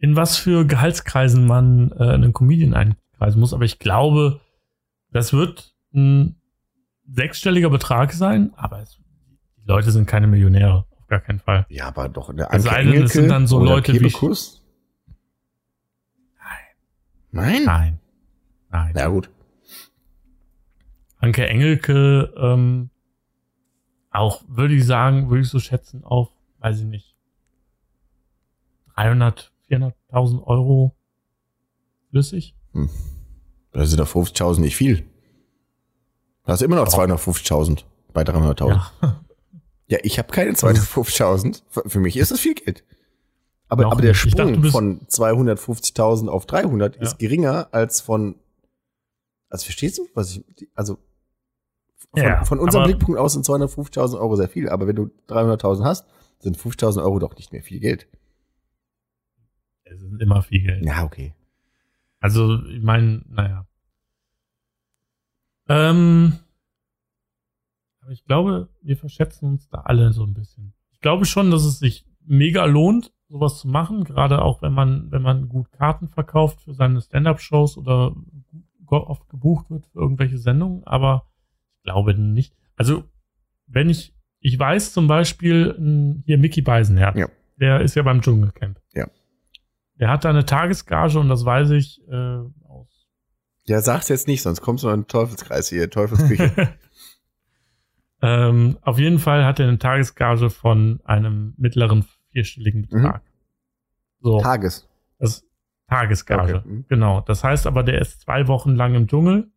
in 0.00 0.16
was 0.16 0.36
für 0.36 0.64
Gehaltskreisen 0.66 1.46
man 1.46 1.92
äh, 1.92 2.02
einen 2.14 2.32
Comedian 2.32 2.74
einkreisen 2.74 3.38
muss. 3.40 3.52
Aber 3.54 3.64
ich 3.64 3.78
glaube, 3.78 4.40
das 5.12 5.32
wird 5.32 5.74
ein 5.94 6.40
sechsstelliger 7.06 7.70
Betrag 7.70 8.12
sein, 8.12 8.52
aber 8.56 8.80
es, 8.80 8.98
die 9.56 9.66
Leute 9.68 9.90
sind 9.92 10.06
keine 10.06 10.26
Millionäre. 10.26 10.86
Auf 10.98 11.06
gar 11.06 11.20
keinen 11.20 11.40
Fall. 11.40 11.66
Ja, 11.68 11.86
aber 11.88 12.08
doch 12.08 12.30
eine 12.30 12.46
sei 12.60 12.82
denn, 12.84 13.02
es 13.04 13.12
sind 13.12 13.28
dann 13.28 13.46
so 13.46 13.62
Leute 13.62 13.92
wie- 13.92 13.98
Kebekus? 13.98 14.64
Nein. 16.38 16.64
Nein? 17.32 17.64
Nein. 17.64 18.00
Nein. 18.70 18.94
Ja, 18.96 19.08
gut. 19.08 19.30
Anke 21.18 21.46
Engelke, 21.46 22.32
ähm, 22.36 22.88
auch 24.10 24.42
würde 24.48 24.74
ich 24.74 24.86
sagen, 24.86 25.28
würde 25.28 25.42
ich 25.42 25.48
so 25.48 25.58
schätzen, 25.58 26.02
auf, 26.04 26.30
weiß 26.60 26.80
ich 26.80 26.86
nicht, 26.86 27.14
300, 28.96 29.52
400.000 29.70 30.42
Euro 30.46 30.94
flüssig. 32.10 32.54
Das 33.72 33.90
sind 33.90 34.00
doch 34.00 34.08
50.000 34.08 34.60
nicht 34.60 34.76
viel. 34.76 35.04
Das 36.44 36.60
ist 36.60 36.64
immer 36.64 36.76
noch 36.76 36.88
250.000 36.88 37.84
bei 38.12 38.22
300.000. 38.22 38.68
Ja. 38.68 38.92
Ja. 39.86 39.98
ich 40.02 40.18
habe 40.18 40.28
keine 40.32 40.52
250.000. 40.52 41.62
Für- 41.68 42.00
mich 42.00 42.16
ist 42.16 42.30
das 42.32 42.40
viel 42.40 42.54
Geld. 42.54 42.84
Aber, 43.68 43.86
aber 43.86 44.02
der 44.02 44.14
Sprung 44.14 44.54
dachte, 44.54 44.70
von 44.72 45.00
250.000 45.06 46.28
auf 46.28 46.46
300 46.46 46.96
Ja. 46.96 47.02
ist 47.02 47.18
geringer 47.18 47.68
als 47.70 48.00
von, 48.00 48.34
also 49.48 49.64
verstehst 49.64 49.98
du, 49.98 50.08
was 50.14 50.36
ich, 50.36 50.44
also 50.74 50.98
von, 52.12 52.22
Ja, 52.22 52.44
von 52.44 52.58
unserem 52.58 52.84
Blickpunkt 52.86 53.20
aus 53.20 53.34
sind 53.34 53.46
250.000 53.46 54.18
Euro 54.18 54.34
sehr 54.34 54.48
viel, 54.48 54.68
aber 54.68 54.88
wenn 54.88 54.96
du 54.96 55.10
300.000 55.28 55.84
hast, 55.84 56.06
sind 56.40 56.56
50.000 56.58 57.00
Euro 57.04 57.20
doch 57.20 57.36
nicht 57.36 57.52
mehr 57.52 57.62
viel 57.62 57.78
Geld. 57.78 58.08
Es 59.92 60.00
ist 60.02 60.20
immer 60.20 60.42
viel 60.42 60.62
Geld. 60.62 60.84
Ja, 60.84 61.02
okay. 61.04 61.34
Also, 62.20 62.64
ich 62.66 62.82
meine, 62.82 63.22
naja. 63.28 63.66
Ähm, 65.68 66.34
aber 68.00 68.10
ich 68.12 68.24
glaube, 68.24 68.68
wir 68.82 68.96
verschätzen 68.96 69.46
uns 69.46 69.68
da 69.68 69.78
alle 69.82 70.12
so 70.12 70.24
ein 70.24 70.34
bisschen. 70.34 70.72
Ich 70.92 71.00
glaube 71.00 71.24
schon, 71.24 71.50
dass 71.50 71.64
es 71.64 71.78
sich 71.78 72.06
mega 72.26 72.64
lohnt, 72.64 73.12
sowas 73.28 73.58
zu 73.60 73.68
machen, 73.68 74.04
gerade 74.04 74.42
auch 74.42 74.62
wenn 74.62 74.72
man, 74.72 75.10
wenn 75.12 75.22
man 75.22 75.48
gut 75.48 75.70
Karten 75.72 76.08
verkauft 76.08 76.60
für 76.62 76.74
seine 76.74 77.00
Stand-up-Shows 77.00 77.76
oder 77.78 78.14
oft 78.86 79.28
gebucht 79.28 79.70
wird 79.70 79.86
für 79.86 80.00
irgendwelche 80.00 80.38
Sendungen, 80.38 80.82
aber 80.84 81.26
ich 81.76 81.82
glaube 81.84 82.14
nicht. 82.14 82.54
Also, 82.76 83.04
wenn 83.66 83.88
ich, 83.88 84.12
ich 84.40 84.58
weiß 84.58 84.92
zum 84.92 85.06
Beispiel, 85.06 85.76
hier 86.26 86.38
Mickey 86.38 86.60
Beisenherz, 86.60 87.16
Ja. 87.16 87.28
der 87.60 87.80
ist 87.82 87.94
ja 87.94 88.02
beim 88.02 88.20
Dschungelcamp. 88.20 88.80
Ja. 88.94 89.06
Der 90.00 90.08
hat 90.08 90.24
da 90.24 90.30
eine 90.30 90.44
Tagesgage 90.46 91.18
und 91.20 91.28
das 91.28 91.44
weiß 91.44 91.70
ich 91.70 92.00
äh, 92.08 92.38
aus 92.66 93.06
Ja, 93.66 93.80
sag's 93.82 94.08
jetzt 94.08 94.26
nicht, 94.26 94.42
sonst 94.42 94.60
kommst 94.62 94.82
du 94.82 94.88
in 94.88 95.02
den 95.02 95.06
Teufelskreis 95.06 95.68
hier, 95.68 95.88
Teufelsküche. 95.90 96.50
ähm, 98.22 98.78
auf 98.82 98.98
jeden 98.98 99.18
Fall 99.18 99.44
hat 99.44 99.60
er 99.60 99.68
eine 99.68 99.78
Tagesgage 99.78 100.50
von 100.50 101.00
einem 101.04 101.54
mittleren 101.56 102.04
vierstelligen 102.32 102.82
Betrag. 102.88 103.22
So, 104.20 104.40
Tages. 104.40 104.88
das 105.18 105.44
Tagesgage. 105.88 106.56
Okay, 106.58 106.68
mhm. 106.68 106.84
Genau. 106.88 107.20
Das 107.22 107.42
heißt 107.42 107.66
aber, 107.66 107.82
der 107.82 108.00
ist 108.00 108.20
zwei 108.22 108.46
Wochen 108.48 108.74
lang 108.76 108.94
im 108.94 109.06
Dschungel. 109.08 109.50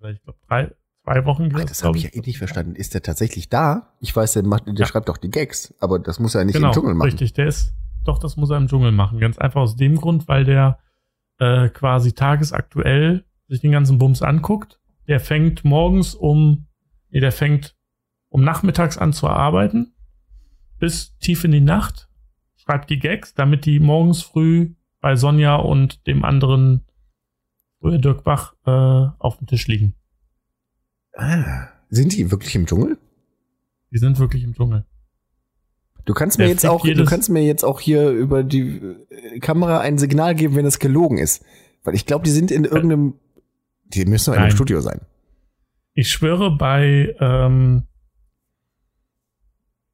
Oder 0.00 0.10
ich 0.10 0.22
glaube, 0.22 0.38
drei, 0.48 0.72
zwei 1.04 1.24
Wochen. 1.26 1.50
Ach, 1.54 1.64
das 1.64 1.84
habe 1.84 1.96
ich 1.98 2.04
ja 2.04 2.10
eh 2.12 2.20
nicht 2.20 2.38
verstanden. 2.38 2.74
Ist 2.74 2.94
der 2.94 3.02
tatsächlich 3.02 3.48
da? 3.48 3.92
Ich 4.00 4.14
weiß, 4.14 4.32
der, 4.34 4.42
macht, 4.44 4.66
der 4.66 4.74
Ja. 4.74 4.86
schreibt 4.86 5.08
doch 5.08 5.18
die 5.18 5.30
Gags, 5.30 5.74
aber 5.80 5.98
das 5.98 6.18
muss 6.18 6.34
er 6.34 6.44
nicht 6.44 6.54
Genau, 6.56 6.68
im 6.68 6.74
Dschungel 6.74 6.94
machen. 6.94 7.06
richtig. 7.10 7.32
Der 7.34 7.46
ist, 7.46 7.74
doch, 8.04 8.18
das 8.18 8.36
muss 8.36 8.50
er 8.50 8.56
im 8.56 8.68
Dschungel 8.68 8.92
machen. 8.92 9.20
Ganz 9.20 9.38
einfach 9.38 9.60
aus 9.60 9.76
dem 9.76 9.96
Grund, 9.96 10.28
weil 10.28 10.44
der 10.44 10.78
äh, 11.38 11.68
quasi 11.68 12.12
tagesaktuell 12.12 13.24
sich 13.48 13.60
den 13.60 13.72
ganzen 13.72 13.98
Bums 13.98 14.22
anguckt. 14.22 14.80
Der 15.06 15.20
fängt 15.20 15.64
morgens 15.64 16.14
um, 16.14 16.66
nee, 17.10 17.20
der 17.20 17.32
fängt 17.32 17.76
um 18.28 18.42
nachmittags 18.44 18.98
an 18.98 19.12
zu 19.12 19.28
arbeiten, 19.28 19.94
bis 20.78 21.16
tief 21.18 21.44
in 21.44 21.52
die 21.52 21.60
Nacht, 21.60 22.08
schreibt 22.56 22.90
die 22.90 22.98
Gags, 22.98 23.34
damit 23.34 23.64
die 23.64 23.80
morgens 23.80 24.22
früh 24.22 24.74
bei 25.00 25.16
Sonja 25.16 25.56
und 25.56 26.06
dem 26.06 26.24
anderen 26.24 26.84
früher 27.80 27.98
Dirk 27.98 28.24
Bach 28.24 28.54
äh, 28.66 28.70
auf 28.70 29.38
dem 29.38 29.46
Tisch 29.46 29.66
liegen. 29.66 29.94
Ah, 31.14 31.68
sind 31.88 32.14
die 32.16 32.30
wirklich 32.30 32.54
im 32.54 32.66
Dschungel? 32.66 32.98
Die 33.90 33.98
sind 33.98 34.18
wirklich 34.18 34.44
im 34.44 34.54
Dschungel. 34.54 34.84
Du 36.08 36.14
kannst 36.14 36.38
mir 36.38 36.44
Der 36.44 36.52
jetzt 36.52 36.64
auch, 36.64 36.82
du 36.82 37.04
kannst 37.04 37.28
mir 37.28 37.44
jetzt 37.44 37.64
auch 37.64 37.80
hier 37.80 38.08
über 38.08 38.42
die 38.42 38.80
äh, 39.10 39.40
Kamera 39.40 39.80
ein 39.80 39.98
Signal 39.98 40.34
geben, 40.34 40.56
wenn 40.56 40.64
es 40.64 40.78
gelogen 40.78 41.18
ist. 41.18 41.44
Weil 41.84 41.94
ich 41.94 42.06
glaube, 42.06 42.24
die 42.24 42.30
sind 42.30 42.50
in 42.50 42.64
irgendeinem, 42.64 43.12
die 43.84 44.06
müssen 44.06 44.30
doch 44.30 44.36
in 44.38 44.44
einem. 44.44 44.50
Studio 44.50 44.80
sein. 44.80 45.02
Ich 45.92 46.10
schwöre 46.10 46.56
bei 46.56 47.14
ähm, 47.20 47.82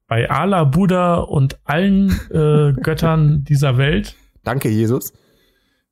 bei 0.07 0.29
Allah, 0.29 0.63
Buddha 0.63 1.15
und 1.15 1.59
allen 1.65 2.11
äh, 2.31 2.71
Göttern 2.81 3.43
dieser 3.43 3.77
Welt. 3.77 4.15
Danke, 4.45 4.69
Jesus. 4.69 5.11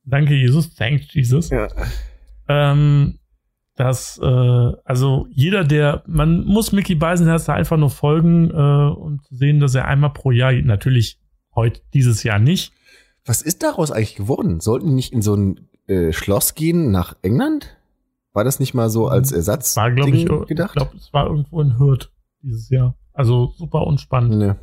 Danke, 0.06 0.32
Jesus. 0.32 0.74
Thank 0.74 1.02
Jesus. 1.12 1.50
Ja. 1.50 1.68
Ähm, 2.48 3.18
dass, 3.76 4.18
äh, 4.22 4.72
also 4.84 5.26
jeder, 5.30 5.64
der, 5.64 6.02
man 6.06 6.44
muss 6.44 6.72
Mickey 6.72 6.94
Beisenherz 6.94 7.44
da 7.46 7.54
einfach 7.54 7.76
nur 7.76 7.90
folgen 7.90 8.50
äh, 8.50 8.54
und 8.54 9.20
sehen, 9.30 9.58
dass 9.60 9.74
er 9.74 9.86
einmal 9.86 10.12
pro 10.12 10.30
Jahr, 10.30 10.52
natürlich 10.52 11.18
heute, 11.54 11.80
dieses 11.92 12.22
Jahr 12.22 12.38
nicht, 12.38 12.72
Was 13.26 13.42
ist 13.42 13.62
daraus 13.62 13.90
eigentlich 13.90 14.16
geworden? 14.16 14.60
Sollten 14.60 14.88
die 14.88 14.94
nicht 14.94 15.12
in 15.12 15.22
so 15.22 15.34
ein 15.34 15.60
äh, 15.86 16.12
Schloss 16.12 16.54
gehen 16.54 16.90
nach 16.90 17.16
England? 17.22 17.76
War 18.32 18.44
das 18.44 18.60
nicht 18.60 18.74
mal 18.74 18.90
so 18.90 19.08
als 19.08 19.32
Ersatz 19.32 19.76
War, 19.76 19.90
glaube 19.92 20.10
ich, 20.10 20.24
Ding 20.26 20.42
ich 20.48 20.56
glaube, 20.72 20.96
es 20.96 21.12
war 21.12 21.26
irgendwo 21.26 21.60
in 21.62 21.78
Hürth 21.78 22.10
dieses 22.42 22.68
Jahr. 22.68 22.96
Also 23.12 23.52
super 23.56 23.86
unspannend. 23.86 24.36
Ne. 24.38 24.56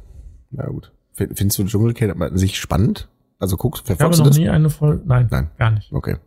Na 0.51 0.67
gut. 0.67 0.91
Find- 1.13 1.37
Findest 1.37 1.57
du 1.59 1.63
Dschungelcamp 1.65 2.21
an 2.21 2.37
sich 2.37 2.59
spannend? 2.59 3.07
Also 3.39 3.57
guckst, 3.57 3.83
Ich 3.85 3.89
habe 3.91 3.97
verfolgst 3.97 4.19
du 4.19 4.23
noch 4.23 4.29
das? 4.29 4.37
nie 4.37 4.49
eine 4.49 4.69
Folge. 4.69 5.01
Nein, 5.05 5.27
Nein. 5.31 5.49
gar 5.57 5.71
nicht. 5.71 5.91
Okay. 5.91 6.17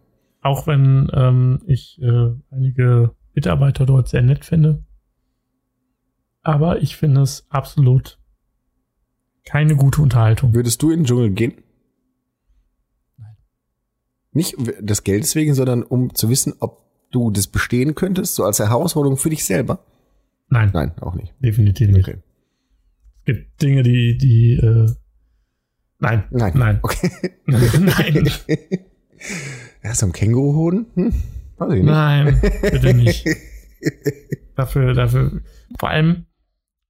Auch 0.45 0.67
wenn 0.67 1.11
ähm, 1.15 1.63
ich 1.67 1.99
äh, 2.03 2.31
einige 2.51 3.15
Mitarbeiter 3.35 3.87
dort 3.87 4.09
sehr 4.11 4.21
nett 4.21 4.45
finde. 4.45 4.85
Aber 6.43 6.83
ich 6.83 6.97
finde 6.97 7.23
es 7.23 7.47
absolut 7.49 8.19
keine 9.47 9.75
gute 9.75 10.03
Unterhaltung. 10.03 10.55
Würdest 10.55 10.83
du 10.83 10.91
in 10.91 11.01
den 11.01 11.07
Dschungel 11.07 11.31
gehen? 11.31 11.55
Nein. 13.17 13.37
Nicht 14.33 14.55
des 14.81 15.03
Geldes 15.03 15.35
wegen, 15.35 15.55
sondern 15.55 15.83
um 15.83 16.15
zu 16.15 16.29
wissen, 16.29 16.53
ob 16.61 16.85
du 17.11 17.31
das 17.31 17.47
bestehen 17.47 17.95
könntest, 17.95 18.35
so 18.35 18.45
als 18.45 18.59
Herausforderung 18.59 19.17
für 19.17 19.31
dich 19.31 19.47
selber? 19.47 19.83
Nein, 20.51 20.71
Nein, 20.75 20.93
auch 21.01 21.15
nicht. 21.15 21.33
definitiv 21.41 21.89
nicht. 21.89 22.07
Okay. 22.07 22.19
Es 23.21 23.25
gibt 23.25 23.63
Dinge, 23.63 23.83
die, 23.83 24.19
die, 24.19 24.59
äh, 24.63 24.93
nein, 26.01 26.25
Nein. 26.31 26.53
nein, 26.55 26.79
Okay. 26.83 27.11
nein, 27.47 28.29
Ja, 29.85 29.95
so 29.95 30.07
ein 30.07 30.13
Känguruhoden? 30.13 30.87
Hm? 30.95 31.15
Weiß 31.59 31.69
ich 31.73 31.83
nicht. 31.83 31.85
nein, 31.85 32.41
bitte 32.63 32.95
nicht. 32.95 33.27
Dafür, 34.57 34.95
dafür, 34.95 35.43
vor 35.79 35.91
allem, 35.91 36.27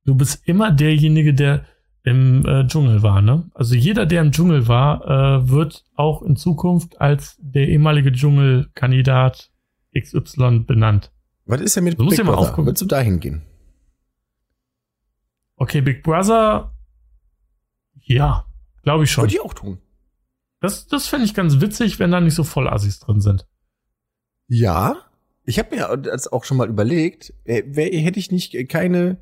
du 0.05 0.15
bist 0.15 0.47
immer 0.47 0.71
derjenige, 0.71 1.35
der 1.35 1.65
im 2.05 2.45
äh, 2.47 2.67
Dschungel 2.67 3.03
war, 3.03 3.23
ne? 3.23 3.51
Also 3.55 3.75
jeder, 3.75 4.05
der 4.07 4.21
im 4.23 4.31
Dschungel 4.31 4.69
war, 4.69 5.05
äh, 5.41 5.49
wird 5.49 5.85
auch 5.97 6.23
in 6.23 6.37
Zukunft 6.37 7.01
als 7.01 7.37
der 7.41 7.67
ehemalige 7.69 8.13
Dschungelkandidat 8.13 9.51
XY 9.99 10.61
benannt. 10.67 11.11
Was 11.47 11.61
ist 11.63 11.77
denn 11.77 11.85
mit 11.85 11.99
Du 11.99 12.05
musst 12.05 12.19
ja 12.19 12.25
mal 12.25 12.33
Brother? 12.33 12.49
aufgucken. 12.49 12.67
Würdest 12.67 12.83
du 12.83 12.87
dahin 12.87 13.21
gehen? 13.21 13.43
Okay, 15.57 15.81
Big 15.81 16.03
Brother, 16.03 16.75
ja, 18.03 18.45
glaube 18.83 19.05
ich 19.05 19.11
schon. 19.11 19.23
Würde 19.25 19.35
ich 19.35 19.41
auch 19.41 19.55
tun. 19.55 19.79
Das, 20.65 20.87
das 20.87 21.07
fände 21.09 21.27
ich 21.27 21.35
ganz 21.35 21.61
witzig, 21.61 21.99
wenn 21.99 22.11
da 22.11 22.23
nicht 22.23 22.35
so 22.35 22.43
voll 22.43 22.71
Assis 22.71 22.99
drin 22.99 23.21
sind. 23.21 23.47
Ja. 24.49 24.97
Ich 25.45 25.59
habe 25.59 25.77
mir 25.77 25.95
das 25.99 26.27
auch 26.33 26.45
schon 26.45 26.57
mal 26.57 26.71
überlegt, 26.71 27.35
äh, 27.45 27.65
wär, 27.67 27.91
hätte 27.93 28.19
ich 28.19 28.33
nicht 28.33 28.57
keine 28.71 29.19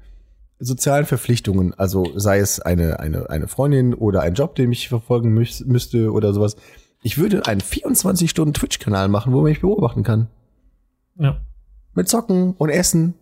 sozialen 0.60 1.04
Verpflichtungen, 1.04 1.74
also 1.74 2.06
sei 2.14 2.38
es 2.38 2.60
eine, 2.60 3.00
eine, 3.00 3.28
eine 3.28 3.48
Freundin 3.48 3.92
oder 3.92 4.20
ein 4.20 4.34
Job, 4.34 4.54
den 4.54 4.70
ich 4.70 4.88
verfolgen 4.88 5.34
müß, 5.34 5.64
müsste 5.64 6.12
oder 6.12 6.32
sowas. 6.32 6.54
Ich 7.02 7.18
würde 7.18 7.44
einen 7.46 7.60
24-Stunden-Twitch-Kanal 7.60 9.08
machen, 9.08 9.32
wo 9.32 9.38
man 9.38 9.50
mich 9.50 9.62
beobachten 9.62 10.04
kann. 10.04 10.28
Ja. 11.18 11.40
Mit 11.94 12.08
Zocken 12.08 12.52
und 12.52 12.68
Essen. 12.68 13.14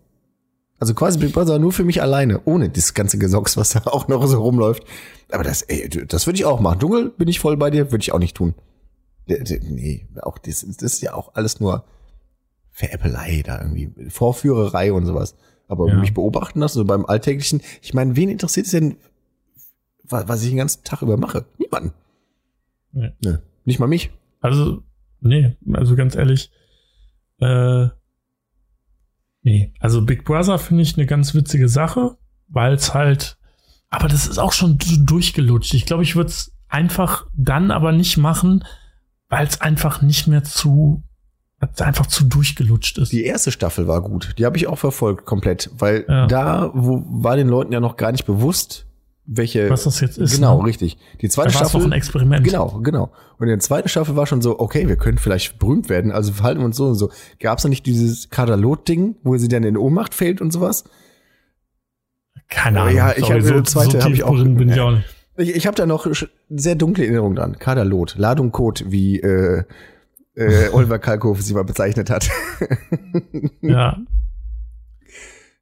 Also 0.80 0.94
quasi 0.94 1.18
Big 1.18 1.32
Brother 1.34 1.58
nur 1.58 1.72
für 1.72 1.84
mich 1.84 2.00
alleine, 2.02 2.40
ohne 2.46 2.70
das 2.70 2.94
ganze 2.94 3.18
Gesocks, 3.18 3.56
was 3.56 3.70
da 3.70 3.80
auch 3.84 4.08
noch 4.08 4.26
so 4.26 4.40
rumläuft. 4.42 4.82
Aber 5.30 5.44
das, 5.44 5.62
ey, 5.62 5.88
das 5.88 6.26
würde 6.26 6.38
ich 6.38 6.44
auch 6.46 6.58
machen. 6.60 6.80
Dschungel 6.80 7.10
bin 7.10 7.28
ich 7.28 7.38
voll 7.38 7.56
bei 7.56 7.70
dir, 7.70 7.92
würde 7.92 8.02
ich 8.02 8.12
auch 8.12 8.18
nicht 8.18 8.36
tun. 8.36 8.54
Nee, 9.28 10.08
auch 10.22 10.38
das, 10.38 10.62
das 10.66 10.82
ist 10.94 11.02
ja 11.02 11.14
auch 11.14 11.34
alles 11.34 11.60
nur 11.60 11.84
Veräppelei 12.72 13.42
da 13.44 13.60
irgendwie, 13.60 13.92
Vorführerei 14.08 14.92
und 14.92 15.06
sowas. 15.06 15.36
Aber 15.68 15.86
Ja. 15.86 15.94
mich 15.94 16.14
beobachten 16.14 16.58
lassen, 16.60 16.78
so 16.78 16.84
beim 16.84 17.04
Alltäglichen, 17.06 17.60
ich 17.82 17.94
meine, 17.94 18.16
wen 18.16 18.28
interessiert 18.30 18.66
es 18.66 18.72
denn, 18.72 18.96
wa- 20.02 20.24
was 20.26 20.42
ich 20.42 20.48
den 20.48 20.56
ganzen 20.56 20.82
Tag 20.82 21.02
über 21.02 21.16
mache? 21.16 21.44
Niemanden. 21.58 21.92
Nee. 22.92 23.12
Nö, 23.22 23.36
nicht 23.64 23.78
mal 23.78 23.86
mich. 23.86 24.10
Also, 24.40 24.82
nee, 25.20 25.56
also 25.74 25.94
ganz 25.94 26.16
ehrlich, 26.16 26.50
äh, 27.38 27.88
nee. 29.42 29.72
Also 29.80 30.02
Big 30.04 30.24
Brother 30.24 30.58
finde 30.58 30.82
ich 30.82 30.96
eine 30.96 31.06
ganz 31.06 31.34
witzige 31.34 31.68
Sache, 31.68 32.16
weil 32.48 32.74
es 32.74 32.94
halt, 32.94 33.36
aber 33.88 34.08
das 34.08 34.26
ist 34.26 34.38
auch 34.38 34.52
schon 34.52 34.78
du- 34.78 35.04
durchgelutscht. 35.04 35.74
Ich 35.74 35.86
glaube, 35.86 36.02
ich 36.02 36.16
würde 36.16 36.30
es 36.30 36.52
einfach 36.68 37.26
dann 37.36 37.70
aber 37.70 37.92
nicht 37.92 38.16
machen, 38.16 38.64
weil 39.28 39.46
es 39.46 39.60
einfach 39.60 40.02
nicht 40.02 40.26
mehr 40.26 40.42
zu, 40.44 41.02
einfach 41.78 42.06
zu 42.06 42.24
durchgelutscht 42.24 42.98
ist. 42.98 43.12
Die 43.12 43.24
erste 43.24 43.52
Staffel 43.52 43.86
war 43.86 44.02
gut. 44.02 44.34
Die 44.38 44.44
habe 44.46 44.56
ich 44.56 44.66
auch 44.66 44.78
verfolgt 44.78 45.26
komplett, 45.26 45.70
weil 45.74 46.04
Ja. 46.08 46.26
da 46.26 46.70
wo, 46.74 47.02
war 47.06 47.36
den 47.36 47.48
Leuten 47.48 47.72
ja 47.72 47.80
noch 47.80 47.96
gar 47.96 48.12
nicht 48.12 48.24
bewusst, 48.26 48.86
welche. 49.32 49.70
Was 49.70 49.84
das 49.84 50.00
jetzt 50.00 50.18
ist, 50.18 50.34
Genau, 50.34 50.58
ne? 50.60 50.66
richtig. 50.66 50.98
Die 51.20 51.28
da 51.28 51.32
zweite 51.32 51.48
es 51.50 51.54
Staffel. 51.54 51.80
doch 51.80 51.86
ein 51.86 51.92
Experiment. 51.92 52.44
Genau, 52.44 52.80
genau. 52.82 53.04
Und 53.38 53.46
in 53.46 53.50
der 53.50 53.60
zweiten 53.60 53.88
Staffel 53.88 54.16
war 54.16 54.26
schon 54.26 54.42
so, 54.42 54.58
okay, 54.58 54.88
wir 54.88 54.96
können 54.96 55.18
vielleicht 55.18 55.58
berühmt 55.58 55.88
werden, 55.88 56.10
also 56.12 56.32
verhalten 56.32 56.60
wir 56.60 56.64
uns 56.66 56.76
so 56.76 56.86
und 56.88 56.96
so. 56.96 57.10
Gab 57.38 57.58
es 57.58 57.62
da 57.62 57.68
nicht 57.68 57.86
dieses 57.86 58.28
Kadalot-Ding, 58.30 59.16
wo 59.22 59.36
sie 59.36 59.48
dann 59.48 59.62
in 59.64 59.76
Ohnmacht 59.76 60.14
fällt 60.14 60.40
und 60.40 60.52
sowas? 60.52 60.84
Keine 62.48 62.80
Ahnung. 62.80 62.96
ja, 62.96 63.12
ich 63.12 63.24
Sorry, 63.24 63.40
hab- 63.40 63.46
so, 63.48 63.60
zweite 63.62 63.98
so 64.00 64.04
hab 64.04 64.12
ich 64.12 64.24
auch- 64.24 64.34
bin 64.36 64.68
ich 64.68 64.80
auch 64.80 64.90
nicht. 64.90 65.04
Ich, 65.36 65.54
ich 65.54 65.66
habe 65.66 65.76
da 65.76 65.86
noch 65.86 66.06
sehr 66.50 66.74
dunkle 66.74 67.04
Erinnerungen 67.04 67.36
dran. 67.36 67.58
Kadalot, 67.58 68.16
Ladung 68.18 68.50
Code, 68.52 68.84
wie 68.88 69.20
äh, 69.20 69.62
äh, 70.34 70.68
Oliver 70.72 70.98
Kalkofe 70.98 71.40
sie 71.42 71.54
mal 71.54 71.64
bezeichnet 71.64 72.10
hat. 72.10 72.28
Ja. 73.62 73.96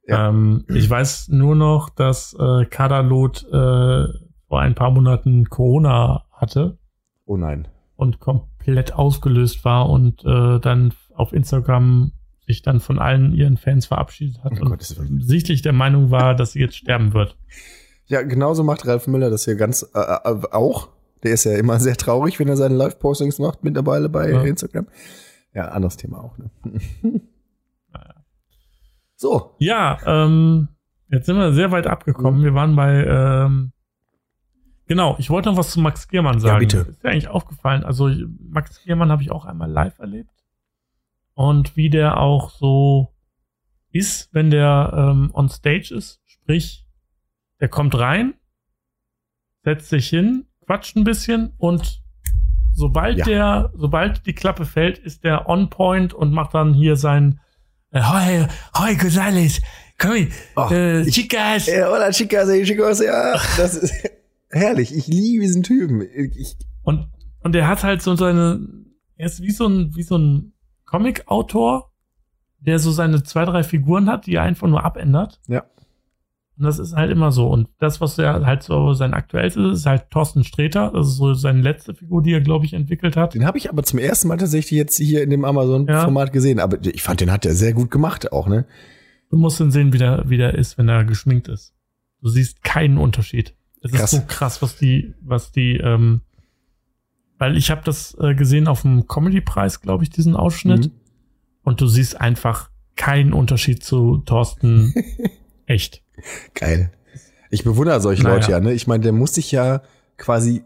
Ja. 0.08 0.28
Ähm, 0.30 0.64
ich 0.68 0.88
weiß 0.88 1.28
nur 1.28 1.54
noch, 1.54 1.90
dass 1.90 2.34
äh, 2.38 2.64
Kadalot 2.64 3.44
äh, 3.52 4.06
vor 4.48 4.60
ein 4.60 4.74
paar 4.74 4.90
Monaten 4.90 5.44
Corona 5.50 6.24
hatte 6.32 6.78
oh 7.26 7.36
nein. 7.36 7.68
und 7.96 8.18
komplett 8.18 8.94
ausgelöst 8.94 9.64
war 9.64 9.88
und 9.90 10.24
äh, 10.24 10.58
dann 10.60 10.94
auf 11.14 11.32
Instagram 11.32 12.12
sich 12.46 12.62
dann 12.62 12.80
von 12.80 12.98
allen 12.98 13.34
ihren 13.34 13.58
Fans 13.58 13.84
verabschiedet 13.86 14.42
hat 14.42 14.52
Oh 14.62 14.64
und 14.64 14.98
Willen. 14.98 15.20
sichtlich 15.20 15.60
der 15.60 15.74
Meinung 15.74 16.10
war, 16.10 16.34
dass 16.34 16.52
sie 16.52 16.60
jetzt 16.60 16.76
sterben 16.78 17.12
wird. 17.12 17.36
Ja, 18.06 18.22
genauso 18.22 18.64
macht 18.64 18.86
Ralf 18.86 19.06
Müller 19.06 19.28
das 19.28 19.44
hier 19.44 19.56
ganz 19.56 19.82
äh, 19.94 19.98
äh, 20.00 20.40
auch. 20.52 20.88
Der 21.22 21.32
ist 21.32 21.44
ja 21.44 21.52
immer 21.58 21.78
sehr 21.80 21.96
traurig, 21.96 22.38
wenn 22.40 22.48
er 22.48 22.56
seine 22.56 22.76
Live-Postings 22.76 23.38
macht 23.40 23.62
mittlerweile 23.64 24.08
bei 24.08 24.30
Ja. 24.30 24.40
Instagram. 24.42 24.86
Ja, 25.52 25.66
anderes 25.68 25.96
Thema 25.98 26.22
auch. 26.24 26.38
Ne? 26.38 26.50
so, 29.18 29.56
Ja, 29.58 29.98
ähm, 30.06 30.68
jetzt 31.10 31.26
sind 31.26 31.36
wir 31.36 31.52
sehr 31.52 31.70
weit 31.72 31.86
abgekommen. 31.86 32.42
Wir 32.44 32.54
waren 32.54 32.76
bei, 32.76 33.04
ähm, 33.04 33.72
genau, 34.86 35.16
ich 35.18 35.28
wollte 35.28 35.48
noch 35.50 35.56
was 35.56 35.72
zu 35.72 35.80
Max 35.80 36.06
Giermann 36.08 36.38
sagen. 36.40 36.60
bitte. 36.60 36.78
Ist 36.88 37.02
dir 37.02 37.10
eigentlich 37.10 37.28
aufgefallen? 37.28 37.82
Also 37.84 38.08
Max 38.40 38.82
Giermann 38.84 39.10
habe 39.10 39.22
ich 39.22 39.30
auch 39.32 39.44
einmal 39.44 39.70
live 39.70 39.98
erlebt. 39.98 40.30
Und 41.34 41.76
wie 41.76 41.90
der 41.90 42.20
auch 42.20 42.50
so 42.50 43.12
ist, 43.90 44.32
wenn 44.34 44.50
der 44.50 44.92
ähm, 44.94 45.30
on 45.32 45.48
stage 45.48 45.92
ist. 45.94 46.20
Sprich, 46.26 46.86
der 47.60 47.68
kommt 47.68 47.98
rein, 47.98 48.34
setzt 49.64 49.88
sich 49.88 50.08
hin, 50.08 50.46
quatscht 50.64 50.96
ein 50.96 51.04
bisschen 51.04 51.54
und 51.58 52.02
sobald 52.72 53.18
Ja. 53.18 53.24
der, 53.24 53.70
sobald 53.74 54.26
die 54.26 54.34
Klappe 54.34 54.64
fällt, 54.64 54.98
ist 54.98 55.24
der 55.24 55.48
on 55.48 55.70
point 55.70 56.14
und 56.14 56.32
macht 56.32 56.54
dann 56.54 56.74
hier 56.74 56.96
sein 56.96 57.40
äh, 57.90 58.00
Hoi, 58.02 58.46
hoi, 58.78 58.94
Gonzales, 58.96 59.60
komm 59.98 60.14
hier, 60.14 60.28
Oh, 60.56 60.68
äh, 60.70 61.04
Chicas. 61.06 61.66
Ja, 61.66 61.88
hola 61.90 62.10
chicas, 62.10 62.48
hey 62.48 62.64
chicos, 62.64 63.00
ja, 63.00 63.40
das 63.56 63.74
ist 63.74 63.92
herrlich. 64.50 64.94
Ich 64.94 65.06
liebe 65.06 65.42
diesen 65.44 65.62
Typen. 65.62 66.02
Ich, 66.02 66.56
Und, 66.82 67.08
und 67.40 67.54
er 67.54 67.66
hat 67.68 67.82
halt 67.84 68.02
so 68.02 68.14
seine, 68.16 68.60
er 69.16 69.26
ist 69.26 69.42
wie 69.42 69.50
so 69.50 69.66
ein, 69.66 69.94
wie 69.94 70.02
so 70.02 70.16
ein 70.16 70.52
Comic-Autor, 70.86 71.92
der 72.60 72.78
so 72.78 72.90
seine 72.90 73.22
zwei, 73.22 73.44
drei 73.44 73.62
Figuren 73.62 74.08
hat, 74.08 74.26
die 74.26 74.34
er 74.34 74.42
einfach 74.42 74.66
nur 74.68 74.84
abändert. 74.84 75.40
Ja. 75.48 75.64
Und 76.58 76.64
das 76.64 76.80
ist 76.80 76.94
halt 76.94 77.12
immer 77.12 77.30
so. 77.30 77.46
Und 77.46 77.68
das, 77.78 78.00
was 78.00 78.18
er 78.18 78.44
halt 78.44 78.64
so 78.64 78.92
sein 78.92 79.14
aktuellstes 79.14 79.64
ist, 79.64 79.78
ist 79.80 79.86
halt 79.86 80.10
Thorsten 80.10 80.42
Sträter. 80.42 80.90
Das 80.92 81.06
ist 81.06 81.16
so 81.16 81.32
seine 81.34 81.62
letzte 81.62 81.94
Figur, 81.94 82.20
die 82.20 82.32
er, 82.32 82.40
glaube 82.40 82.64
ich, 82.64 82.72
entwickelt 82.72 83.16
hat. 83.16 83.34
den 83.34 83.46
habe 83.46 83.58
ich 83.58 83.70
aber 83.70 83.84
zum 83.84 84.00
ersten 84.00 84.26
Mal 84.26 84.38
tatsächlich 84.38 84.76
jetzt 84.76 84.96
hier 84.98 85.22
in 85.22 85.30
dem 85.30 85.44
Amazon-Format 85.44 86.32
gesehen. 86.32 86.58
Aber 86.58 86.78
ich 86.84 87.02
fand, 87.02 87.20
den 87.20 87.30
hat 87.30 87.46
er 87.46 87.54
sehr 87.54 87.74
gut 87.74 87.92
gemacht 87.92 88.32
auch, 88.32 88.48
ne? 88.48 88.66
Du 89.30 89.36
musst 89.36 89.60
ihn 89.60 89.70
sehen, 89.70 89.92
wie 89.92 89.98
der, 89.98 90.24
wie 90.28 90.36
der 90.36 90.54
ist, 90.54 90.78
wenn 90.78 90.88
er 90.88 91.04
geschminkt 91.04 91.48
ist. 91.48 91.74
Du 92.22 92.28
siehst 92.28 92.64
keinen 92.64 92.98
Unterschied. 92.98 93.54
Es 93.80 93.92
Krass. 93.92 94.12
ist 94.12 94.20
so 94.20 94.26
krass, 94.26 94.60
was 94.60 94.76
die, 94.76 95.14
was 95.20 95.52
die, 95.52 95.76
ähm, 95.76 96.22
weil 97.38 97.56
ich 97.56 97.70
habe 97.70 97.82
das 97.84 98.16
äh, 98.20 98.34
gesehen 98.34 98.66
auf 98.66 98.82
dem 98.82 99.06
Comedy-Preis, 99.06 99.80
glaube 99.80 100.02
ich, 100.02 100.10
diesen 100.10 100.34
Ausschnitt. 100.34 100.86
Mhm. 100.86 100.92
Und 101.62 101.80
du 101.80 101.86
siehst 101.86 102.20
einfach 102.20 102.70
keinen 102.96 103.32
Unterschied 103.32 103.84
zu 103.84 104.18
Thorsten 104.18 104.92
echt. 105.66 106.02
Geil. 106.54 106.90
Ich 107.50 107.64
bewundere 107.64 108.00
solche 108.00 108.22
Naja. 108.22 108.34
Leute 108.36 108.50
ja, 108.52 108.60
ne? 108.60 108.72
Ich 108.72 108.86
meine, 108.86 109.02
der 109.02 109.12
muss 109.12 109.34
sich 109.34 109.50
ja 109.52 109.82
quasi 110.16 110.62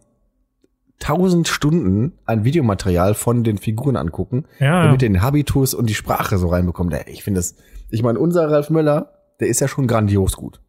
tausend 0.99 1.49
Stunden 1.49 2.13
an 2.27 2.45
Videomaterial 2.45 3.15
von 3.15 3.43
den 3.45 3.59
Figuren 3.59 3.97
angucken, 3.97 4.45
Ja, 4.61 4.85
damit 4.85 5.03
er 5.03 5.09
den 5.09 5.23
Habitus 5.23 5.75
und 5.75 5.87
die 5.91 5.95
Sprache 5.95 6.39
so 6.39 6.49
reinbekommt. 6.49 6.95
Ich 7.07 7.25
finde 7.25 7.39
das, 7.39 7.57
ich 7.91 8.03
meine, 8.03 8.19
unser 8.19 8.51
Ralf 8.51 8.71
Möller, 8.71 9.13
der 9.41 9.49
ist 9.49 9.61
ja 9.61 9.67
schon 9.69 9.87
grandios 9.89 10.37
gut. 10.37 10.61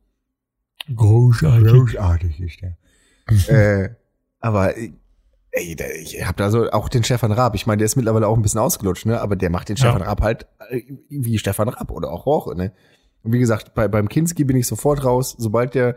großartig. 0.96 1.68
Großartig 1.72 2.40
ist 2.42 2.62
der. 2.62 2.78
äh, 3.84 3.90
aber 4.40 4.74
Ey, 5.56 5.76
ich 6.02 6.26
hab 6.26 6.36
da 6.38 6.50
so 6.50 6.72
auch 6.72 6.90
den 6.90 7.04
Stefan 7.04 7.32
Raab. 7.32 7.54
Ich 7.54 7.68
meine, 7.68 7.78
der 7.78 7.86
ist 7.86 7.96
mittlerweile 7.96 8.28
auch 8.28 8.36
ein 8.36 8.42
bisschen 8.42 8.60
ausgelutscht, 8.60 9.06
ne? 9.06 9.22
Aber 9.22 9.36
der 9.36 9.52
macht 9.52 9.70
den 9.70 9.76
Ja. 9.76 9.82
Stefan 9.84 10.02
Raab 10.02 10.22
halt 10.24 10.48
äh, 10.70 10.82
wie 11.10 11.38
Stefan 11.38 11.70
Raab 11.70 11.92
oder 11.92 12.12
auch 12.12 12.26
Roche, 12.26 12.56
ne? 12.56 12.72
Und 13.24 13.34
wie 13.34 13.40
gesagt, 13.40 13.74
bei, 13.74 13.88
beim 13.88 14.10
Kinski 14.10 14.44
bin 14.44 14.58
ich 14.58 14.68
sofort 14.68 15.04
raus. 15.04 15.36
Sobald 15.38 15.76
der, 15.76 15.96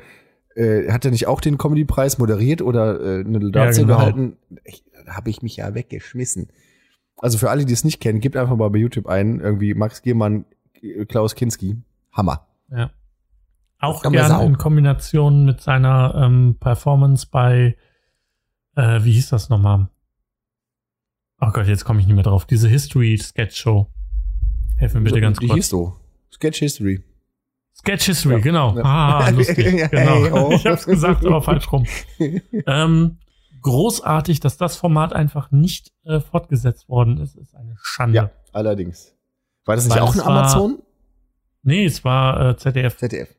äh, 0.54 0.90
hat 0.90 1.04
er 1.04 1.10
nicht 1.10 1.26
auch 1.26 1.40
den 1.40 1.58
Comedy-Preis 1.58 2.18
moderiert 2.18 2.62
oder 2.62 3.00
äh, 3.00 3.20
eine 3.20 3.38
Laudatio 3.38 3.84
genau. 3.84 3.98
gehalten? 3.98 4.36
Habe 5.08 5.30
ich 5.30 5.42
mich 5.42 5.56
ja 5.56 5.74
weggeschmissen. 5.74 6.48
Also 7.18 7.38
für 7.38 7.50
alle, 7.50 7.64
die 7.64 7.72
es 7.72 7.84
nicht 7.84 8.00
kennen, 8.00 8.20
gebt 8.20 8.36
einfach 8.36 8.56
mal 8.56 8.70
bei 8.70 8.78
YouTube 8.78 9.06
ein, 9.06 9.40
irgendwie 9.40 9.74
Max 9.74 10.02
Gehmann, 10.02 10.44
äh, 10.80 11.04
Klaus 11.04 11.34
Kinski. 11.34 11.76
Hammer. 12.12 12.46
Ja. 12.70 12.90
Auch 13.78 14.02
gerne 14.02 14.44
in 14.44 14.56
Kombination 14.56 15.44
mit 15.44 15.60
seiner 15.60 16.14
ähm, 16.16 16.56
Performance 16.58 17.26
bei, 17.30 17.76
äh, 18.74 19.04
wie 19.04 19.12
hieß 19.12 19.28
das 19.30 19.50
nochmal? 19.50 19.90
Oh 21.40 21.50
Gott, 21.52 21.66
jetzt 21.66 21.84
komme 21.84 22.00
ich 22.00 22.06
nicht 22.06 22.14
mehr 22.14 22.24
drauf. 22.24 22.46
Diese 22.46 22.68
History-Sketch-Show. 22.68 23.86
Helf 24.78 24.94
mir 24.94 25.02
bitte 25.02 25.20
ganz 25.20 25.38
die 25.38 25.48
kurz. 25.48 25.56
hieß 25.56 25.68
so. 25.68 25.96
Sketch 26.32 26.58
History. 26.58 27.02
Sketch 27.86 28.04
History, 28.06 28.34
Ja, 28.34 28.40
genau. 28.40 28.76
ja. 28.76 28.82
Ah, 28.84 29.28
lustig. 29.34 29.66
Ja, 29.78 29.86
genau. 29.86 30.24
hey, 30.24 30.32
oh. 30.32 30.50
Ich 30.52 30.66
hab's 30.66 30.86
gesagt, 30.86 31.24
aber 31.24 31.40
falsch 31.42 31.70
rum. 31.72 31.86
ähm, 32.66 33.18
großartig, 33.62 34.40
dass 34.40 34.56
das 34.56 34.76
Format 34.76 35.12
einfach 35.12 35.50
nicht 35.50 35.92
äh, 36.04 36.20
fortgesetzt 36.20 36.88
worden 36.88 37.18
ist, 37.18 37.36
ist 37.36 37.54
eine 37.54 37.76
Schande. 37.80 38.16
Ja, 38.16 38.30
allerdings. 38.52 39.14
War 39.64 39.76
das 39.76 39.84
nicht 39.84 39.94
Weil 39.96 40.02
auch 40.02 40.14
ein 40.14 40.20
Amazon? 40.20 40.82
Nee, 41.62 41.84
es 41.84 42.04
war 42.04 42.50
äh, 42.50 42.56
ZDF, 42.56 42.96
ZDF. 42.96 43.34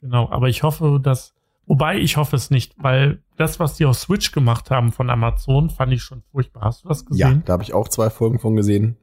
genau. 0.00 0.28
Aber 0.30 0.48
ich 0.48 0.62
hoffe, 0.62 1.00
dass, 1.02 1.34
wobei 1.66 1.98
ich 1.98 2.16
hoffe 2.18 2.36
es 2.36 2.50
nicht, 2.50 2.74
weil 2.78 3.22
das, 3.36 3.58
was 3.60 3.74
die 3.74 3.86
auf 3.86 3.96
Switch 3.98 4.32
gemacht 4.32 4.70
haben 4.70 4.92
von 4.92 5.08
Amazon, 5.10 5.70
fand 5.70 5.92
ich 5.92 6.02
schon 6.02 6.22
furchtbar. 6.32 6.64
Hast 6.64 6.84
du 6.84 6.88
das 6.88 7.04
Ja, 7.12 7.28
gesehen? 7.28 7.42
da 7.46 7.54
habe 7.54 7.62
ich 7.62 7.72
auch 7.74 7.88
zwei 7.88 8.10
Folgen 8.10 8.38
von 8.38 8.54
gesehen. 8.56 8.96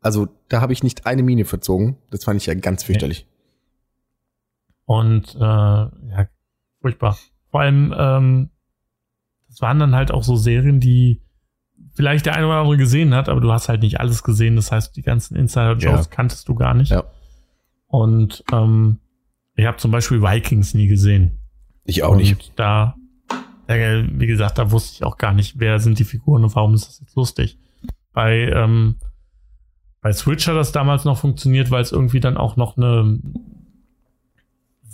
Also, 0.00 0.28
da 0.48 0.60
habe 0.60 0.72
ich 0.72 0.84
nicht 0.84 1.06
eine 1.06 1.24
Mine 1.24 1.44
verzogen. 1.44 1.96
Das 2.10 2.22
fand 2.24 2.40
ich 2.40 2.46
ja 2.46 2.54
ganz 2.54 2.84
fürchterlich. 2.84 3.26
Und 4.86 5.34
äh, 5.34 5.38
ja, 5.40 6.28
furchtbar. 6.80 7.16
Vor 7.50 7.60
allem, 7.60 7.94
ähm, 7.96 8.50
das 9.48 9.60
waren 9.60 9.78
dann 9.78 9.94
halt 9.94 10.10
auch 10.10 10.22
so 10.22 10.36
Serien, 10.36 10.80
die 10.80 11.22
vielleicht 11.94 12.26
der 12.26 12.34
eine 12.36 12.46
oder 12.46 12.56
andere 12.60 12.76
gesehen 12.76 13.14
hat, 13.14 13.28
aber 13.28 13.40
du 13.40 13.52
hast 13.52 13.68
halt 13.68 13.82
nicht 13.82 14.00
alles 14.00 14.22
gesehen. 14.22 14.56
Das 14.56 14.72
heißt, 14.72 14.96
die 14.96 15.02
ganzen 15.02 15.36
Insider-Jokes 15.36 16.06
Ja. 16.06 16.10
kanntest 16.10 16.48
du 16.48 16.54
gar 16.54 16.74
nicht. 16.74 16.90
Ja. 16.90 17.04
Und 17.88 18.44
ähm, 18.52 18.98
ich 19.54 19.66
habe 19.66 19.76
zum 19.78 19.90
Beispiel 19.90 20.22
Vikings 20.22 20.74
nie 20.74 20.86
gesehen. 20.86 21.38
Ich 21.84 22.02
auch 22.02 22.12
und 22.12 22.18
nicht. 22.18 22.52
Da, 22.56 22.94
wie 23.68 24.26
gesagt, 24.26 24.58
da 24.58 24.70
wusste 24.70 24.94
ich 24.96 25.04
auch 25.04 25.16
gar 25.18 25.32
nicht, 25.32 25.58
wer 25.58 25.78
sind 25.80 25.98
die 25.98 26.04
Figuren 26.04 26.44
und 26.44 26.54
warum 26.54 26.74
ist 26.74 26.86
das 26.86 27.00
jetzt 27.00 27.16
lustig. 27.16 27.58
Bei, 28.12 28.48
ähm, 28.50 28.96
bei 30.00 30.12
Switch 30.12 30.46
hat 30.46 30.56
das 30.56 30.72
damals 30.72 31.04
noch 31.04 31.18
funktioniert, 31.18 31.70
weil 31.70 31.82
es 31.82 31.92
irgendwie 31.92 32.20
dann 32.20 32.36
auch 32.36 32.56
noch 32.56 32.76
eine 32.76 33.18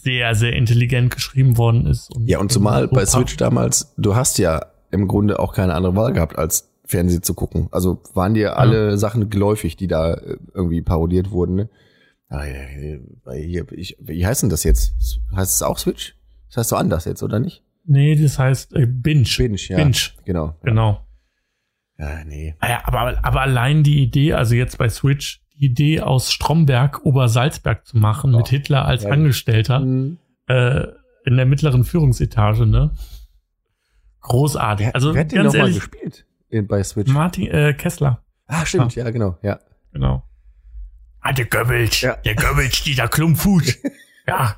sehr, 0.03 0.35
sehr 0.35 0.53
intelligent 0.55 1.15
geschrieben 1.15 1.57
worden 1.57 1.87
ist. 1.87 2.11
Ja, 2.27 2.39
und 2.41 2.51
zumal 2.51 2.89
bei. 2.89 3.07
Switch 3.07 3.37
damals, 3.37 3.95
du 3.97 4.17
hast 4.17 4.39
ja 4.39 4.67
im 4.91 5.09
Grunde 5.09 5.39
auch 5.39 5.55
keine 5.55 5.75
andere 5.75 5.95
Wahl 5.97 6.13
gehabt, 6.13 6.37
als 6.37 6.71
Fernsehen 6.85 7.23
zu 7.23 7.35
gucken. 7.35 7.69
Also 7.71 8.03
waren 8.15 8.35
dir 8.35 8.59
alle 8.59 8.99
Sachen 8.99 9.31
geläufig, 9.31 9.77
die 9.77 9.87
da 9.87 10.15
äh, 10.15 10.37
irgendwie 10.55 10.83
parodiert 10.83 11.31
wurden. 11.31 11.55
Ne? 11.55 11.71
Ah, 12.29 12.45
ja, 12.45 12.55
ja, 12.55 13.33
hier, 13.35 13.73
ich, 13.73 13.97
wie 14.01 14.27
heißt 14.27 14.43
denn 14.43 14.51
das 14.51 14.65
jetzt? 14.65 14.95
Heißt 15.35 15.53
es 15.55 15.63
auch 15.63 15.79
Switch? 15.79 16.17
Das 16.49 16.59
heißt 16.59 16.71
so 16.71 16.77
anders 16.77 17.05
jetzt, 17.05 17.23
oder 17.23 17.39
nicht? 17.39 17.63
Nee, 17.85 18.17
das 18.21 18.39
heißt 18.39 18.75
äh, 18.75 18.87
Binge. 18.87 19.29
Binge, 19.37 19.57
ja. 19.69 19.77
Binge, 19.77 19.97
Genau. 20.25 20.57
genau. 20.63 21.07
Ja, 21.99 22.25
nee. 22.25 22.55
Ah 22.59 22.69
Ja, 22.69 22.81
aber, 22.85 23.25
aber 23.25 23.41
allein 23.43 23.83
die 23.83 24.03
Idee, 24.03 24.33
also 24.35 24.55
jetzt 24.55 24.79
bei 24.79 24.89
Switch, 24.89 25.42
Idee 25.63 26.01
aus 26.01 26.33
Stromberg 26.33 27.05
Obersalzberg 27.05 27.87
zu 27.87 27.97
machen, 27.99 28.35
Oh, 28.35 28.39
mit 28.39 28.49
Hitler 28.49 28.85
als 28.85 29.05
ja. 29.05 29.11
Angestellter 29.11 29.81
Hm. 29.81 30.19
äh, 30.49 30.85
in 31.25 31.37
der 31.37 31.47
mittleren 31.47 31.85
Führungsetage, 31.85 32.67
ne? 32.67 32.93
Großartig. 34.21 34.87
Wer, 34.89 34.95
also 34.95 35.15
wer 35.15 35.21
hat 35.23 35.33
den 35.33 35.45
nochmal 35.45 35.73
gespielt 35.73 36.27
in, 36.49 36.67
bei 36.67 36.83
Switch? 36.83 37.11
Martin 37.13 37.47
äh, 37.49 37.75
Kessler, 37.75 38.23
Ah, 38.47 38.67
stimmt, 38.67 38.95
ja, 38.95 39.09
genau, 39.11 39.39
ja. 39.43 39.59
genau. 39.93 40.23
Ah, 41.21 41.33
der 41.33 41.47
Goebbels, 41.47 42.01
Ja. 42.01 42.17
der 42.17 42.35
Goebbels, 42.35 42.83
dieser 42.83 43.07
Klumpfuß. 43.09 43.79
ja. 44.27 44.57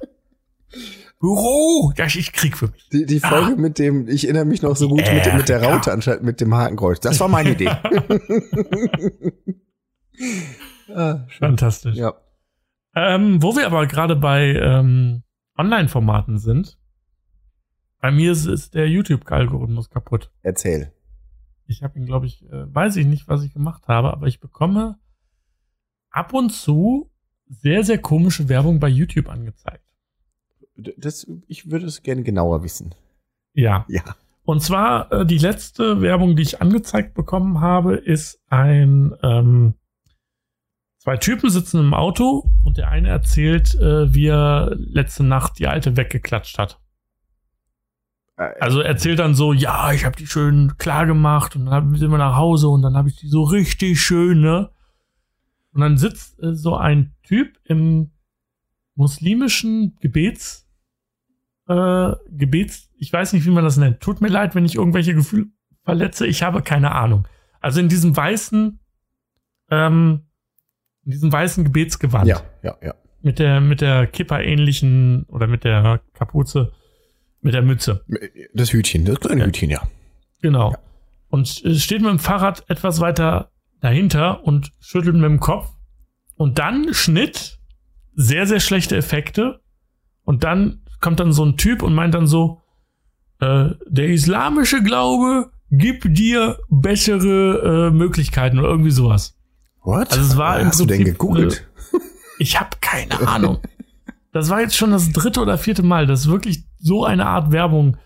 Büro, 1.20 1.92
das 1.96 2.16
ist 2.16 2.32
Krieg 2.32 2.56
für 2.58 2.66
mich. 2.68 2.88
Die, 2.90 3.06
die 3.06 3.20
Folge 3.20 3.52
Ah. 3.52 3.56
mit 3.60 3.78
dem, 3.78 4.08
ich 4.08 4.24
erinnere 4.24 4.44
mich 4.46 4.62
noch 4.62 4.74
so 4.76 4.88
gut 4.88 4.98
mit, 4.98 5.24
dem- 5.26 5.36
mit 5.36 5.48
der 5.48 5.62
Ja. 5.62 5.70
Raute 5.74 5.92
anstatt 5.92 6.22
mit 6.22 6.40
dem 6.40 6.52
Hakenkreuz. 6.54 7.00
Das 7.00 7.20
war 7.20 7.28
meine 7.28 7.50
Idee. 7.52 7.70
ah. 10.88 11.26
Fantastisch. 11.28 11.96
Ja. 11.96 12.14
Ähm, 12.94 13.42
wo 13.42 13.56
wir 13.56 13.66
aber 13.66 13.86
gerade 13.86 14.16
bei 14.16 14.54
ähm, 14.54 15.22
Online-Formaten 15.56 16.38
sind, 16.38 16.78
bei 18.00 18.10
mir 18.10 18.32
ist, 18.32 18.46
ist 18.46 18.74
der 18.74 18.88
YouTube-Algorithmus 18.88 19.88
kaputt. 19.88 20.30
Erzähl. 20.42 20.92
Ich 21.66 21.82
habe 21.82 21.98
ihn, 21.98 22.06
glaube 22.06 22.26
ich, 22.26 22.44
äh, 22.44 22.74
weiß 22.74 22.96
ich 22.96 23.06
nicht, 23.06 23.28
was 23.28 23.42
ich 23.42 23.52
gemacht 23.52 23.88
habe, 23.88 24.12
aber 24.12 24.26
ich 24.26 24.40
bekomme 24.40 24.98
ab 26.10 26.32
und 26.34 26.50
zu 26.50 27.10
sehr, 27.48 27.84
sehr 27.84 27.98
komische 27.98 28.48
Werbung 28.48 28.78
bei 28.78 28.88
YouTube 28.88 29.28
angezeigt. 29.28 29.84
Das, 30.76 31.26
ich 31.46 31.70
würde 31.70 31.86
es 31.86 32.02
gerne 32.02 32.22
genauer 32.22 32.62
wissen. 32.62 32.94
Ja. 33.54 33.84
Ja. 33.88 34.02
Und 34.44 34.62
zwar 34.62 35.10
äh, 35.12 35.26
die 35.26 35.38
letzte 35.38 36.00
Werbung, 36.00 36.36
die 36.36 36.42
ich 36.42 36.60
angezeigt 36.60 37.14
bekommen 37.14 37.60
habe, 37.60 37.96
ist 37.96 38.42
ein 38.48 39.14
ähm, 39.22 39.74
zwei 41.04 41.18
Typen 41.18 41.50
sitzen 41.50 41.80
im 41.80 41.94
Auto 41.94 42.50
und 42.64 42.78
der 42.78 42.88
eine 42.88 43.08
erzählt, 43.08 43.74
äh, 43.74 44.12
wie 44.14 44.26
er 44.26 44.74
letzte 44.74 45.22
Nacht 45.22 45.58
die 45.58 45.68
alte 45.68 45.96
weggeklatscht 45.96 46.58
hat. 46.58 46.80
Also 48.36 48.80
er 48.80 48.88
erzählt 48.88 49.20
dann 49.20 49.34
so, 49.34 49.52
ja, 49.52 49.92
ich 49.92 50.04
habe 50.04 50.16
die 50.16 50.26
schön 50.26 50.76
klar 50.76 51.06
gemacht 51.06 51.54
und 51.54 51.66
dann 51.66 51.94
sind 51.94 52.10
wir 52.10 52.18
nach 52.18 52.36
Hause 52.36 52.68
und 52.68 52.82
dann 52.82 52.96
habe 52.96 53.08
ich 53.08 53.16
die 53.16 53.28
so 53.28 53.44
richtig 53.44 54.00
schön, 54.00 54.40
ne? 54.40 54.70
Und 55.72 55.82
dann 55.82 55.98
sitzt 55.98 56.42
äh, 56.42 56.54
so 56.54 56.74
ein 56.74 57.14
Typ 57.22 57.58
im 57.64 58.10
muslimischen 58.96 59.96
Gebets, 60.00 60.68
äh, 61.68 62.12
Gebets, 62.30 62.90
ich 62.96 63.12
weiß 63.12 63.34
nicht, 63.34 63.44
wie 63.44 63.50
man 63.50 63.64
das 63.64 63.76
nennt. 63.76 64.00
Tut 64.00 64.20
mir 64.20 64.28
leid, 64.28 64.54
wenn 64.54 64.64
ich 64.64 64.74
irgendwelche 64.74 65.14
Gefühle 65.14 65.46
verletze, 65.82 66.26
ich 66.26 66.42
habe 66.42 66.62
keine 66.62 66.92
Ahnung. 66.92 67.28
Also 67.60 67.80
in 67.80 67.88
diesem 67.88 68.16
weißen, 68.16 68.80
ähm, 69.70 70.26
in 71.04 71.12
diesem 71.12 71.32
weißen 71.32 71.64
Gebetsgewand 71.64 72.26
ja, 72.26 72.42
ja, 72.62 72.76
ja. 72.82 72.94
mit 73.22 73.38
der 73.38 73.60
mit 73.60 73.80
der 73.80 74.06
Kipper-ähnlichen 74.06 75.24
oder 75.28 75.46
mit 75.46 75.64
der 75.64 76.00
Kapuze, 76.14 76.72
mit 77.40 77.54
der 77.54 77.62
Mütze. 77.62 78.04
Das 78.54 78.72
Hütchen, 78.72 79.04
das 79.04 79.20
kleine 79.20 79.42
Ja. 79.42 79.46
Hütchen, 79.46 79.70
ja. 79.70 79.82
Genau. 80.40 80.74
Und 81.28 81.64
äh, 81.64 81.74
steht 81.74 82.00
mit 82.00 82.10
dem 82.10 82.18
Fahrrad 82.18 82.64
etwas 82.68 83.00
weiter 83.00 83.50
dahinter 83.80 84.44
und 84.44 84.72
schüttelt 84.80 85.14
mit 85.14 85.24
dem 85.24 85.40
Kopf. 85.40 85.70
Und 86.36 86.58
dann 86.58 86.94
Schnitt, 86.94 87.58
sehr, 88.14 88.46
sehr 88.46 88.60
schlechte 88.60 88.96
Effekte. 88.96 89.60
Und 90.24 90.44
dann 90.44 90.82
kommt 91.00 91.20
dann 91.20 91.32
so 91.32 91.44
ein 91.44 91.56
Typ 91.56 91.82
und 91.82 91.94
meint 91.94 92.14
dann 92.14 92.26
so, 92.26 92.62
äh, 93.40 93.70
der 93.86 94.08
islamische 94.08 94.82
Glaube 94.82 95.50
gibt 95.70 96.06
dir 96.16 96.58
bessere 96.70 97.88
äh, 97.88 97.90
Möglichkeiten 97.90 98.58
oder 98.58 98.68
irgendwie 98.68 98.90
sowas. 98.90 99.36
What? 99.84 100.10
Also 100.12 100.22
es 100.22 100.36
war 100.36 100.58
im 100.58 100.68
Hast 100.68 100.80
du 100.80 100.86
denn 100.86 100.98
Prinzip, 100.98 101.18
gegoogelt? 101.18 101.68
Ich 102.38 102.58
habe 102.58 102.70
keine 102.80 103.16
Ahnung. 103.28 103.60
Das 104.32 104.50
war 104.50 104.60
jetzt 104.60 104.76
schon 104.76 104.90
das 104.90 105.12
dritte 105.12 105.40
oder 105.40 105.58
vierte 105.58 105.82
Mal, 105.82 106.06
dass 106.06 106.26
wirklich 106.26 106.64
so 106.78 107.04
eine 107.04 107.26
Art 107.26 107.52
Werbung 107.52 107.98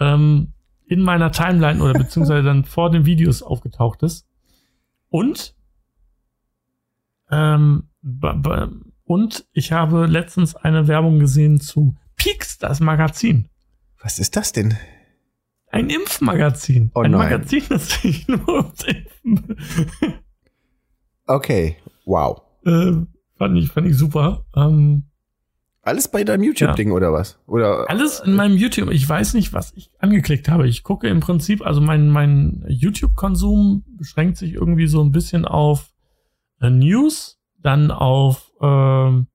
ähm, 0.00 0.54
in 0.86 1.02
meiner 1.02 1.32
Timeline 1.32 1.82
oder 1.82 1.92
beziehungsweise 1.92 2.44
dann 2.44 2.64
vor 2.64 2.90
den 2.90 3.04
Videos 3.04 3.42
aufgetaucht 3.42 4.02
ist. 4.02 4.26
Und 5.08 5.54
ähm, 7.30 7.88
und 9.04 9.46
ich 9.52 9.72
habe 9.72 10.06
letztens 10.06 10.54
eine 10.54 10.88
Werbung 10.88 11.18
gesehen 11.18 11.60
zu 11.60 11.96
Peaks, 12.16 12.58
das 12.58 12.80
Magazin. 12.80 13.48
Was 14.00 14.18
ist 14.18 14.36
das 14.36 14.52
denn? 14.52 14.76
Ein 15.70 15.90
Impfmagazin. 15.90 16.92
Oh 16.94 17.00
ein 17.00 17.10
nein. 17.10 17.20
Magazin, 17.20 17.62
das 17.68 17.88
sich 18.00 18.28
nur 18.28 18.48
ums 18.48 18.84
Impfen. 18.84 19.56
Okay, 21.26 21.76
wow. 22.04 22.40
äh, 22.64 22.92
fand 23.36 23.58
ich, 23.58 23.68
fand 23.70 23.86
ich 23.88 23.96
super. 23.96 24.44
Ähm, 24.54 25.04
Alles 25.82 26.08
bei 26.08 26.24
deinem 26.24 26.42
YouTube-Ding 26.44 26.90
oder 26.92 27.12
was? 27.12 27.38
Oder 27.46 27.88
Alles 27.90 28.20
in 28.20 28.34
meinem 28.34 28.56
YouTube. 28.56 28.90
Ich 28.90 29.08
weiß 29.08 29.34
nicht, 29.34 29.52
was 29.52 29.72
ich 29.74 29.90
angeklickt 29.98 30.48
habe. 30.48 30.68
Ich 30.68 30.82
gucke 30.82 31.08
im 31.08 31.20
Prinzip, 31.20 31.64
also 31.64 31.80
mein, 31.80 32.08
mein 32.10 32.64
YouTube-Konsum 32.68 33.84
beschränkt 33.96 34.36
sich 34.36 34.52
irgendwie 34.54 34.86
so 34.86 35.02
ein 35.02 35.12
bisschen 35.12 35.44
auf 35.44 35.92
äh, 36.60 36.70
News, 36.70 37.38
dann 37.60 37.90
auf 37.90 38.52
ähm, 38.60 39.26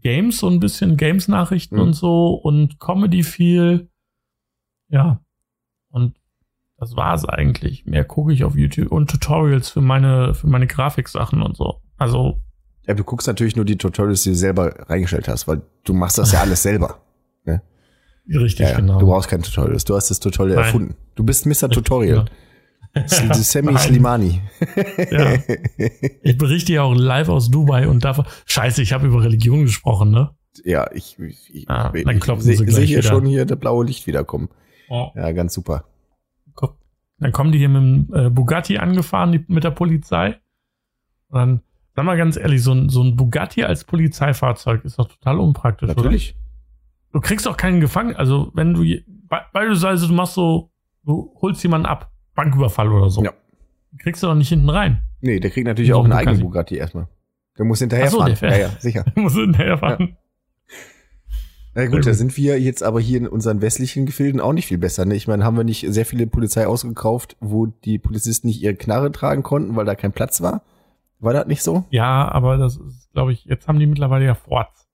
Games, 0.00 0.38
so 0.38 0.48
ein 0.48 0.60
bisschen 0.60 0.96
Games-Nachrichten 0.96 1.76
Mhm. 1.76 1.82
und 1.82 1.92
so 1.94 2.34
und 2.34 2.78
Comedy 2.80 3.22
viel. 3.22 3.88
Ja. 4.88 5.20
Und 5.90 6.16
das 6.78 6.90
das 6.90 6.96
war's 6.96 7.24
eigentlich. 7.24 7.84
Mehr 7.86 8.04
gucke 8.04 8.32
ich 8.32 8.44
auf 8.44 8.54
YouTube 8.56 8.92
und 8.92 9.10
Tutorials 9.10 9.68
für 9.70 9.80
meine, 9.80 10.34
für 10.34 10.46
meine 10.46 10.66
Grafiksachen 10.66 11.42
und 11.42 11.56
so. 11.56 11.80
Also. 11.96 12.40
Ja, 12.86 12.94
du 12.94 13.04
guckst 13.04 13.26
natürlich 13.26 13.56
nur 13.56 13.64
die 13.64 13.76
Tutorials, 13.76 14.22
die 14.22 14.30
du 14.30 14.36
selber 14.36 14.88
reingestellt 14.88 15.28
hast, 15.28 15.46
weil 15.48 15.60
du 15.84 15.92
machst 15.92 16.18
das 16.18 16.32
ja 16.32 16.40
alles 16.40 16.62
selber. 16.62 17.00
Ne? 17.44 17.62
Richtig, 18.40 18.66
Ja, 18.66 18.72
ja. 18.72 18.76
genau. 18.80 18.98
Du 18.98 19.06
brauchst 19.06 19.28
kein 19.30 19.42
Tutorials. 19.42 19.84
Du 19.84 19.94
hast 19.96 20.10
das 20.10 20.20
Tutorial 20.20 20.56
Nein. 20.56 20.64
erfunden. 20.66 20.94
Du 21.14 21.24
bist 21.24 21.46
Mr. 21.46 21.70
Tutorial. 21.70 22.26
Ja. 22.94 23.08
Sammy. 23.08 23.34
Slimani. 23.78 24.42
Ja. 25.10 25.38
Ich 26.22 26.36
berichte 26.36 26.72
ja 26.74 26.82
auch 26.82 26.94
live 26.94 27.28
aus 27.30 27.50
Dubai 27.50 27.88
und 27.88 28.04
davon. 28.04 28.26
Scheiße, 28.46 28.82
ich 28.82 28.92
habe 28.92 29.06
über 29.06 29.22
Religion 29.22 29.62
gesprochen, 29.62 30.10
ne? 30.10 30.30
Ja, 30.64 30.90
ich, 30.92 31.18
ich, 31.18 31.68
Ah, 31.68 31.90
ich, 31.94 32.06
ich 32.06 32.24
sehe 32.42 32.56
seh 32.70 32.86
hier 32.86 33.02
schon 33.02 33.24
hier 33.24 33.46
das 33.46 33.58
blaue 33.58 33.84
Licht 33.84 34.06
wiederkommen. 34.06 34.48
Oh. 34.90 35.08
Ja, 35.14 35.32
ganz 35.32 35.54
super. 35.54 35.84
Dann 37.20 37.32
kommen 37.32 37.52
die 37.52 37.58
hier 37.58 37.68
mit 37.68 37.82
dem 37.82 38.14
äh, 38.14 38.30
Bugatti 38.30 38.78
angefahren, 38.78 39.32
die, 39.32 39.44
mit 39.48 39.64
der 39.64 39.70
Polizei. 39.70 40.36
Und 41.28 41.38
dann, 41.38 41.60
sag 41.94 42.04
mal 42.04 42.16
ganz 42.16 42.36
ehrlich, 42.36 42.62
so 42.62 42.72
ein, 42.72 42.88
so 42.88 43.02
ein 43.02 43.16
Bugatti 43.16 43.64
als 43.64 43.84
Polizeifahrzeug 43.84 44.84
ist 44.84 44.98
doch 44.98 45.08
total 45.08 45.38
unpraktisch, 45.40 45.88
Natürlich. 45.88 46.34
oder? 46.34 46.44
Du 47.12 47.20
kriegst 47.20 47.48
auch 47.48 47.56
keinen 47.56 47.80
Gefangenen. 47.80 48.16
Also, 48.16 48.50
wenn 48.54 48.74
du, 48.74 48.84
beispielsweise, 49.52 50.06
du 50.06 50.14
machst 50.14 50.34
so, 50.34 50.70
du 51.04 51.34
holst 51.40 51.62
jemanden 51.62 51.86
ab, 51.86 52.12
Banküberfall 52.34 52.92
oder 52.92 53.10
so. 53.10 53.24
Ja. 53.24 53.32
Kriegst 53.98 54.22
du 54.22 54.28
doch 54.28 54.34
nicht 54.34 54.50
hinten 54.50 54.68
rein. 54.68 55.02
Nee, 55.20 55.40
der 55.40 55.50
kriegt 55.50 55.66
natürlich 55.66 55.92
auch 55.92 56.04
ein 56.04 56.12
einen 56.12 56.28
eigenen 56.28 56.42
Bugatti. 56.42 56.76
Erstmal. 56.76 57.08
Der 57.56 57.64
muss 57.64 57.80
hinterher 57.80 58.06
Ach 58.06 58.10
so, 58.10 58.24
der 58.24 58.36
fährt. 58.36 58.52
Ja, 58.52 58.58
ja, 58.58 58.68
sicher. 58.78 59.04
Du 59.14 59.22
musst 59.22 59.36
hinterherfahren. 59.36 60.16
Na 61.74 61.86
gut, 61.86 62.06
da 62.06 62.14
sind 62.14 62.36
wir 62.36 62.60
jetzt 62.60 62.82
aber 62.82 63.00
hier 63.00 63.18
in 63.18 63.28
unseren 63.28 63.60
westlichen 63.60 64.06
Gefilden 64.06 64.40
auch 64.40 64.52
nicht 64.52 64.66
viel 64.66 64.78
besser. 64.78 65.04
Ne? 65.04 65.14
Ich 65.14 65.28
meine, 65.28 65.44
haben 65.44 65.56
wir 65.56 65.64
nicht 65.64 65.86
sehr 65.88 66.06
viele 66.06 66.26
Polizei 66.26 66.66
ausgekauft, 66.66 67.36
wo 67.40 67.66
die 67.66 67.98
Polizisten 67.98 68.48
nicht 68.48 68.62
ihre 68.62 68.74
Knarre 68.74 69.12
tragen 69.12 69.42
konnten, 69.42 69.76
weil 69.76 69.84
da 69.84 69.94
kein 69.94 70.12
Platz 70.12 70.40
war? 70.40 70.62
War 71.20 71.32
das 71.32 71.46
nicht 71.46 71.62
so? 71.62 71.84
Ja, 71.90 72.30
aber 72.30 72.58
das 72.58 72.76
ist, 72.76 73.12
glaube 73.12 73.32
ich, 73.32 73.44
jetzt 73.44 73.68
haben 73.68 73.78
die 73.78 73.86
mittlerweile 73.86 74.24
ja 74.24 74.34
Forts. 74.34 74.86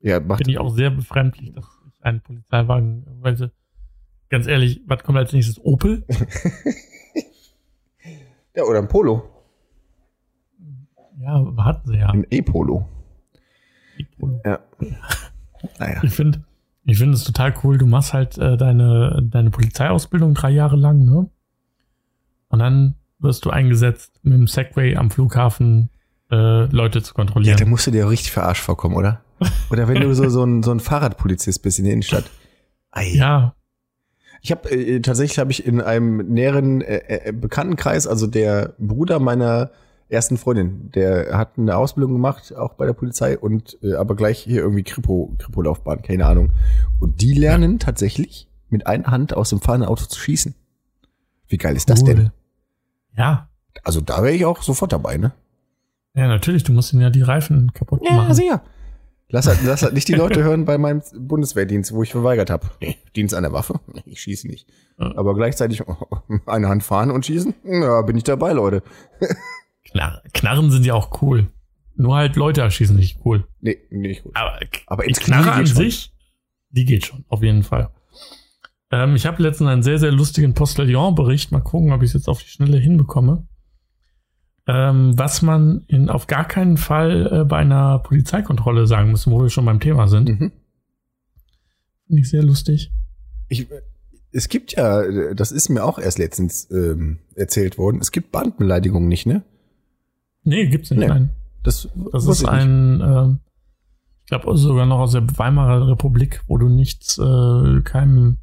Ja, 0.00 0.20
macht 0.20 0.38
Finde 0.38 0.52
ich 0.52 0.58
auch 0.58 0.70
sehr 0.70 0.90
befremdlich, 0.90 1.52
dass 1.52 1.64
ich 1.86 2.04
einen 2.04 2.20
Polizeiwagen, 2.20 3.04
weil 3.20 3.36
sie, 3.36 3.50
ganz 4.28 4.46
ehrlich, 4.46 4.82
was 4.86 5.02
kommt 5.02 5.18
als 5.18 5.32
nächstes? 5.32 5.62
Opel? 5.64 6.04
ja 8.54 8.62
oder 8.62 8.78
ein 8.78 8.88
Polo. 8.88 9.28
Ja, 11.20 11.44
hatten 11.58 11.88
sie 11.88 11.96
ja. 11.96 12.10
Ein 12.10 12.26
E-Polo. 12.30 12.86
Polo. 14.18 14.40
Ja. 14.44 14.60
Naja. 15.78 16.00
Ich 16.02 16.12
finde, 16.12 16.42
ich 16.84 16.98
finde 16.98 17.14
es 17.14 17.24
total 17.24 17.54
cool. 17.62 17.78
Du 17.78 17.86
machst 17.86 18.12
halt 18.12 18.38
äh, 18.38 18.56
deine, 18.56 19.20
deine 19.22 19.50
Polizeiausbildung 19.50 20.34
drei 20.34 20.50
Jahre 20.50 20.76
lang, 20.76 21.04
ne? 21.04 21.28
Und 22.48 22.58
dann 22.60 22.94
wirst 23.18 23.44
du 23.44 23.50
eingesetzt, 23.50 24.20
mit 24.22 24.34
dem 24.34 24.46
Segway 24.46 24.96
am 24.96 25.10
Flughafen 25.10 25.90
äh, 26.30 26.64
Leute 26.66 27.02
zu 27.02 27.10
Ja, 27.12 27.14
kontrollieren. 27.16 27.56
da 27.58 27.64
musst 27.66 27.86
du 27.86 27.90
dir 27.90 28.06
auch 28.06 28.10
richtig 28.10 28.30
verarscht 28.32 28.62
vorkommen, 28.62 28.94
oder? 28.96 29.20
Oder 29.70 29.86
wenn 29.88 30.00
du 30.00 30.12
so, 30.14 30.28
so, 30.28 30.44
ein, 30.44 30.62
so 30.62 30.70
ein 30.70 30.80
Fahrradpolizist 30.80 31.62
bist 31.62 31.78
in 31.78 31.84
der 31.84 31.92
Innenstadt. 31.94 32.24
Ei. 32.90 33.10
ja, 33.14 33.54
Ich 34.40 34.50
habe 34.50 34.70
äh, 34.70 35.00
tatsächlich 35.00 35.38
habe 35.38 35.50
ich 35.50 35.66
in 35.66 35.80
einem 35.80 36.18
näheren 36.32 36.80
äh, 36.80 37.28
äh, 37.28 37.32
Bekanntenkreis, 37.32 38.06
also 38.06 38.26
der 38.26 38.74
Bruder 38.78 39.18
meiner 39.20 39.70
ersten 40.08 40.36
Freundin, 40.36 40.90
der 40.92 41.36
hat 41.36 41.58
eine 41.58 41.76
Ausbildung 41.76 42.12
gemacht, 42.12 42.54
auch 42.54 42.74
bei 42.74 42.86
der 42.86 42.92
Polizei 42.94 43.38
und 43.38 43.78
äh, 43.82 43.94
aber 43.94 44.16
gleich 44.16 44.38
hier 44.38 44.62
irgendwie 44.62 44.82
Kripo, 44.82 45.34
Kripo-Laufbahn, 45.38 46.02
keine 46.02 46.26
Ahnung. 46.26 46.50
Und 47.00 47.20
die 47.20 47.34
lernen 47.34 47.78
tatsächlich 47.78 48.48
mit 48.70 48.86
einer 48.86 49.06
Hand 49.06 49.34
aus 49.34 49.50
dem 49.50 49.60
fahrenden 49.60 49.88
Auto 49.88 50.04
zu 50.04 50.18
schießen. 50.18 50.54
Wie 51.48 51.56
geil 51.58 51.76
ist 51.76 51.88
das 51.90 52.02
cool. 52.02 52.14
denn? 52.14 52.30
Ja, 53.16 53.48
Also 53.84 54.00
da 54.00 54.22
wäre 54.22 54.34
ich 54.34 54.44
auch 54.44 54.62
sofort 54.62 54.92
dabei, 54.92 55.16
ne? 55.16 55.32
ja, 56.14 56.26
natürlich. 56.26 56.64
Du 56.64 56.72
musst 56.72 56.92
ihnen 56.92 57.02
ja 57.02 57.10
die 57.10 57.22
Reifen 57.22 57.72
kaputt 57.74 58.02
machen. 58.02 58.34
sicher. 58.34 58.62
Lass 59.30 59.46
halt, 59.46 59.58
lass 59.62 59.82
halt 59.82 59.92
nicht 59.92 60.08
die 60.08 60.14
Leute 60.14 60.42
hören 60.44 60.64
bei 60.64 60.78
meinem 60.78 61.02
Bundeswehrdienst, 61.16 61.92
wo 61.92 62.02
ich 62.02 62.10
verweigert 62.12 62.50
habe. 62.50 62.66
Nee, 62.80 62.96
Dienst 63.14 63.34
an 63.34 63.42
der 63.44 63.52
Waffe? 63.52 63.78
Nee, 63.92 64.02
ich 64.06 64.20
schieße 64.22 64.48
nicht. 64.48 64.66
Ja. 64.98 65.16
Aber 65.16 65.34
gleichzeitig 65.34 65.82
eine 66.46 66.68
Hand 66.68 66.82
fahren 66.82 67.10
und 67.10 67.26
schießen? 67.26 67.54
Ja, 67.64 68.02
bin 68.02 68.16
ich 68.16 68.24
dabei, 68.24 68.52
Leute. 68.52 68.82
Knar 69.90 70.22
Knarren 70.32 70.70
sind 70.70 70.84
ja 70.84 70.94
auch 70.94 71.22
cool. 71.22 71.48
Nur 71.96 72.16
halt 72.16 72.36
Leute 72.36 72.60
erschießen 72.60 72.96
nicht 72.96 73.18
cool. 73.24 73.46
Nee, 73.60 73.78
nicht 73.90 74.22
gut. 74.22 74.36
Aber, 74.36 74.58
Aber 74.86 75.02
die 75.02 75.08
ins 75.08 75.20
Knarre 75.20 75.52
an 75.52 75.66
schon. 75.66 75.76
sich, 75.76 76.12
die 76.70 76.84
geht 76.84 77.06
schon, 77.06 77.24
auf 77.28 77.42
jeden 77.42 77.64
Fall. 77.64 77.90
Ähm, 78.90 79.16
ich 79.16 79.26
habe 79.26 79.42
letztens 79.42 79.68
einen 79.68 79.82
sehr, 79.82 79.98
sehr 79.98 80.12
lustigen 80.12 80.54
Postillon-Bericht. 80.54 81.50
Mal 81.50 81.60
gucken, 81.60 81.92
ob 81.92 82.02
ich 82.02 82.10
es 82.10 82.14
jetzt 82.14 82.28
auf 82.28 82.42
die 82.42 82.48
Schnelle 82.48 82.78
hinbekomme. 82.78 83.46
Ähm, 84.66 85.18
was 85.18 85.42
man 85.42 85.84
in, 85.88 86.08
auf 86.10 86.26
gar 86.26 86.46
keinen 86.46 86.76
Fall 86.76 87.26
äh, 87.32 87.44
bei 87.44 87.56
einer 87.56 87.98
Polizeikontrolle 88.00 88.86
sagen 88.86 89.10
muss, 89.10 89.26
wo 89.26 89.42
wir 89.42 89.50
schon 89.50 89.64
beim 89.64 89.80
Thema 89.80 90.08
sind. 90.08 90.28
Mhm. 90.28 90.52
Finde 92.06 92.20
ich 92.20 92.30
sehr 92.30 92.42
lustig. 92.42 92.92
Ich, 93.48 93.66
es 94.30 94.48
gibt 94.48 94.72
ja, 94.72 95.32
das 95.32 95.52
ist 95.52 95.68
mir 95.68 95.84
auch 95.84 95.98
erst 95.98 96.18
letztens 96.18 96.70
ähm, 96.70 97.18
erzählt 97.34 97.78
worden, 97.78 97.98
es 98.00 98.12
gibt 98.12 98.30
Bandbeleidigungen 98.30 99.08
nicht, 99.08 99.26
ne? 99.26 99.42
Nee, 100.48 100.66
gibt's 100.68 100.90
nicht. 100.90 101.00
Nee. 101.00 101.06
Nein. 101.08 101.30
Das, 101.62 101.88
Das 102.12 102.26
ist 102.26 102.44
ein, 102.44 103.00
ähm, 103.00 103.40
ich 104.24 104.30
glaube 104.30 104.56
sogar 104.56 104.86
noch 104.86 104.98
aus 105.00 105.12
der 105.12 105.24
Weimarer 105.38 105.88
Republik, 105.88 106.42
wo 106.46 106.56
du 106.58 106.68
nichts, 106.68 107.18
äh, 107.18 107.80
keinem 107.82 108.38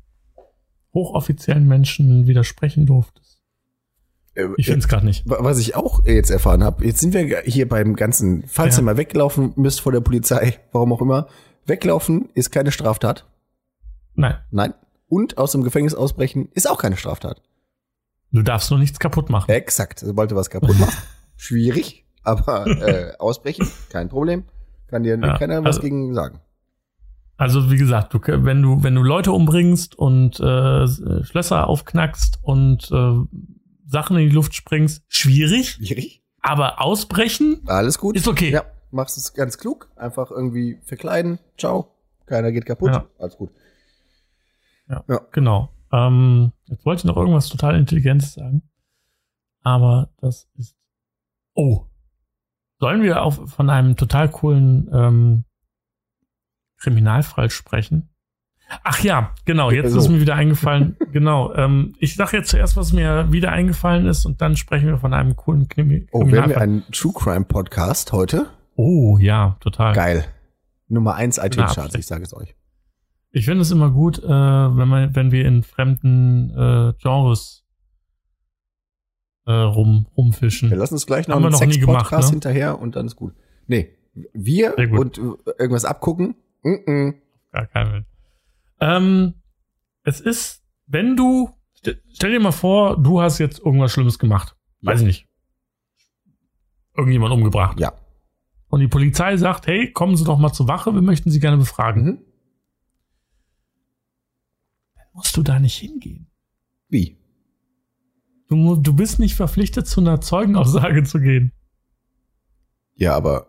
hochoffiziellen 0.94 1.68
Menschen 1.68 2.28
widersprechen 2.28 2.86
durftest. 2.86 3.40
Äh, 4.36 4.48
Ich 4.58 4.66
finde 4.66 4.80
es 4.80 4.88
gerade 4.88 5.06
nicht. 5.06 5.28
Wa- 5.30 5.38
Was 5.42 5.60
ich 5.60 5.76
auch 5.76 6.06
jetzt 6.06 6.30
erfahren 6.32 6.64
habe, 6.64 6.86
jetzt 6.86 7.00
sind 7.00 7.14
wir 7.14 7.42
hier 7.46 7.68
beim 7.68 7.96
ganzen, 7.96 8.44
falls 8.48 8.76
Ja. 8.76 8.82
ihr 8.82 8.86
mal 8.86 8.98
weglaufen 8.98 9.54
müsst 9.56 9.82
vor 9.82 9.92
der 9.92 10.02
Polizei, 10.02 10.60
warum 10.72 10.94
auch 10.94 11.02
immer, 11.02 11.28
weglaufen 11.66 12.30
ist 12.34 12.52
keine 12.52 12.72
Straftat. 12.72 13.26
Nein, 14.14 14.36
Nein. 14.52 14.74
Und 15.08 15.38
aus 15.38 15.52
dem 15.52 15.64
Gefängnis 15.64 15.94
ausbrechen 15.94 16.50
ist 16.54 16.70
auch 16.70 16.80
keine 16.82 16.98
Straftat. 16.98 17.42
du 18.32 18.42
darfst 18.42 18.70
nur 18.72 18.80
nichts 18.80 19.00
kaputt 19.00 19.30
machen. 19.30 19.50
Exakt. 19.52 20.00
Sobald 20.00 20.32
du 20.32 20.36
was 20.36 20.50
kaputt 20.50 20.78
machst, 20.80 20.98
schwierig, 21.38 22.06
aber 22.24 22.68
äh, 22.68 23.14
ausbrechen, 23.20 23.68
kein 23.90 24.10
Problem. 24.10 24.44
Kann 24.88 25.04
dir 25.04 25.18
Ja, 25.20 25.38
keiner 25.38 25.60
was 25.64 25.78
also- 25.78 25.82
gegen 25.82 26.14
sagen. 26.14 26.40
Also 27.38 27.70
wie 27.70 27.76
gesagt, 27.78 28.14
du, 28.14 28.20
wenn 28.24 28.62
du 28.62 28.82
wenn 28.82 28.96
du 28.96 29.04
Leute 29.04 29.34
umbringst 29.34 29.94
und 30.00 30.40
äh, 30.40 30.88
Schlösser 31.26 31.68
aufknackst 31.68 32.40
und 32.44 32.90
äh, 32.94 33.14
Sachen 33.86 34.16
in 34.18 34.30
die 34.30 34.34
Luft 34.34 34.56
springst, 34.56 35.04
schwierig. 35.10 35.72
Schwierig. 35.72 36.24
Aber 36.42 36.80
ausbrechen 36.82 37.62
Alles 37.66 37.98
gut. 37.98 38.16
ist 38.16 38.30
okay. 38.30 38.52
Ja, 38.52 38.64
machst 38.92 39.18
es 39.18 39.34
ganz 39.34 39.58
klug. 39.58 39.90
Einfach 39.98 40.32
irgendwie 40.32 40.80
verkleiden. 40.86 41.40
Ciao. 41.58 41.92
Keiner 42.26 42.54
geht 42.54 42.66
kaputt. 42.66 42.92
Ja. 42.94 43.06
Alles 43.20 43.36
gut. 43.36 43.50
Genau. 45.34 45.70
Ähm, 45.92 46.52
jetzt 46.68 46.86
wollte 46.86 47.00
ich 47.02 47.06
noch 47.06 47.18
irgendwas 47.18 47.50
total 47.50 47.76
Intelligentes 47.78 48.34
sagen. 48.34 48.62
Aber 49.62 50.10
das 50.22 50.48
ist. 50.58 50.76
Oh. 51.56 51.86
Sollen 52.80 53.02
wir 53.02 53.24
auf, 53.24 53.40
von 53.50 53.70
einem 53.70 53.96
total 53.96 54.30
coolen 54.30 54.90
ähm, 54.94 55.46
Kriminalfall 56.80 57.50
sprechen? 57.50 58.10
Ach 58.84 59.00
ja, 59.02 59.32
genau, 59.46 59.70
jetzt 59.72 59.92
So. 59.92 60.00
ist 60.00 60.10
mir 60.10 60.20
wieder 60.20 60.36
eingefallen. 60.36 60.98
genau. 61.12 61.54
Ähm, 61.54 61.94
ich 62.00 62.16
sage 62.16 62.38
jetzt 62.38 62.50
zuerst, 62.50 62.76
was 62.76 62.94
mir 62.94 63.32
wieder 63.32 63.52
eingefallen 63.52 64.08
ist, 64.08 64.26
und 64.26 64.42
dann 64.42 64.58
sprechen 64.58 64.88
wir 64.88 64.98
von 64.98 65.14
einem 65.14 65.36
coolen 65.36 65.68
Krimi 65.70 66.08
Oh, 66.12 66.20
werden 66.20 66.32
wir 66.32 66.42
Kriminalfall. 66.42 66.64
einen 66.64 66.84
True 66.92 67.14
Crime 67.14 67.46
Podcast 67.46 68.12
heute? 68.12 68.48
oh, 68.76 69.18
ja, 69.20 69.56
total. 69.62 69.94
Geil. 69.94 70.26
Nummer 70.88 71.16
eins 71.16 71.38
iTunes 71.38 71.74
Charts, 71.74 71.78
Absicht. 71.78 72.00
ich 72.00 72.08
sage 72.08 72.24
es 72.24 72.34
euch. 72.36 72.56
Ich 73.32 73.46
finde 73.46 73.62
es 73.62 73.72
immer 73.72 73.90
gut, 73.92 74.20
äh, 74.24 74.28
wenn 74.28 74.88
man, 74.88 75.16
wenn 75.16 75.32
wir 75.32 75.46
in 75.46 75.64
fremden 75.64 76.50
äh, 76.52 76.94
Genres 77.02 77.65
äh, 79.46 79.52
rum, 79.52 80.08
rumfischen. 80.18 80.70
Wir 80.70 80.78
lassen 80.78 80.96
uns 80.96 81.06
gleich 81.06 81.28
noch 81.28 81.36
Haben 81.36 81.44
einen 81.44 81.52
noch 81.54 81.60
Sex-Podcast 81.60 82.10
gemacht, 82.10 82.26
ne? 82.26 82.30
hinterher 82.32 82.80
und 82.80 82.96
dann 82.96 83.06
ist 83.06 83.16
gut. 83.16 83.34
Nee, 83.68 83.96
wir 84.34 84.78
und 84.78 85.18
äh, 85.18 85.22
irgendwas 85.60 85.86
abgucken? 85.86 86.36
Mm 86.64 86.70
-mm. 86.88 87.14
Gar 87.52 87.68
kein 87.68 87.92
Will. 87.94 88.06
Ähm, 88.80 89.34
es 90.04 90.20
ist, 90.20 90.64
wenn 90.88 91.16
du, 91.16 91.50
st- 91.84 91.98
stell 92.14 92.32
dir 92.32 92.40
mal 92.40 92.52
vor, 92.52 93.02
du 93.02 93.22
hast 93.22 93.40
jetzt 93.40 93.60
irgendwas 93.60 93.92
Schlimmes 93.92 94.20
gemacht. 94.20 94.56
Weiß 94.82 95.02
ich 95.02 95.06
nicht. 95.08 95.28
Irgendjemand 96.98 97.34
umgebracht. 97.34 97.80
Ja. 97.80 97.94
Und 98.68 98.80
die 98.80 98.88
Polizei 98.88 99.38
sagt, 99.38 99.68
hey, 99.68 99.92
kommen 99.92 100.16
Sie 100.18 100.24
doch 100.26 100.38
mal 100.38 100.52
zur 100.54 100.68
Wache, 100.68 100.94
wir 100.94 101.02
möchten 101.02 101.30
Sie 101.32 101.40
gerne 101.40 101.58
befragen. 101.58 102.04
Mhm. 102.06 102.20
Musst 105.14 105.38
du 105.38 105.44
da 105.44 105.60
nicht 105.60 105.78
hingehen. 105.78 106.28
Wie? 106.90 107.18
Du, 108.48 108.76
du 108.76 108.94
bist 108.94 109.20
nicht 109.20 109.36
verpflichtet, 109.36 109.88
zu 109.88 110.02
einer 110.02 110.22
Zeugenaussage 110.22 111.04
zu 111.04 111.20
gehen. 111.20 111.52
Ja, 112.96 113.16
aber 113.16 113.48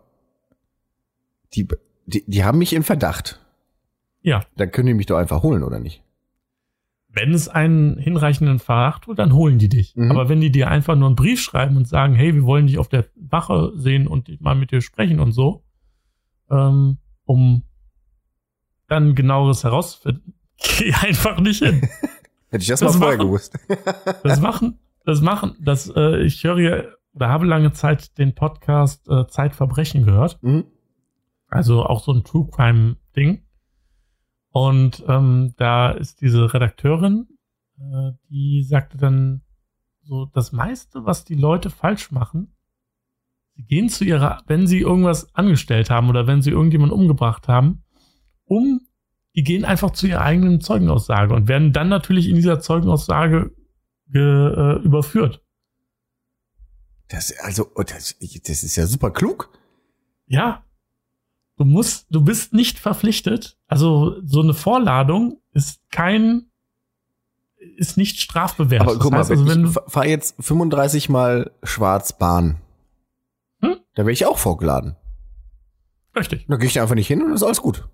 die, 1.53 1.67
die, 2.05 2.23
die 2.27 2.43
haben 2.43 2.57
mich 2.57 2.73
in 2.73 2.83
Verdacht. 2.83 3.39
Ja. 4.21 4.43
Dann 4.55 4.71
können 4.71 4.87
die 4.87 4.93
mich 4.93 5.05
doch 5.05 5.17
einfach 5.17 5.43
holen, 5.43 5.63
oder 5.63 5.79
nicht? 5.79 6.03
wenn 7.09 7.33
es 7.33 7.47
einen 7.49 7.97
hinreichenden 7.97 8.59
Verdacht 8.59 9.05
tut, 9.05 9.17
dann 9.17 9.33
holen 9.33 9.57
die 9.57 9.69
dich. 9.69 9.95
Mhm. 9.95 10.11
Aber 10.11 10.29
wenn 10.29 10.39
die 10.39 10.51
dir 10.51 10.67
einfach 10.67 10.95
nur 10.95 11.07
einen 11.07 11.15
Brief 11.15 11.41
schreiben 11.41 11.75
und 11.75 11.87
sagen, 11.87 12.13
hey, 12.13 12.35
wir 12.35 12.43
wollen 12.43 12.67
dich 12.67 12.77
auf 12.77 12.89
der 12.89 13.05
Wache 13.15 13.71
sehen 13.75 14.05
und 14.07 14.39
mal 14.39 14.53
mit 14.53 14.69
dir 14.69 14.81
sprechen 14.81 15.19
und 15.19 15.31
so, 15.31 15.63
ähm, 16.51 16.99
um 17.25 17.63
dann 18.87 19.15
genaueres 19.15 19.63
herauszufinden, 19.63 20.35
geh 20.57 20.93
einfach 20.93 21.39
nicht 21.39 21.63
hin. 21.63 21.81
Hätte 22.51 22.61
ich 22.61 22.67
das, 22.67 22.81
Das 22.81 22.93
mal 22.93 22.99
vorher 22.99 23.17
machen- 23.17 23.27
gewusst. 23.27 23.57
Das 24.23 24.39
machen, 24.39 24.77
das 25.07 25.21
machen, 25.21 25.55
das, 25.61 25.89
äh, 25.95 26.21
ich 26.23 26.43
höre 26.43 26.59
ja, 26.59 26.83
oder 27.13 27.29
habe 27.29 27.45
lange 27.45 27.71
Zeit 27.71 28.17
den 28.17 28.35
Podcast 28.35 29.07
äh, 29.09 29.25
Zeitverbrechen 29.25 30.03
gehört. 30.03 30.37
Mhm. 30.43 30.65
Also 31.47 31.85
auch 31.85 32.03
so 32.03 32.11
ein 32.11 32.25
True 32.25 32.49
Crime 32.51 32.97
Ding. 33.15 33.43
Und 34.49 35.05
ähm, 35.07 35.53
da 35.55 35.91
ist 35.91 36.19
diese 36.19 36.53
Redakteurin, 36.53 37.25
äh, 37.79 38.11
die 38.29 38.63
sagte 38.63 38.97
dann 38.97 39.43
so, 40.01 40.25
das 40.25 40.51
meiste, 40.51 41.05
was 41.05 41.23
die 41.23 41.35
Leute 41.35 41.69
falsch 41.69 42.11
machen, 42.11 42.53
sie 43.55 43.63
gehen 43.63 43.87
zu 43.87 44.03
ihrer, 44.03 44.41
wenn 44.47 44.67
sie 44.67 44.81
irgendwas 44.81 45.33
angestellt 45.33 45.89
haben 45.89 46.09
oder 46.09 46.27
wenn 46.27 46.41
sie 46.41 46.51
irgendjemanden 46.51 46.99
umgebracht 46.99 47.47
haben, 47.47 47.83
um, 48.43 48.81
die 49.37 49.43
gehen 49.43 49.63
einfach 49.63 49.91
zu 49.91 50.07
ihrer 50.07 50.21
eigenen 50.21 50.59
Zeugenaussage 50.59 51.33
und 51.33 51.47
werden 51.47 51.71
dann 51.71 51.87
natürlich 51.87 52.27
in 52.27 52.35
dieser 52.35 52.59
Zeugenaussage 52.59 53.55
ge, 53.55 53.56
äh, 54.13 54.83
überführt. 54.83 55.43
Das, 57.09 57.33
also, 57.39 57.71
oh, 57.75 57.83
das, 57.83 58.15
das 58.19 58.63
ist 58.63 58.75
ja 58.75 58.85
super 58.85 59.11
klug. 59.11 59.49
Ja. 60.25 60.63
Du 61.57 61.65
musst, 61.65 62.05
du 62.09 62.21
bist 62.21 62.53
nicht 62.53 62.77
verpflichtet. 62.77 63.57
Also 63.67 64.21
so 64.23 64.41
eine 64.41 64.53
Vorladung 64.53 65.41
ist 65.53 65.81
kein, 65.89 66.51
ist 67.77 67.97
nicht 67.97 68.19
strafbewehrt. 68.19 68.81
Aber 68.81 68.99
guck 68.99 69.11
mal, 69.11 69.19
Das 69.19 69.29
heißt 69.29 69.39
also, 69.39 69.51
wenn 69.51 69.65
ich 69.65 69.73
du, 69.73 69.81
fahre 69.89 70.07
jetzt 70.07 70.35
35 70.39 71.09
Mal 71.09 71.51
Schwarzbahn. 71.63 72.61
Hm? 73.61 73.77
Da 73.95 74.03
wäre 74.03 74.11
ich 74.11 74.25
auch 74.25 74.37
vorgeladen. 74.37 74.95
richtig, 76.15 76.45
Da 76.47 76.57
gehe 76.57 76.67
ich 76.67 76.79
einfach 76.79 76.95
nicht 76.95 77.07
hin 77.07 77.23
und 77.23 77.33
ist 77.33 77.43
alles 77.43 77.61
gut. 77.61 77.87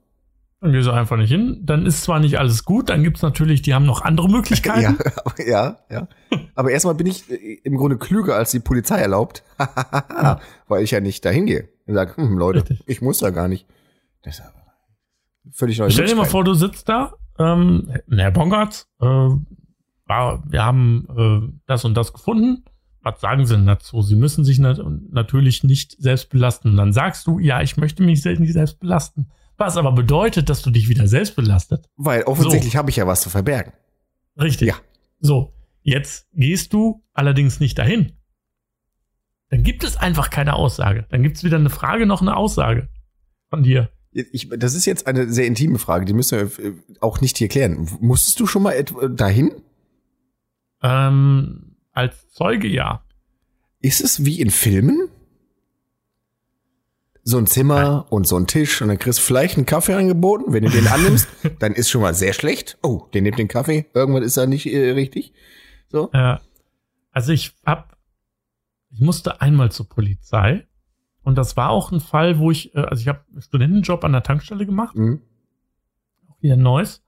Dann 0.64 0.72
gehst 0.72 0.88
du 0.88 0.92
einfach 0.92 1.18
nicht 1.18 1.30
hin. 1.30 1.60
Dann 1.62 1.86
ist 1.86 2.04
zwar 2.04 2.22
nicht 2.22 2.40
alles 2.40 2.64
gut, 2.64 2.88
dann 2.88 3.04
gibt's 3.04 3.22
natürlich, 3.22 3.62
die 3.62 3.74
haben 3.74 3.86
noch 3.86 4.02
andere 4.02 4.30
Möglichkeiten. 4.30 4.98
Ja, 5.38 5.46
ja, 5.46 5.78
ja. 5.90 6.08
Aber 6.56 6.72
erstmal 6.72 6.96
bin 6.96 7.08
ich 7.08 7.30
äh, 7.30 7.60
im 7.64 7.76
Grunde 7.76 7.98
klüger, 7.98 8.36
als 8.36 8.52
die 8.52 8.62
Polizei 8.62 9.00
erlaubt. 9.00 9.44
Weil 10.68 10.84
ich 10.84 10.92
ja 10.92 11.02
nicht 11.02 11.26
dahin 11.26 11.48
gehe. 11.48 11.68
Und 11.86 11.96
sage, 11.96 12.16
hm, 12.16 12.38
Leute, 12.38 12.60
Richtig. 12.60 12.84
ich 12.86 13.02
muss 13.02 13.18
da 13.18 13.32
gar 13.32 13.50
nicht. 13.50 13.68
Das 14.24 14.36
ist 14.40 14.46
aber 14.46 14.64
völlig 15.52 15.80
neue 15.80 15.92
Stell 15.92 16.08
dir 16.08 16.16
mal 16.16 16.24
vor, 16.24 16.46
du 16.46 16.54
sitzt 16.54 16.88
da, 16.88 17.14
ähm, 17.38 17.92
Herr 18.10 18.32
Bongartz, 18.32 18.88
äh, 19.02 19.06
wir 19.06 20.64
haben 20.64 21.08
äh, 21.18 21.60
das 21.66 21.84
und 21.84 21.96
das 21.96 22.14
gefunden. 22.14 22.64
Was 23.02 23.20
sagen 23.20 23.46
Sie 23.46 23.56
denn 23.56 23.66
dazu? 23.66 24.02
Sie 24.02 24.16
müssen 24.16 24.46
sich 24.46 24.60
nat 24.60 24.80
natürlich 25.12 25.66
nicht 25.66 26.02
selbst 26.02 26.30
belasten. 26.30 26.70
Und 26.70 26.78
dann 26.78 26.94
sagst 26.94 27.28
du, 27.28 27.40
ja, 27.40 27.62
ich 27.62 27.76
möchte 27.76 28.02
mich 28.02 28.24
nicht 28.24 28.54
selbst 28.54 28.80
belasten. 28.80 29.30
Was 29.64 29.78
aber 29.78 29.94
bedeutet, 29.94 30.50
dass 30.50 30.62
du 30.62 30.72
dich 30.72 30.90
wieder 30.90 31.08
selbst 31.08 31.38
belastet. 31.38 31.90
Weil 31.96 32.24
offensichtlich 32.24 32.76
habe 32.76 32.90
ich 32.90 32.98
ja 32.98 33.08
was 33.08 33.22
zu 33.22 33.30
verbergen. 33.30 33.72
Richtig. 34.38 34.68
Ja. 34.68 34.76
So, 35.22 35.54
jetzt 35.84 36.28
gehst 36.34 36.74
du 36.74 37.02
allerdings 37.14 37.62
nicht 37.62 37.80
dahin. 37.80 38.12
Dann 39.50 39.64
gibt 39.64 39.86
es 39.86 39.96
einfach 39.96 40.30
keine 40.30 40.56
Aussage. 40.56 41.06
Dann 41.12 41.24
gibt 41.24 41.38
es 41.38 41.46
weder 41.46 41.56
eine 41.56 41.70
Frage 41.70 42.06
noch 42.06 42.22
eine 42.22 42.36
Aussage 42.36 42.90
von 43.50 43.64
dir. 43.64 43.90
Ich, 44.12 44.50
das 44.50 44.74
ist 44.74 44.86
jetzt 44.86 45.08
eine 45.08 45.32
sehr 45.32 45.48
intime 45.48 45.80
Frage, 45.80 46.04
die 46.04 46.14
müssen 46.14 46.40
wir 46.40 46.66
äh, 46.66 46.74
auch 47.00 47.22
nicht 47.22 47.38
hier 47.38 47.48
klären. 47.48 47.88
Musstest 48.02 48.42
du 48.42 48.48
schon 48.48 48.64
mal 48.64 48.74
etwa 48.74 49.08
dahin? 49.08 49.54
Ähm, 50.82 51.78
als 51.94 52.30
Zeuge 52.34 52.68
ja. 52.68 53.02
Ist 53.80 54.02
es 54.02 54.26
wie 54.26 54.42
in 54.42 54.52
Filmen? 54.52 55.08
So 57.26 57.38
ein 57.38 57.48
Zimmer 57.48 58.06
und 58.10 58.28
so 58.28 58.36
ein 58.38 58.48
Tisch 58.48 58.82
und 58.82 58.90
dann 58.90 59.00
kriegst 59.00 59.20
du 59.20 59.24
vielleicht 59.24 59.56
einen 59.58 59.66
Kaffee 59.66 59.94
angeboten. 59.94 60.52
Wenn 60.52 60.64
du 60.66 60.70
den 60.70 60.88
annimmst, 60.88 61.28
dann 61.60 61.72
ist 61.74 61.90
schon 61.90 62.02
mal 62.02 62.14
sehr 62.14 62.34
schlecht. 62.34 62.78
Oh, 62.84 63.08
der 63.14 63.22
nimmt 63.22 63.40
den 63.40 63.48
Kaffee. 63.48 63.86
Irgendwas 63.94 64.24
ist 64.26 64.36
da 64.38 64.46
nicht 64.46 64.66
äh, 64.66 64.92
richtig. 64.92 65.34
So. 65.88 66.10
Ja. 66.14 66.42
Also 67.12 67.32
ich 67.32 67.54
hab, 67.66 67.98
ich 68.90 69.00
musste 69.00 69.40
einmal 69.42 69.72
zur 69.72 69.88
Polizei 69.88 70.68
und 71.22 71.38
das 71.38 71.56
war 71.56 71.70
auch 71.70 71.92
ein 71.94 72.02
Fall, 72.02 72.40
wo 72.40 72.52
ich, 72.52 72.76
äh, 72.76 72.80
also 72.80 73.00
ich 73.02 73.08
habe 73.08 73.22
einen 73.32 73.42
Studentenjob 73.42 74.04
an 74.04 74.12
der 74.12 74.24
Tankstelle 74.24 74.66
gemacht, 74.66 74.96
Mhm. 74.96 75.22
auch 76.30 76.38
hier 76.42 76.56
in 76.56 76.62
Neuss, 76.62 77.04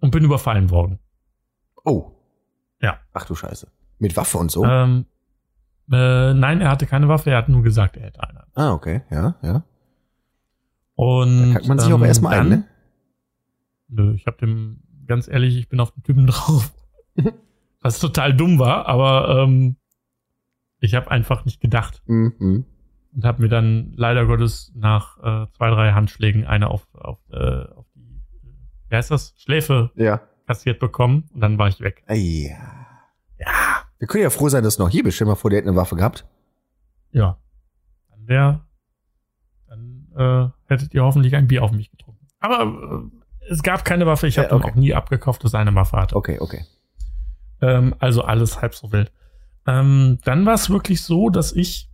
und 0.00 0.10
bin 0.10 0.22
überfallen 0.24 0.68
worden. 0.70 0.98
Oh. 1.84 2.10
Ja. 2.82 3.00
Ach 3.14 3.24
du 3.24 3.34
Scheiße. 3.34 3.68
Mit 3.98 4.16
Waffe 4.18 4.36
und 4.36 4.50
so. 4.50 4.64
Ähm, 4.66 5.06
äh, 5.92 6.34
nein, 6.34 6.60
er 6.60 6.70
hatte 6.70 6.86
keine 6.86 7.08
Waffe, 7.08 7.30
er 7.30 7.38
hat 7.38 7.48
nur 7.48 7.62
gesagt, 7.62 7.96
er 7.96 8.04
hätte 8.04 8.22
eine. 8.22 8.44
ah, 8.54 8.72
okay. 8.72 9.02
Ja, 9.10 9.36
ja. 9.42 9.64
Und 10.94 11.48
Da 11.48 11.52
kackt 11.54 11.68
man 11.68 11.78
sich 11.78 11.88
ähm, 11.90 11.94
auch 11.96 12.04
erstmal 12.06 12.38
ein, 12.40 12.48
ne? 12.48 12.64
Nö, 13.88 14.14
ich 14.14 14.26
habe 14.26 14.38
dem, 14.38 14.80
ganz 15.06 15.28
ehrlich, 15.28 15.56
ich 15.56 15.68
bin 15.68 15.78
auf 15.80 15.92
den 15.92 16.02
Typen 16.02 16.26
drauf. 16.26 16.72
Was 17.80 18.00
total 18.00 18.34
dumm 18.34 18.58
war, 18.58 18.86
aber 18.86 19.42
ähm, 19.44 19.76
ich 20.80 20.94
habe 20.94 21.10
einfach 21.10 21.44
nicht 21.44 21.60
gedacht 21.60 22.02
Mhm. 22.06 22.64
und 23.14 23.24
habe 23.24 23.42
mir 23.42 23.48
dann 23.48 23.92
leider 23.96 24.26
Gottes 24.26 24.72
nach 24.74 25.18
äh, 25.18 25.46
zwei, 25.52 25.70
drei 25.70 25.92
Handschlägen 25.92 26.44
eine 26.46 26.68
auf, 26.68 26.86
auf, 26.94 27.18
äh, 27.30 27.64
auf 27.74 27.86
die, 27.94 28.22
wie 28.88 28.96
heißt 28.96 29.10
das, 29.10 29.34
Schläfe 29.38 29.90
Ja. 29.94 30.20
kassiert 30.46 30.80
bekommen 30.80 31.24
und 31.32 31.40
dann 31.40 31.58
war 31.58 31.68
ich 31.68 31.80
weg. 31.80 32.02
Ja. 32.08 32.75
Wir 33.98 34.08
können 34.08 34.22
ja 34.24 34.30
froh 34.30 34.48
sein, 34.48 34.62
dass 34.64 34.76
du 34.76 34.82
noch 34.82 34.90
hier 34.90 35.02
dir 35.02 35.24
mal 35.26 35.34
vor, 35.34 35.50
der 35.50 35.58
hätte 35.58 35.68
eine 35.68 35.76
Waffe 35.76 35.96
gehabt. 35.96 36.26
Ja. 37.12 37.38
Dann 38.10 38.28
wär, 38.28 38.66
dann 39.68 40.08
äh, 40.16 40.48
hättet 40.72 40.92
ihr 40.94 41.02
hoffentlich 41.02 41.34
ein 41.34 41.48
Bier 41.48 41.62
auf 41.62 41.72
mich 41.72 41.90
getrunken. 41.90 42.26
Aber 42.40 43.10
äh, 43.10 43.50
es 43.52 43.62
gab 43.62 43.84
keine 43.84 44.06
Waffe, 44.06 44.26
ich 44.26 44.38
habe 44.38 44.48
Ja, 44.48 44.54
okay. 44.54 44.70
auch 44.70 44.74
nie 44.74 44.94
abgekauft, 44.94 45.44
dass 45.44 45.54
er 45.54 45.60
eine 45.60 45.74
Waffe 45.74 45.96
hatte. 45.96 46.16
Okay, 46.16 46.38
okay. 46.40 46.64
Ähm, 47.60 47.94
also 47.98 48.22
alles 48.22 48.60
halb 48.60 48.74
so 48.74 48.92
wild. 48.92 49.12
Ähm, 49.66 50.18
dann 50.24 50.44
war 50.46 50.54
es 50.54 50.68
wirklich 50.70 51.02
so, 51.02 51.30
dass 51.30 51.52
ich 51.52 51.90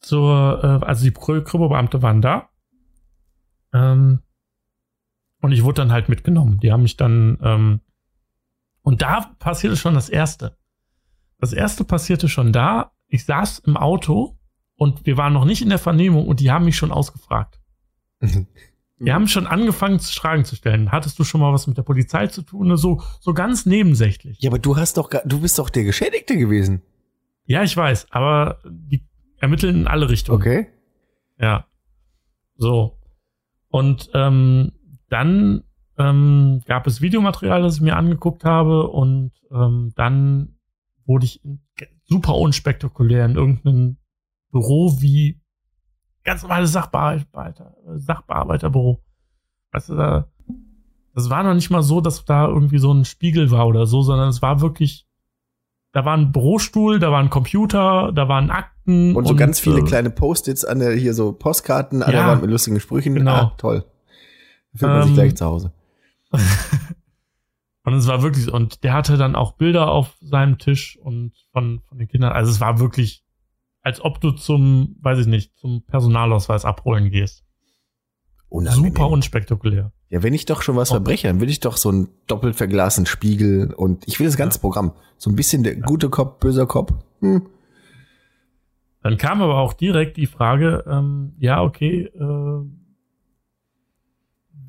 zur, 0.00 0.60
äh, 0.82 0.84
also 0.84 1.04
die 1.04 1.12
Kripo-Beamte 1.12 2.02
waren 2.02 2.20
da. 2.20 2.48
Ähm, 3.72 4.20
und 5.40 5.52
ich 5.52 5.64
wurde 5.64 5.82
dann 5.82 5.92
halt 5.92 6.08
mitgenommen. 6.08 6.60
Die 6.60 6.70
haben 6.72 6.82
mich 6.82 6.96
dann, 6.96 7.38
ähm, 7.42 7.80
und 8.82 9.02
da 9.02 9.32
passierte 9.38 9.76
schon 9.76 9.94
das 9.94 10.08
Erste. 10.08 10.56
Das 11.38 11.52
Erste 11.52 11.84
passierte 11.84 12.28
schon 12.28 12.52
da. 12.52 12.92
Ich 13.08 13.24
saß 13.24 13.60
im 13.60 13.76
Auto 13.76 14.38
und 14.76 15.06
wir 15.06 15.16
waren 15.16 15.32
noch 15.32 15.44
nicht 15.44 15.62
in 15.62 15.68
der 15.68 15.78
Vernehmung 15.78 16.26
und 16.26 16.40
die 16.40 16.50
haben 16.50 16.64
mich 16.64 16.76
schon 16.76 16.92
ausgefragt. 16.92 17.60
Wir 18.98 19.14
haben 19.14 19.26
schon 19.26 19.48
angefangen, 19.48 19.98
Fragen 19.98 20.44
zu 20.44 20.54
stellen. 20.54 20.92
Hattest 20.92 21.18
du 21.18 21.24
schon 21.24 21.40
mal 21.40 21.52
was 21.52 21.66
mit 21.66 21.76
der 21.76 21.82
Polizei 21.82 22.28
zu 22.28 22.42
tun? 22.42 22.76
So, 22.76 23.02
so 23.18 23.34
ganz 23.34 23.66
nebensächlich. 23.66 24.40
Ja, 24.40 24.50
aber 24.50 24.60
du 24.60 24.76
hast 24.76 24.96
doch, 24.96 25.10
du 25.24 25.40
bist 25.40 25.58
doch 25.58 25.70
der 25.70 25.82
Geschädigte 25.82 26.36
gewesen. 26.36 26.82
Ja, 27.44 27.64
ich 27.64 27.76
weiß, 27.76 28.06
aber 28.10 28.58
die 28.64 29.04
ermitteln 29.38 29.80
in 29.80 29.86
alle 29.88 30.08
Richtungen. 30.08 30.40
Okay. 30.40 30.68
Ja. 31.38 31.66
So. 32.56 33.00
Und 33.68 34.08
ähm, 34.14 34.70
dann 35.08 35.64
ähm, 36.10 36.62
gab 36.66 36.86
es 36.86 37.00
Videomaterial, 37.00 37.62
das 37.62 37.76
ich 37.76 37.80
mir 37.80 37.96
angeguckt 37.96 38.44
habe 38.44 38.88
und 38.88 39.32
ähm, 39.50 39.92
dann 39.96 40.56
wurde 41.04 41.26
ich 41.26 41.40
super 42.04 42.34
unspektakulär 42.36 43.24
in 43.26 43.36
irgendeinem 43.36 43.96
Büro 44.50 44.92
wie 45.00 45.40
ganz 46.24 46.42
normales 46.42 46.72
Sachbearbeiter, 46.72 47.74
Sachbearbeiterbüro. 47.96 49.02
Weißt 49.72 49.88
du, 49.88 49.96
da, 49.96 50.28
das 51.14 51.30
war 51.30 51.42
noch 51.42 51.54
nicht 51.54 51.70
mal 51.70 51.82
so, 51.82 52.00
dass 52.00 52.24
da 52.24 52.46
irgendwie 52.46 52.78
so 52.78 52.92
ein 52.92 53.04
Spiegel 53.04 53.50
war 53.50 53.66
oder 53.66 53.86
so, 53.86 54.02
sondern 54.02 54.28
es 54.28 54.42
war 54.42 54.60
wirklich, 54.60 55.06
da 55.92 56.04
war 56.04 56.16
ein 56.16 56.32
Bürostuhl, 56.32 56.98
da 56.98 57.10
war 57.10 57.20
ein 57.20 57.30
Computer, 57.30 58.12
da 58.12 58.28
waren 58.28 58.50
Akten. 58.50 59.14
Und 59.16 59.26
so 59.26 59.34
ganz 59.34 59.60
viele 59.60 59.80
äh, 59.80 59.84
kleine 59.84 60.10
Post-its 60.10 60.64
an 60.64 60.78
der, 60.78 60.92
hier 60.92 61.14
so 61.14 61.32
Postkarten, 61.32 62.02
an 62.02 62.10
der 62.12 62.20
Ja. 62.20 62.28
Wand 62.28 62.42
mit 62.42 62.50
lustigen 62.50 62.78
Sprüchen. 62.80 63.14
Genau. 63.14 63.32
Ah, 63.32 63.54
toll. 63.58 63.84
Fühlt 64.74 64.90
man 64.90 65.02
sich 65.02 65.10
Ähm, 65.10 65.14
gleich 65.16 65.34
zu 65.36 65.44
Hause. 65.44 65.72
Und 67.84 67.94
es 67.94 68.06
war 68.06 68.22
wirklich, 68.22 68.52
und 68.52 68.84
der 68.84 68.92
hatte 68.92 69.16
dann 69.16 69.34
auch 69.34 69.54
Bilder 69.54 69.90
auf 69.90 70.16
seinem 70.20 70.58
Tisch 70.58 70.96
und 71.02 71.32
von, 71.50 71.80
von 71.88 71.98
den 71.98 72.06
Kindern. 72.06 72.30
Also 72.30 72.52
es 72.52 72.60
war 72.60 72.78
wirklich, 72.78 73.24
als 73.80 74.00
ob 74.00 74.20
du 74.20 74.30
zum, 74.30 74.96
weiß 75.00 75.18
ich 75.18 75.26
nicht, 75.26 75.56
zum 75.56 75.82
Personalausweis 75.84 76.64
abholen 76.64 77.10
gehst. 77.10 77.44
Unangenehm. 78.48 78.92
Super 78.92 79.08
unspektakulär. 79.08 79.92
Ja, 80.10 80.22
wenn 80.22 80.32
ich 80.32 80.44
doch 80.44 80.62
schon 80.62 80.76
was 80.76 80.90
Oh. 80.90 80.94
verbreche, 80.94 81.26
dann 81.26 81.40
will 81.40 81.50
ich 81.50 81.58
doch 81.58 81.76
so 81.76 81.88
einen 81.88 82.08
doppelt 82.28 82.54
verglasten 82.54 83.04
Spiegel 83.06 83.72
und 83.74 84.06
ich 84.06 84.20
will 84.20 84.26
das 84.28 84.36
ganze 84.36 84.60
Programm. 84.60 84.92
So 85.16 85.30
ein 85.30 85.34
bisschen 85.36 85.64
der 85.64 85.74
gute 85.74 86.08
Kopf, 86.08 86.38
böser 86.38 86.66
Kopf. 86.66 86.92
Hm. 87.18 87.48
Dann 89.02 89.16
kam 89.16 89.42
aber 89.42 89.58
auch 89.58 89.72
direkt 89.72 90.16
die 90.18 90.26
Frage, 90.26 90.84
ähm, 90.86 91.34
ja, 91.38 91.62
okay, 91.62 92.02
äh, 92.04 92.64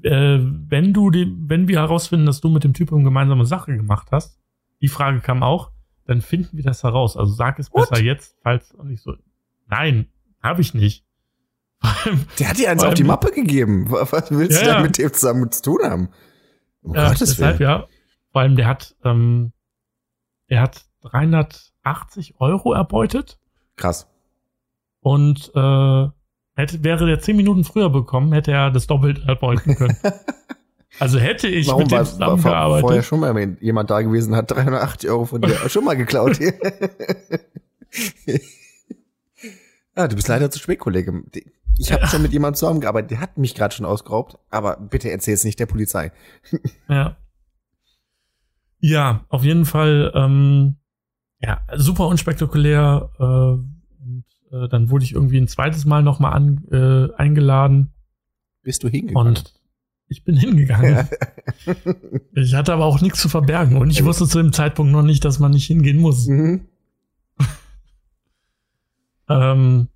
äh, 0.04 0.40
wenn 0.42 0.94
du 0.94 1.10
die, 1.10 1.34
wenn 1.48 1.68
wir 1.68 1.80
herausfinden, 1.80 2.26
dass 2.26 2.42
du 2.42 2.50
mit 2.50 2.64
dem 2.64 2.74
Typen 2.74 3.04
gemeinsame 3.04 3.46
Sache 3.46 3.76
gemacht 3.76 4.10
hast, 4.12 4.40
die 4.82 4.88
Frage 4.88 5.20
kam 5.22 5.44
auch, 5.44 5.72
dann 6.06 6.22
finden 6.22 6.58
wir 6.58 6.64
das 6.64 6.84
heraus. 6.84 7.16
Also 7.18 7.34
sag 7.34 7.60
es 7.60 7.72
What? 7.72 7.90
besser 7.90 8.04
jetzt, 8.04 8.36
falls 8.44 8.74
nicht 8.84 9.02
so. 9.02 9.16
Nein, 9.68 10.08
habe 10.42 10.62
ich 10.62 10.74
nicht. 10.74 11.06
Der 12.40 12.50
hat 12.50 12.58
dir 12.58 12.70
eins 12.72 12.84
auf 12.84 12.94
die 12.94 13.04
Mappe 13.04 13.32
gegeben. 13.32 13.88
Was 13.92 14.30
willst 14.32 14.62
Ja, 14.62 14.68
du 14.68 14.74
denn 14.74 14.82
mit 14.84 14.98
dem 14.98 15.14
zusammen 15.14 15.52
zu 15.52 15.62
tun 15.62 15.80
haben? 15.84 16.10
Um 16.82 16.96
Ja, 16.96 17.08
Gottes 17.10 17.30
deshalb 17.32 17.60
Willen. 17.60 17.70
ja. 17.70 17.88
Vor 18.32 18.42
allem, 18.42 18.56
der 18.56 18.68
hat, 18.68 18.96
ähm, 19.04 19.54
der 20.50 20.62
hat 20.62 20.86
380 21.02 22.36
Euro 22.40 22.74
erbeutet 22.74 23.40
Krass. 23.76 24.08
und 25.02 25.52
äh, 25.56 26.08
hätte, 26.56 26.84
wäre 26.84 27.06
der 27.06 27.20
10 27.20 27.36
Minuten 27.36 27.64
früher 27.64 27.90
bekommen, 27.90 28.34
hätte 28.34 28.52
er 28.52 28.72
das 28.72 28.88
doppelt 28.88 29.24
erbeuten 29.28 29.76
können. 29.76 29.98
also 31.00 31.20
hätte 31.20 31.48
ich 31.48 31.68
Warum 31.68 31.84
mit 31.84 31.92
war, 31.92 32.00
dem 32.00 32.06
war 32.06 32.12
zusammengearbeitet. 32.12 32.82
vorher 32.82 33.04
schon 33.04 33.20
mal 33.20 33.58
jemand 33.62 33.90
da 33.90 34.02
gewesen, 34.02 34.36
hat 34.36 34.52
380 34.52 35.10
Euro 35.10 35.26
von 35.26 35.42
dir 35.42 35.56
schon 35.70 35.84
mal 35.86 35.96
geklaut? 35.96 36.40
ah, 39.96 40.08
du 40.08 40.16
bist 40.16 40.28
leider 40.28 40.52
zu 40.52 40.60
spät, 40.60 40.80
Kollege. 40.80 41.24
Ich 41.78 41.92
habe 41.92 42.08
schon 42.08 42.22
mit 42.22 42.32
jemandem 42.34 42.56
zusammengearbeitet, 42.56 43.12
der 43.12 43.20
hat 43.20 43.38
mich 43.38 43.56
gerade 43.56 43.74
schon 43.74 43.86
ausgeraubt, 43.86 44.38
aber 44.50 44.78
bitte 44.78 45.10
erzähl 45.12 45.34
es 45.34 45.44
nicht 45.44 45.60
der 45.60 45.66
Polizei. 45.66 46.12
Ja. 46.90 47.18
Ja, 48.86 49.24
auf 49.30 49.46
jeden 49.46 49.64
Fall, 49.64 50.12
ähm, 50.14 50.76
ja, 51.40 51.62
super 51.74 52.08
unspektakulär. 52.08 53.12
Äh, 53.18 53.83
äh, 54.54 54.70
dann 54.70 54.90
wurde 54.90 55.04
ich 55.04 55.14
irgendwie 55.14 55.38
ein 55.38 55.48
zweites 55.48 55.86
Mal 55.86 56.04
nochmal 56.04 56.34
an, 56.34 56.64
äh, 56.72 57.14
eingeladen 57.16 57.92
Bist 58.62 58.84
du 58.84 58.88
hingegangen? 58.90 59.30
und 59.30 59.54
ich 60.08 60.24
bin 60.24 60.36
hingegangen. 60.38 61.08
Ich 62.36 62.56
hatte 62.56 62.74
aber 62.74 62.86
auch 62.86 63.00
nichts 63.00 63.22
zu 63.22 63.30
verbergen 63.30 63.78
und 63.78 63.90
ich 63.90 64.04
wusste 64.04 64.28
zu 64.28 64.42
dem 64.42 64.52
Zeitpunkt 64.52 64.92
noch 64.92 65.04
nicht, 65.04 65.24
dass 65.24 65.40
man 65.40 65.52
nicht 65.52 65.66
hingehen 65.68 66.00
muss. 66.00 66.28
Mhm. 66.28 66.68
Ähm, 69.30 69.88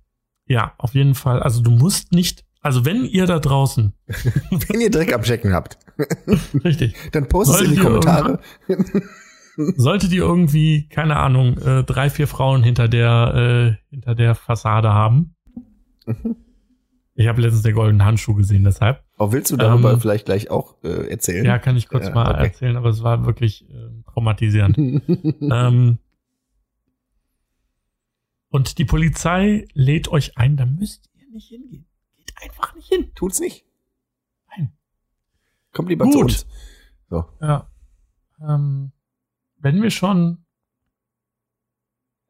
ja, 0.46 0.72
auf 0.78 0.94
jeden 0.94 1.14
Fall. 1.14 1.42
Also 1.42 1.60
du 1.60 1.70
musst 1.70 2.12
nicht, 2.12 2.46
also 2.62 2.86
wenn 2.86 3.04
ihr 3.04 3.26
da 3.26 3.38
draußen, 3.38 3.92
Wenn 4.50 4.80
ihr 4.80 4.90
Dreck 4.90 5.12
am 5.12 5.22
Checken 5.22 5.52
habt, 5.52 5.78
richtig, 6.64 6.94
dann 7.12 7.28
postet 7.28 7.56
es 7.60 7.66
in 7.66 7.74
die 7.74 7.80
Kommentare. 7.80 8.40
solltet 9.76 10.12
ihr 10.12 10.22
irgendwie, 10.22 10.88
keine 10.88 11.16
Ahnung, 11.16 11.58
äh, 11.58 11.84
drei, 11.84 12.10
vier 12.10 12.26
Frauen 12.28 12.62
hinter 12.62 12.88
der, 12.88 13.76
äh, 13.80 13.90
hinter 13.90 14.14
der 14.14 14.34
Fassade 14.34 14.92
haben. 14.92 15.34
Mhm. 16.06 16.36
Ich 17.14 17.26
habe 17.26 17.40
letztens 17.42 17.62
den 17.64 17.74
goldenen 17.74 18.04
Handschuh 18.04 18.34
gesehen, 18.34 18.62
deshalb. 18.62 19.02
Oh, 19.18 19.32
willst 19.32 19.50
du 19.50 19.56
darüber 19.56 19.92
Ähm, 19.92 20.00
vielleicht 20.00 20.26
gleich 20.26 20.50
auch 20.52 20.76
äh, 20.84 21.10
erzählen? 21.10 21.44
Ja, 21.44 21.58
kann 21.58 21.76
ich 21.76 21.88
kurz 21.88 22.06
Ja, 22.06 22.14
mal 22.14 22.30
okay. 22.30 22.44
erzählen, 22.44 22.76
aber 22.76 22.90
es 22.90 23.02
war 23.02 23.26
wirklich 23.26 23.68
äh, 23.68 23.88
traumatisierend. 24.12 24.78
ähm, 25.40 25.98
und 28.50 28.78
die 28.78 28.84
Polizei 28.84 29.66
lädt 29.74 30.06
euch 30.08 30.38
ein, 30.38 30.56
da 30.56 30.64
müsst 30.64 31.10
ihr 31.14 31.28
nicht 31.32 31.48
hingehen. 31.48 31.86
Geht 32.16 32.32
einfach 32.40 32.76
nicht 32.76 32.86
hin. 32.88 33.10
Tut's 33.16 33.40
nicht. 33.40 33.66
Nein. 34.56 34.72
Kommt 35.72 35.88
lieber 35.88 36.04
Gut. 36.04 36.12
zu 36.14 36.20
uns. 36.20 36.46
So. 37.10 37.24
Ja. 37.40 37.68
Ähm, 38.40 38.92
wenn 39.58 39.82
wir 39.82 39.90
schon. 39.90 40.44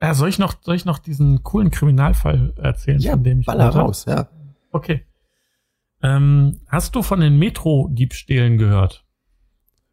Ja, 0.01 0.15
soll 0.15 0.29
ich 0.29 0.39
noch, 0.39 0.55
soll 0.63 0.77
ich 0.77 0.85
noch 0.85 0.99
diesen 0.99 1.43
coolen 1.43 1.71
Kriminalfall 1.71 2.55
erzählen, 2.57 3.01
Ja, 3.01 3.13
von 3.13 3.25
dem 3.25 3.41
ich 3.41 3.47
baller 3.47 3.71
raus, 3.71 4.05
ja. 4.07 4.29
Okay. 4.71 5.05
Ähm, 6.03 6.61
hast 6.69 6.95
du 6.95 7.03
von 7.03 7.19
den 7.21 7.39
Metro-Diebstählen 7.39 8.59
gehört? 8.59 9.05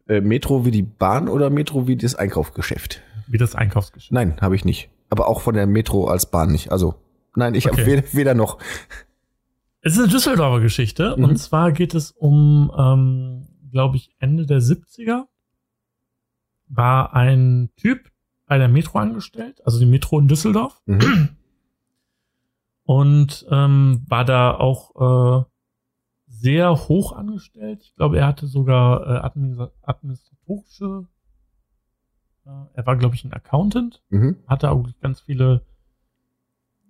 Äh, 0.06 0.20
Metro 0.20 0.64
wie 0.64 0.70
die 0.70 0.82
Bahn 0.84 1.28
oder 1.28 1.50
Metro 1.50 1.88
wie 1.88 1.96
das 1.96 2.14
Einkaufsgeschäft? 2.14 3.02
Wie 3.26 3.38
das 3.38 3.56
Einkaufsgeschäft? 3.56 4.12
Nein, 4.12 4.40
habe 4.40 4.54
ich 4.54 4.64
nicht. 4.64 4.88
Aber 5.10 5.26
auch 5.26 5.40
von 5.40 5.54
der 5.56 5.66
Metro 5.66 6.06
als 6.06 6.30
Bahn 6.30 6.52
nicht. 6.52 6.70
Also, 6.70 6.94
nein, 7.34 7.54
ich 7.54 7.66
habe 7.66 7.74
Okay. 7.82 7.86
weder, 7.86 8.02
weder 8.12 8.34
noch. 8.34 8.58
Es 9.80 9.94
ist 9.94 9.98
eine 9.98 10.08
Düsseldorfer 10.08 10.60
Geschichte. 10.60 11.16
Mhm. 11.16 11.24
Und 11.24 11.36
zwar 11.38 11.72
geht 11.72 11.94
es 11.94 12.12
um, 12.12 12.70
ähm, 12.78 13.48
glaube 13.72 13.96
ich, 13.96 14.14
Ende 14.20 14.46
der 14.46 14.60
70er. 14.60 15.24
War 16.68 17.14
ein 17.14 17.70
Typ 17.76 18.10
bei 18.46 18.58
der 18.58 18.68
Metro 18.68 18.98
angestellt, 18.98 19.60
also 19.64 19.78
die 19.78 19.86
Metro 19.86 20.18
in 20.18 20.28
Düsseldorf. 20.28 20.80
Mhm. 20.86 21.30
Und 22.84 23.44
ähm, 23.50 24.04
war 24.06 24.24
da 24.24 24.54
auch 24.54 25.42
äh, 25.42 25.44
sehr 26.28 26.88
hoch 26.88 27.12
angestellt. 27.12 27.80
Ich 27.82 27.94
glaube, 27.96 28.18
er 28.18 28.26
hatte 28.28 28.46
sogar 28.46 29.02
äh, 29.06 29.18
administ 29.18 29.72
administratorische. 29.82 31.08
Äh, 32.44 32.50
er 32.74 32.86
war, 32.86 32.96
glaube 32.96 33.16
ich, 33.16 33.24
ein 33.24 33.32
Accountant. 33.32 34.04
Mhm. 34.10 34.36
Hatte 34.46 34.70
auch 34.70 34.86
ganz 35.00 35.20
viele. 35.22 35.62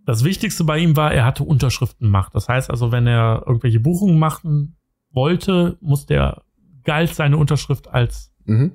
Das 0.04 0.22
Wichtigste 0.22 0.64
bei 0.64 0.78
ihm 0.78 0.96
war, 0.96 1.12
er 1.12 1.24
hatte 1.24 1.44
Unterschriftenmacht. 1.44 2.34
Das 2.34 2.48
heißt 2.48 2.70
also, 2.70 2.92
wenn 2.92 3.06
er 3.06 3.44
irgendwelche 3.46 3.80
Buchungen 3.80 4.18
machen 4.18 4.76
wollte, 5.10 5.78
musste 5.80 6.14
er 6.14 6.42
galt 6.84 7.14
seine 7.14 7.38
Unterschrift 7.38 7.88
als 7.88 8.32
Mhm. 8.44 8.72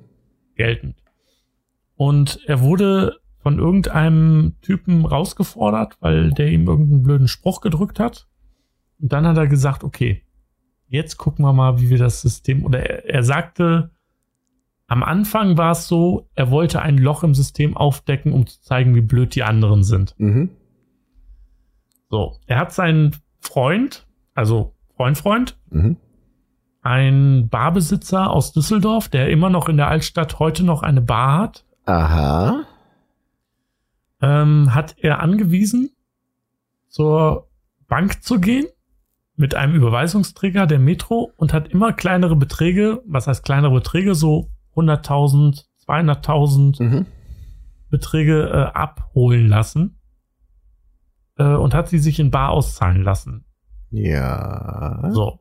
Geltend. 0.54 0.96
Und 1.96 2.40
er 2.46 2.60
wurde 2.60 3.20
von 3.38 3.58
irgendeinem 3.58 4.56
Typen 4.62 5.04
rausgefordert, 5.04 5.96
weil 6.00 6.30
der 6.30 6.48
ihm 6.48 6.66
irgendeinen 6.66 7.02
blöden 7.02 7.28
Spruch 7.28 7.60
gedrückt 7.60 7.98
hat. 7.98 8.28
Und 9.00 9.12
dann 9.12 9.26
hat 9.26 9.36
er 9.36 9.48
gesagt, 9.48 9.82
okay, 9.82 10.22
jetzt 10.86 11.16
gucken 11.16 11.44
wir 11.44 11.52
mal, 11.52 11.80
wie 11.80 11.90
wir 11.90 11.98
das 11.98 12.20
System, 12.20 12.64
oder 12.64 12.78
er, 12.80 13.08
er 13.08 13.22
sagte, 13.24 13.90
am 14.86 15.02
Anfang 15.02 15.56
war 15.56 15.72
es 15.72 15.88
so, 15.88 16.28
er 16.34 16.50
wollte 16.50 16.82
ein 16.82 16.98
Loch 16.98 17.24
im 17.24 17.34
System 17.34 17.76
aufdecken, 17.76 18.32
um 18.32 18.46
zu 18.46 18.60
zeigen, 18.60 18.94
wie 18.94 19.00
blöd 19.00 19.34
die 19.34 19.42
anderen 19.42 19.82
sind. 19.82 20.14
Mhm. 20.18 20.50
So, 22.10 22.36
er 22.46 22.58
hat 22.58 22.72
seinen 22.72 23.16
Freund, 23.40 24.06
also 24.34 24.74
Freund, 24.96 25.18
Freund, 25.18 25.58
Mhm. 25.70 25.96
Ein 26.82 27.48
Barbesitzer 27.48 28.30
aus 28.30 28.52
Düsseldorf, 28.52 29.08
der 29.08 29.30
immer 29.30 29.50
noch 29.50 29.68
in 29.68 29.76
der 29.76 29.88
Altstadt 29.88 30.38
heute 30.38 30.64
noch 30.64 30.82
eine 30.82 31.00
Bar 31.00 31.38
hat, 31.42 31.64
Aha. 31.86 32.64
ähm, 34.20 34.74
hat 34.74 34.96
er 34.98 35.20
angewiesen, 35.20 35.90
zur 36.88 37.48
Bank 37.88 38.22
zu 38.22 38.40
gehen 38.40 38.66
mit 39.36 39.54
einem 39.54 39.74
Überweisungsträger 39.74 40.66
der 40.66 40.78
Metro 40.78 41.30
und 41.36 41.52
hat 41.52 41.68
immer 41.68 41.92
kleinere 41.92 42.36
Beträge, 42.36 43.00
was 43.06 43.26
heißt 43.26 43.44
kleinere 43.44 43.72
Beträge, 43.72 44.14
so 44.14 44.50
100.000, 44.74 45.64
200.000 45.86 46.82
Mhm. 46.82 47.06
Beträge 47.90 48.48
äh, 48.48 48.76
abholen 48.76 49.48
lassen 49.48 49.98
äh, 51.36 51.44
und 51.44 51.74
hat 51.74 51.88
sie 51.88 51.98
sich 51.98 52.18
in 52.18 52.30
Bar 52.30 52.50
auszahlen 52.50 53.02
lassen. 53.02 53.44
Ja. 53.90 55.10
So. 55.12 55.38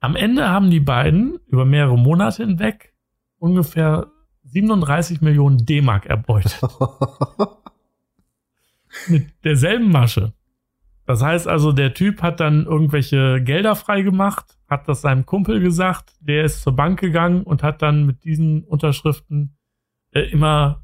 Am 0.00 0.16
Ende 0.16 0.48
haben 0.48 0.70
die 0.70 0.80
beiden 0.80 1.38
über 1.46 1.64
mehrere 1.64 1.98
Monate 1.98 2.44
hinweg 2.44 2.94
ungefähr 3.38 4.08
37 4.44 5.20
Millionen 5.20 5.64
D-Mark 5.64 6.06
erbeutet. 6.06 6.60
mit 9.08 9.32
derselben 9.44 9.90
Masche. 9.90 10.32
Das 11.04 11.22
heißt 11.22 11.46
also, 11.46 11.72
der 11.72 11.94
Typ 11.94 12.22
hat 12.22 12.40
dann 12.40 12.66
irgendwelche 12.66 13.40
Gelder 13.42 13.76
freigemacht, 13.76 14.58
hat 14.68 14.88
das 14.88 15.02
seinem 15.02 15.24
Kumpel 15.24 15.60
gesagt, 15.60 16.14
der 16.20 16.44
ist 16.44 16.62
zur 16.62 16.74
Bank 16.74 16.98
gegangen 16.98 17.42
und 17.42 17.62
hat 17.62 17.82
dann 17.82 18.06
mit 18.06 18.24
diesen 18.24 18.64
Unterschriften 18.64 19.56
äh, 20.10 20.22
immer, 20.22 20.82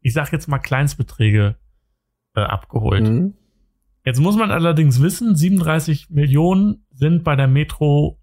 ich 0.00 0.14
sag 0.14 0.32
jetzt 0.32 0.48
mal 0.48 0.58
Kleinstbeträge 0.58 1.56
äh, 2.34 2.40
abgeholt. 2.40 3.08
mhm. 3.08 3.34
Jetzt 4.08 4.20
muss 4.20 4.36
man 4.36 4.50
allerdings 4.50 5.02
wissen, 5.02 5.36
37 5.36 6.08
Millionen 6.08 6.86
sind 6.94 7.24
bei 7.24 7.36
der 7.36 7.46
Metro 7.46 8.18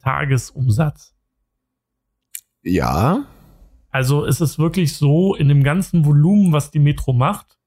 Tagesumsatz. 0.00 1.16
Ja. 2.62 3.26
Also 3.90 4.24
ist 4.24 4.38
es 4.38 4.56
wirklich 4.56 4.94
so, 4.94 5.34
in 5.34 5.48
dem 5.48 5.64
ganzen 5.64 6.04
Volumen, 6.04 6.52
was 6.52 6.70
die 6.70 6.78
Metro 6.78 7.12
macht, 7.12 7.58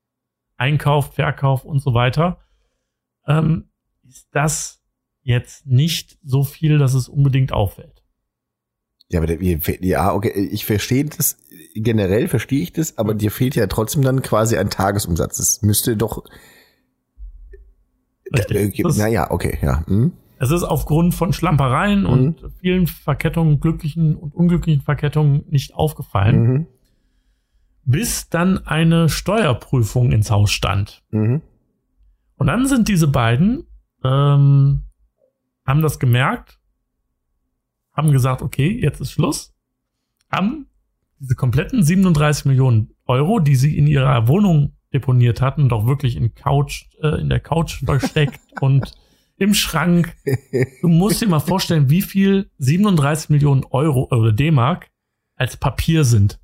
Einkauf, 0.56 1.16
Verkauf 1.16 1.66
und 1.66 1.82
so 1.82 1.94
weiter, 1.94 2.40
ähm, 3.28 3.70
ist 4.08 4.30
das 4.32 4.82
jetzt 5.22 5.68
nicht 5.68 6.18
so 6.24 6.46
viel, 6.46 6.78
dass 6.78 6.94
es 6.94 7.10
unbedingt 7.10 7.52
auffällt. 7.52 8.06
Ja, 9.10 9.20
aber 9.20 9.28
der, 9.28 9.86
ja, 9.86 10.14
okay, 10.14 10.32
ich 10.50 10.64
verstehe 10.64 11.04
das, 11.04 11.36
generell 11.76 12.30
verstehe 12.30 12.62
ich 12.62 12.72
das, 12.72 12.98
aber 12.98 13.16
dir 13.16 13.32
fehlt 13.32 13.56
ja 13.56 13.68
trotzdem 13.68 14.02
dann 14.02 14.22
quasi 14.22 14.56
ein 14.56 14.70
Tagesumsatz. 14.70 15.36
Das 15.36 15.62
müsste 15.62 15.98
doch, 15.98 16.24
Richtig. 18.34 18.80
äh, 18.80 18.84
Das- 18.84 18.98
naja, 18.98 19.30
okay, 19.32 19.58
ja. 19.62 19.86
Hm. 19.88 20.14
Es 20.42 20.52
ist 20.52 20.64
aufgrund 20.64 21.14
von 21.16 21.34
Schlampereien 21.34 22.06
und 22.06 22.46
vielen 22.62 22.88
Verkettungen, 22.88 23.60
glücklichen 23.60 24.16
und 24.16 24.34
unglücklichen 24.34 24.82
Verkettungen 24.82 25.44
nicht 25.50 25.74
aufgefallen, 25.76 26.42
Mhm. 26.42 26.68
bis 27.84 28.30
dann 28.30 28.66
eine 28.66 29.10
Steuerprüfung 29.10 30.12
ins 30.14 30.32
Haus 30.32 30.52
stand. 30.52 31.04
Mhm. 31.12 31.42
Und 32.38 32.48
dann 32.48 32.68
sind 32.68 32.88
diese 32.88 33.08
beiden, 33.10 33.66
ähm, 34.04 34.84
haben 35.66 35.82
das 35.82 36.00
gemerkt 36.00 36.56
haben 37.94 38.14
gesagt, 38.14 38.42
okay, 38.42 38.80
jetzt 38.82 39.02
ist 39.02 39.12
Schluss, 39.12 39.54
haben 40.32 40.68
diese 41.20 41.36
kompletten 41.36 41.84
37 41.84 42.46
Millionen 42.46 42.92
Euro, 43.06 43.40
die 43.40 43.56
sie 43.58 43.78
in 43.78 43.88
ihrer 43.88 44.30
Wohnung 44.30 44.78
deponiert 44.94 45.42
hatten 45.42 45.64
und 45.64 45.74
auch 45.74 45.86
wirklich 45.86 46.16
in 46.16 46.34
Couch, 46.34 46.86
äh, 47.02 47.20
in 47.20 47.30
der 47.30 47.40
Couch 47.40 47.84
versteckt 47.86 48.40
und 48.62 48.94
im 49.38 49.54
Schrank. 49.54 50.16
Du 50.82 50.88
musst 50.90 51.22
dir 51.22 51.28
mal 51.28 51.40
vorstellen, 51.40 51.90
wie 51.90 52.02
viel 52.02 52.50
37 52.58 53.30
Millionen 53.30 53.64
Euro 53.70 54.08
oder 54.12 54.32
D-Mark 54.32 54.90
als 55.36 55.56
Papier 55.56 56.04
sind. 56.04 56.40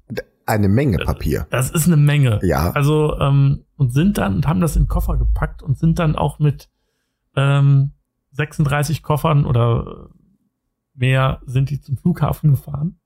Eine 0.46 0.70
Menge 0.70 1.00
Papier. 1.00 1.48
Das 1.50 1.72
ist 1.72 1.88
eine 1.88 1.98
Menge. 1.98 2.40
Ja. 2.44 2.72
Also, 2.72 3.20
ähm, 3.20 3.66
und 3.76 3.92
sind 3.92 4.18
dann 4.18 4.36
und 4.36 4.48
haben 4.48 4.62
das 4.62 4.76
in 4.76 4.84
den 4.84 4.88
Koffer 4.88 5.18
gepackt 5.18 5.62
und 5.62 5.78
sind 5.78 6.00
dann 6.00 6.16
auch 6.16 6.40
mit 6.40 6.70
ähm, 7.36 7.92
36 8.32 9.04
Koffern 9.04 9.46
oder 9.46 10.10
mehr 10.94 11.42
sind 11.46 11.70
die 11.70 11.82
zum 11.82 11.98
Flughafen 11.98 12.52
gefahren, 12.52 13.00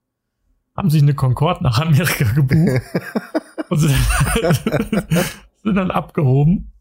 haben 0.76 0.90
sich 0.90 1.02
eine 1.02 1.14
Concorde 1.14 1.64
nach 1.64 1.80
Amerika 1.80 2.26
gebucht 2.34 2.82
und 3.70 3.78
sind, 3.78 3.95
sind 5.63 5.76
dann 5.76 5.91
abgehoben 5.91 6.72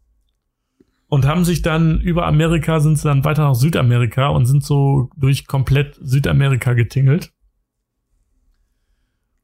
und 1.09 1.25
haben 1.25 1.43
sich 1.43 1.61
dann 1.61 1.99
über 2.01 2.27
Amerika 2.27 2.79
sind 2.79 2.97
sie 2.97 3.07
dann 3.07 3.25
weiter 3.25 3.43
nach 3.43 3.55
Südamerika 3.55 4.27
und 4.27 4.45
sind 4.45 4.63
so 4.63 5.09
durch 5.17 5.47
komplett 5.47 5.97
Südamerika 6.01 6.73
getingelt. 6.73 7.33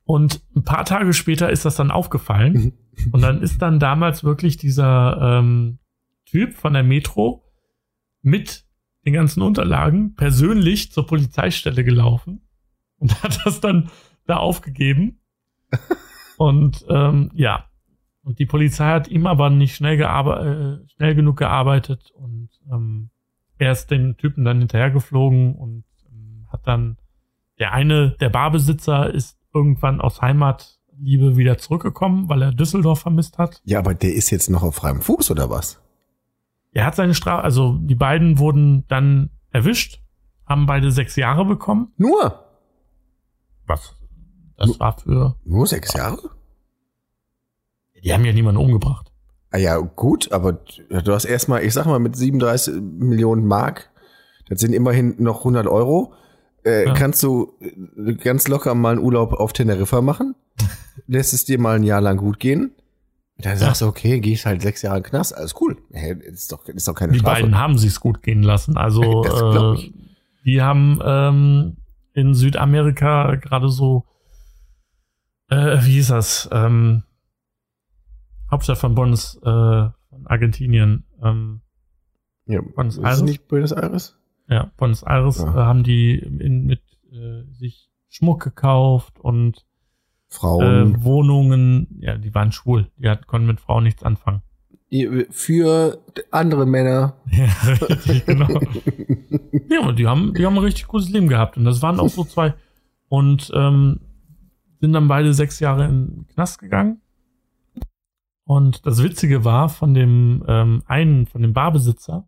Und 0.03 0.43
ein 0.55 0.63
paar 0.63 0.85
Tage 0.85 1.13
später 1.13 1.49
ist 1.49 1.65
das 1.65 1.75
dann 1.75 1.89
aufgefallen. 1.89 2.73
und 3.11 3.21
dann 3.21 3.41
ist 3.41 3.61
dann 3.61 3.79
damals 3.79 4.23
wirklich 4.23 4.57
dieser 4.57 5.39
ähm, 5.39 5.79
Typ 6.25 6.53
von 6.53 6.73
der 6.73 6.83
Metro 6.83 7.43
mit 8.21 8.65
den 9.05 9.13
ganzen 9.13 9.41
Unterlagen 9.41 10.15
persönlich 10.15 10.91
zur 10.91 11.07
Polizeistelle 11.07 11.83
gelaufen 11.83 12.47
und 12.97 13.23
hat 13.23 13.39
das 13.45 13.59
dann 13.59 13.89
da 14.25 14.37
aufgegeben. 14.37 15.19
und 16.37 16.85
ähm, 16.89 17.31
ja, 17.33 17.65
und 18.23 18.39
die 18.39 18.45
Polizei 18.45 18.85
hat 18.85 19.07
ihm 19.07 19.27
aber 19.27 19.49
nicht 19.49 19.75
schnell, 19.75 20.01
äh, 20.01 20.87
schnell 20.89 21.15
genug 21.15 21.37
gearbeitet 21.37 22.11
und 22.11 22.49
ähm, 22.71 23.09
er 23.57 23.71
ist 23.71 23.91
dem 23.91 24.17
Typen 24.17 24.43
dann 24.43 24.59
hinterhergeflogen 24.59 25.55
und 25.55 25.85
ähm, 26.11 26.47
hat 26.51 26.67
dann 26.67 26.97
der 27.59 27.71
eine, 27.71 28.11
der 28.19 28.29
Barbesitzer 28.29 29.13
ist 29.13 29.37
irgendwann 29.53 30.01
aus 30.01 30.21
Heimatliebe 30.21 31.37
wieder 31.37 31.57
zurückgekommen, 31.57 32.27
weil 32.27 32.41
er 32.41 32.51
Düsseldorf 32.51 33.01
vermisst 33.01 33.37
hat. 33.37 33.61
Ja, 33.63 33.79
aber 33.79 33.93
der 33.93 34.13
ist 34.13 34.29
jetzt 34.29 34.49
noch 34.49 34.63
auf 34.63 34.75
freiem 34.75 35.01
Fuß 35.01 35.31
oder 35.31 35.49
was? 35.49 35.81
Er 36.71 36.85
hat 36.85 36.95
seine 36.95 37.13
Strafe, 37.13 37.43
also 37.43 37.77
die 37.79 37.95
beiden 37.95 38.37
wurden 38.37 38.85
dann 38.87 39.29
erwischt, 39.51 40.01
haben 40.45 40.65
beide 40.65 40.91
sechs 40.91 41.15
Jahre 41.15 41.45
bekommen. 41.45 41.93
Nur? 41.95 42.43
Was? 43.65 43.95
Das 44.57 44.67
Nur, 44.67 44.79
war 44.79 44.97
für. 44.97 45.35
Nur 45.43 45.67
sechs 45.67 45.93
Jahre? 45.93 46.31
Die 48.03 48.13
haben 48.13 48.25
ja 48.25 48.33
niemanden 48.33 48.61
umgebracht. 48.61 49.11
Ah 49.51 49.57
ja, 49.57 49.77
gut, 49.77 50.31
aber 50.31 50.53
du 50.53 51.13
hast 51.13 51.25
erstmal, 51.25 51.63
ich 51.63 51.73
sag 51.73 51.85
mal, 51.85 51.99
mit 51.99 52.15
37 52.15 52.75
Millionen 52.81 53.45
Mark, 53.47 53.89
das 54.49 54.59
sind 54.59 54.73
immerhin 54.73 55.15
noch 55.17 55.39
100 55.39 55.65
Euro, 55.67 56.13
äh, 56.65 56.85
Ja. 56.87 56.93
kannst 56.93 57.23
du 57.23 57.53
äh, 57.61 58.13
ganz 58.15 58.47
locker 58.47 58.75
mal 58.75 58.91
einen 58.93 59.01
Urlaub 59.03 59.33
auf 59.33 59.53
Teneriffa 59.53 60.01
machen, 60.01 60.35
lässt 61.07 61.33
es 61.33 61.45
dir 61.45 61.59
mal 61.59 61.77
ein 61.77 61.83
Jahr 61.83 62.01
lang 62.01 62.17
gut 62.17 62.39
gehen, 62.39 62.71
dann 63.37 63.57
sagst 63.57 63.81
du, 63.81 63.87
okay, 63.87 64.19
gehst 64.19 64.45
halt 64.45 64.61
sechs 64.61 64.81
Jahre 64.81 64.97
in 64.97 65.03
den 65.03 65.09
Knast, 65.09 65.35
alles 65.35 65.55
cool. 65.61 65.77
Hey, 65.91 66.15
ist 66.21 66.51
doch, 66.51 66.65
ist 66.67 66.87
doch 66.87 66.95
keine 66.95 67.13
Die 67.13 67.19
Strafe. 67.19 67.41
beiden 67.41 67.57
haben 67.57 67.77
sich's 67.77 67.99
gut 67.99 68.21
gehen 68.23 68.43
lassen. 68.43 68.77
Also 68.77 69.23
äh, 69.75 69.91
die 70.45 70.61
haben 70.61 70.99
ähm, 71.03 71.77
in 72.13 72.33
Südamerika 72.33 73.35
gerade 73.35 73.69
so, 73.69 74.05
äh, 75.49 75.77
wie 75.83 75.91
hieß 75.93 76.07
das? 76.09 76.49
Ähm, 76.51 77.03
Hauptstadt 78.51 78.77
von 78.77 78.95
Buenos, 78.95 79.37
äh, 79.37 79.41
von 79.41 80.25
Argentinien. 80.25 81.03
Ähm, 81.23 81.61
ja, 82.45 82.61
Buenos 82.61 82.97
ist 82.97 83.03
Aires? 83.03 83.17
es 83.17 83.23
nicht 83.23 83.47
Buenos 83.47 83.71
Aires? 83.71 84.17
ja, 84.47 84.71
Buenos 84.77 85.03
Aires 85.03 85.39
Ja. 85.39 85.45
äh, 85.53 85.65
haben 85.65 85.83
die 85.83 86.17
in, 86.19 86.65
mit 86.65 86.81
äh, 87.11 87.43
sich 87.53 87.89
Schmuck 88.09 88.43
gekauft 88.43 89.19
und 89.19 89.65
Frauen. 90.29 90.95
äh, 90.95 91.03
Wohnungen. 91.03 91.87
Ja, 91.99 92.17
die 92.17 92.33
waren 92.35 92.51
schwul. 92.51 92.91
Die 92.97 93.09
hat, 93.09 93.25
konnten 93.27 93.47
mit 93.47 93.59
Frauen 93.59 93.83
nichts 93.83 94.03
anfangen. 94.03 94.41
für 95.31 95.99
andere 96.31 96.65
Männer. 96.65 97.15
Ja, 97.31 97.45
richtig, 97.71 98.25
genau. 98.25 98.47
Ja, 99.69 99.81
aber 99.81 99.93
die 99.93 100.05
haben, 100.07 100.33
die 100.35 100.45
haben 100.45 100.53
ein 100.57 100.63
richtig 100.63 100.85
gutes 100.87 101.09
Leben 101.09 101.27
gehabt. 101.27 101.57
Und 101.57 101.65
das 101.65 101.81
waren 101.81 101.99
auch 101.99 102.07
so 102.09 102.23
zwei. 102.23 102.53
Und 103.09 103.51
ähm, 103.55 103.99
sind 104.79 104.93
dann 104.93 105.07
beide 105.07 105.33
sechs 105.33 105.59
Jahre 105.59 105.85
in 105.85 106.07
den 106.07 106.27
Knast 106.27 106.59
gegangen. 106.59 107.01
Und 108.43 108.85
das 108.85 109.01
Witzige 109.01 109.43
war, 109.43 109.69
von 109.69 109.93
dem 109.93 110.43
ähm, 110.47 110.83
einen, 110.85 111.25
von 111.25 111.41
dem 111.41 111.53
Barbesitzer, 111.53 112.27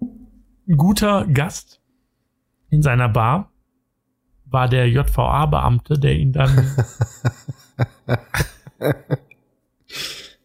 ein 0.00 0.76
guter 0.76 1.26
Gast 1.26 1.80
in 2.68 2.82
seiner 2.82 3.08
Bar 3.08 3.50
war 4.44 4.68
der 4.68 4.88
JVA-Beamte, 4.90 5.98
der 5.98 6.16
ihn 6.16 6.32
dann, 6.32 6.50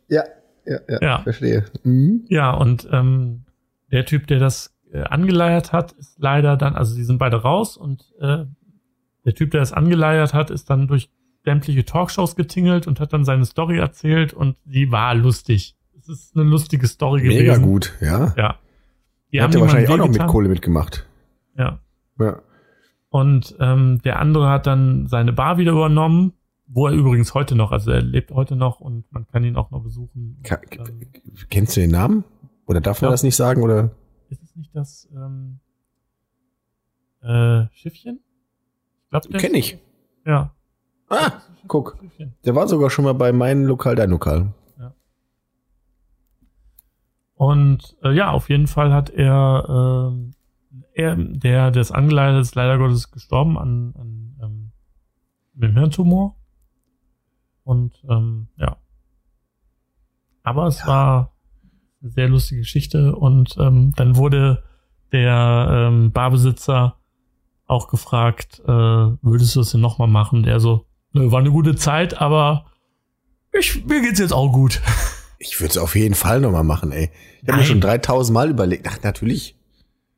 Ja, 0.08 0.24
ja, 0.66 0.80
ja, 0.88 1.00
Ja. 1.02 1.20
verstehe. 1.20 1.66
Mhm. 1.84 2.26
ja, 2.30 2.52
und 2.52 2.88
ähm, 2.92 3.44
der 3.92 4.06
Typ, 4.06 4.28
der 4.28 4.40
das 4.40 4.74
äh, 4.92 5.02
angeleiert 5.04 5.74
hat, 5.74 5.92
ist 5.94 6.20
leider 6.20 6.56
dann, 6.58 6.76
also 6.76 6.96
die 6.96 7.04
sind 7.04 7.18
beide 7.18 7.42
raus 7.42 7.78
und 7.78 8.14
äh, 8.20 8.46
der 9.26 9.34
Typ, 9.34 9.52
der 9.52 9.62
das 9.62 9.74
angeleiert 9.74 10.34
hat, 10.34 10.50
ist 10.50 10.70
dann 10.70 10.88
durch 10.88 11.10
sämtliche 11.44 11.86
Talkshows 11.86 12.36
getingelt 12.36 12.88
und 12.88 13.00
hat 13.00 13.14
dann 13.14 13.26
seine 13.26 13.46
Story 13.46 13.78
erzählt 13.78 14.34
und 14.34 14.56
die 14.66 14.92
war 14.92 15.14
lustig. 15.16 15.76
Es 15.98 16.10
ist 16.10 16.36
eine 16.36 16.44
lustige 16.46 16.88
Story 16.88 17.24
Mega 17.24 17.54
gewesen. 17.56 17.64
gut, 17.64 17.94
ja. 18.02 18.34
Ja. 18.38 18.60
Die 19.32 19.42
Hat 19.42 19.54
ja 19.54 19.62
wahrscheinlich 19.62 19.90
auch 19.90 19.98
noch 19.98 20.10
mit. 20.10 20.26
Kohle 20.28 20.50
mitgemacht. 20.50 21.08
Ja. 21.58 21.80
Ja. 22.20 22.42
Und 23.10 23.56
ähm, 23.60 24.00
der 24.04 24.20
andere 24.20 24.50
hat 24.50 24.68
dann 24.68 25.08
seine 25.08 25.34
Bar 25.34 25.58
wieder 25.58 25.72
übernommen, 25.72 26.34
wo 26.68 26.88
er 26.88 26.94
übrigens 26.94 27.34
heute 27.34 27.56
noch, 27.56 27.72
also 27.72 27.92
er 27.92 28.02
lebt 28.02 28.32
heute 28.32 28.56
noch 28.56 28.80
und 28.80 29.06
man 29.12 29.28
kann 29.28 29.44
ihn 29.44 29.56
auch 29.56 29.70
noch 29.72 29.82
besuchen. 29.84 30.40
Ka 30.44 30.60
Und, 30.80 31.50
Kennst 31.50 31.76
du 31.78 31.82
den 31.82 31.92
Namen? 31.92 32.24
Oder 32.66 32.82
darf 32.82 33.02
man 33.02 33.10
Ja. 33.10 33.12
das 33.12 33.24
nicht 33.24 33.36
sagen? 33.36 33.62
Oder? 33.62 33.92
ist 34.30 34.42
es 34.42 34.56
nicht 34.56 34.76
das 34.76 35.08
ähm, 35.14 35.60
äh, 37.22 37.66
Schiffchen? 37.74 38.20
Ich 39.32 39.38
Kenn 39.38 39.54
ich. 39.54 39.78
Ja. 40.26 40.56
Ah, 41.14 41.42
guck. 41.68 41.98
Der 42.44 42.56
war 42.56 42.68
sogar 42.68 42.90
schon 42.90 43.06
mal 43.06 43.14
bei 43.14 43.32
meinem 43.32 43.66
Lokal, 43.66 43.96
dein 43.96 44.10
Lokal. 44.10 44.54
Und 47.36 47.98
äh, 48.04 48.12
ja, 48.14 48.32
auf 48.32 48.50
jeden 48.50 48.68
Fall 48.68 48.94
hat 48.94 49.10
er, 49.10 49.66
ähm, 50.14 50.34
er 50.94 51.16
der 51.16 51.72
des 51.72 51.92
angeleitet 51.92 52.42
ist 52.42 52.56
leider 52.56 52.78
Gottes 52.78 53.12
gestorben 53.12 53.58
an, 53.58 53.94
an 53.98 54.38
ähm, 54.42 54.72
mit 55.54 55.70
einem 55.70 55.78
Hirntumor. 55.78 56.36
Und 57.64 58.02
ähm, 58.10 58.48
ja. 58.58 58.78
Aber 60.44 60.68
es 60.68 60.86
war 60.88 61.34
eine 62.02 62.12
sehr 62.12 62.30
lustige 62.30 62.62
Geschichte 62.62 63.16
und 63.16 63.56
ähm, 63.58 63.94
dann 63.96 64.16
wurde 64.16 64.64
der 65.12 65.68
ähm, 65.70 66.12
Barbesitzer 66.12 66.98
auch 67.66 67.88
gefragt, 67.88 68.62
äh, 68.66 68.68
würdest 68.68 69.56
du 69.56 69.62
es 69.62 69.72
denn 69.72 69.82
nochmal 69.82 70.08
machen? 70.08 70.44
Der 70.44 70.60
so, 70.60 70.76
"Nö, 70.76 70.86
war 71.14 71.40
eine 71.40 71.52
gute 71.52 71.76
Zeit, 71.76 72.20
aber 72.20 72.66
ich, 73.52 73.86
mir 73.86 74.02
geht's 74.02 74.20
jetzt 74.20 74.34
auch 74.34 74.52
gut. 74.52 74.82
Ich 75.38 75.60
würde 75.60 75.72
es 75.72 75.78
auf 75.78 75.96
jeden 75.96 76.16
Fall 76.16 76.40
nochmal 76.40 76.64
machen, 76.64 76.92
ey. 76.92 77.12
Ich 77.42 77.50
habe 77.50 77.60
mir 77.60 77.66
schon 77.66 77.82
3000 77.82 78.34
Mal 78.34 78.50
überlegt. 78.50 78.88
Ach, 78.90 78.98
natürlich. 79.04 79.56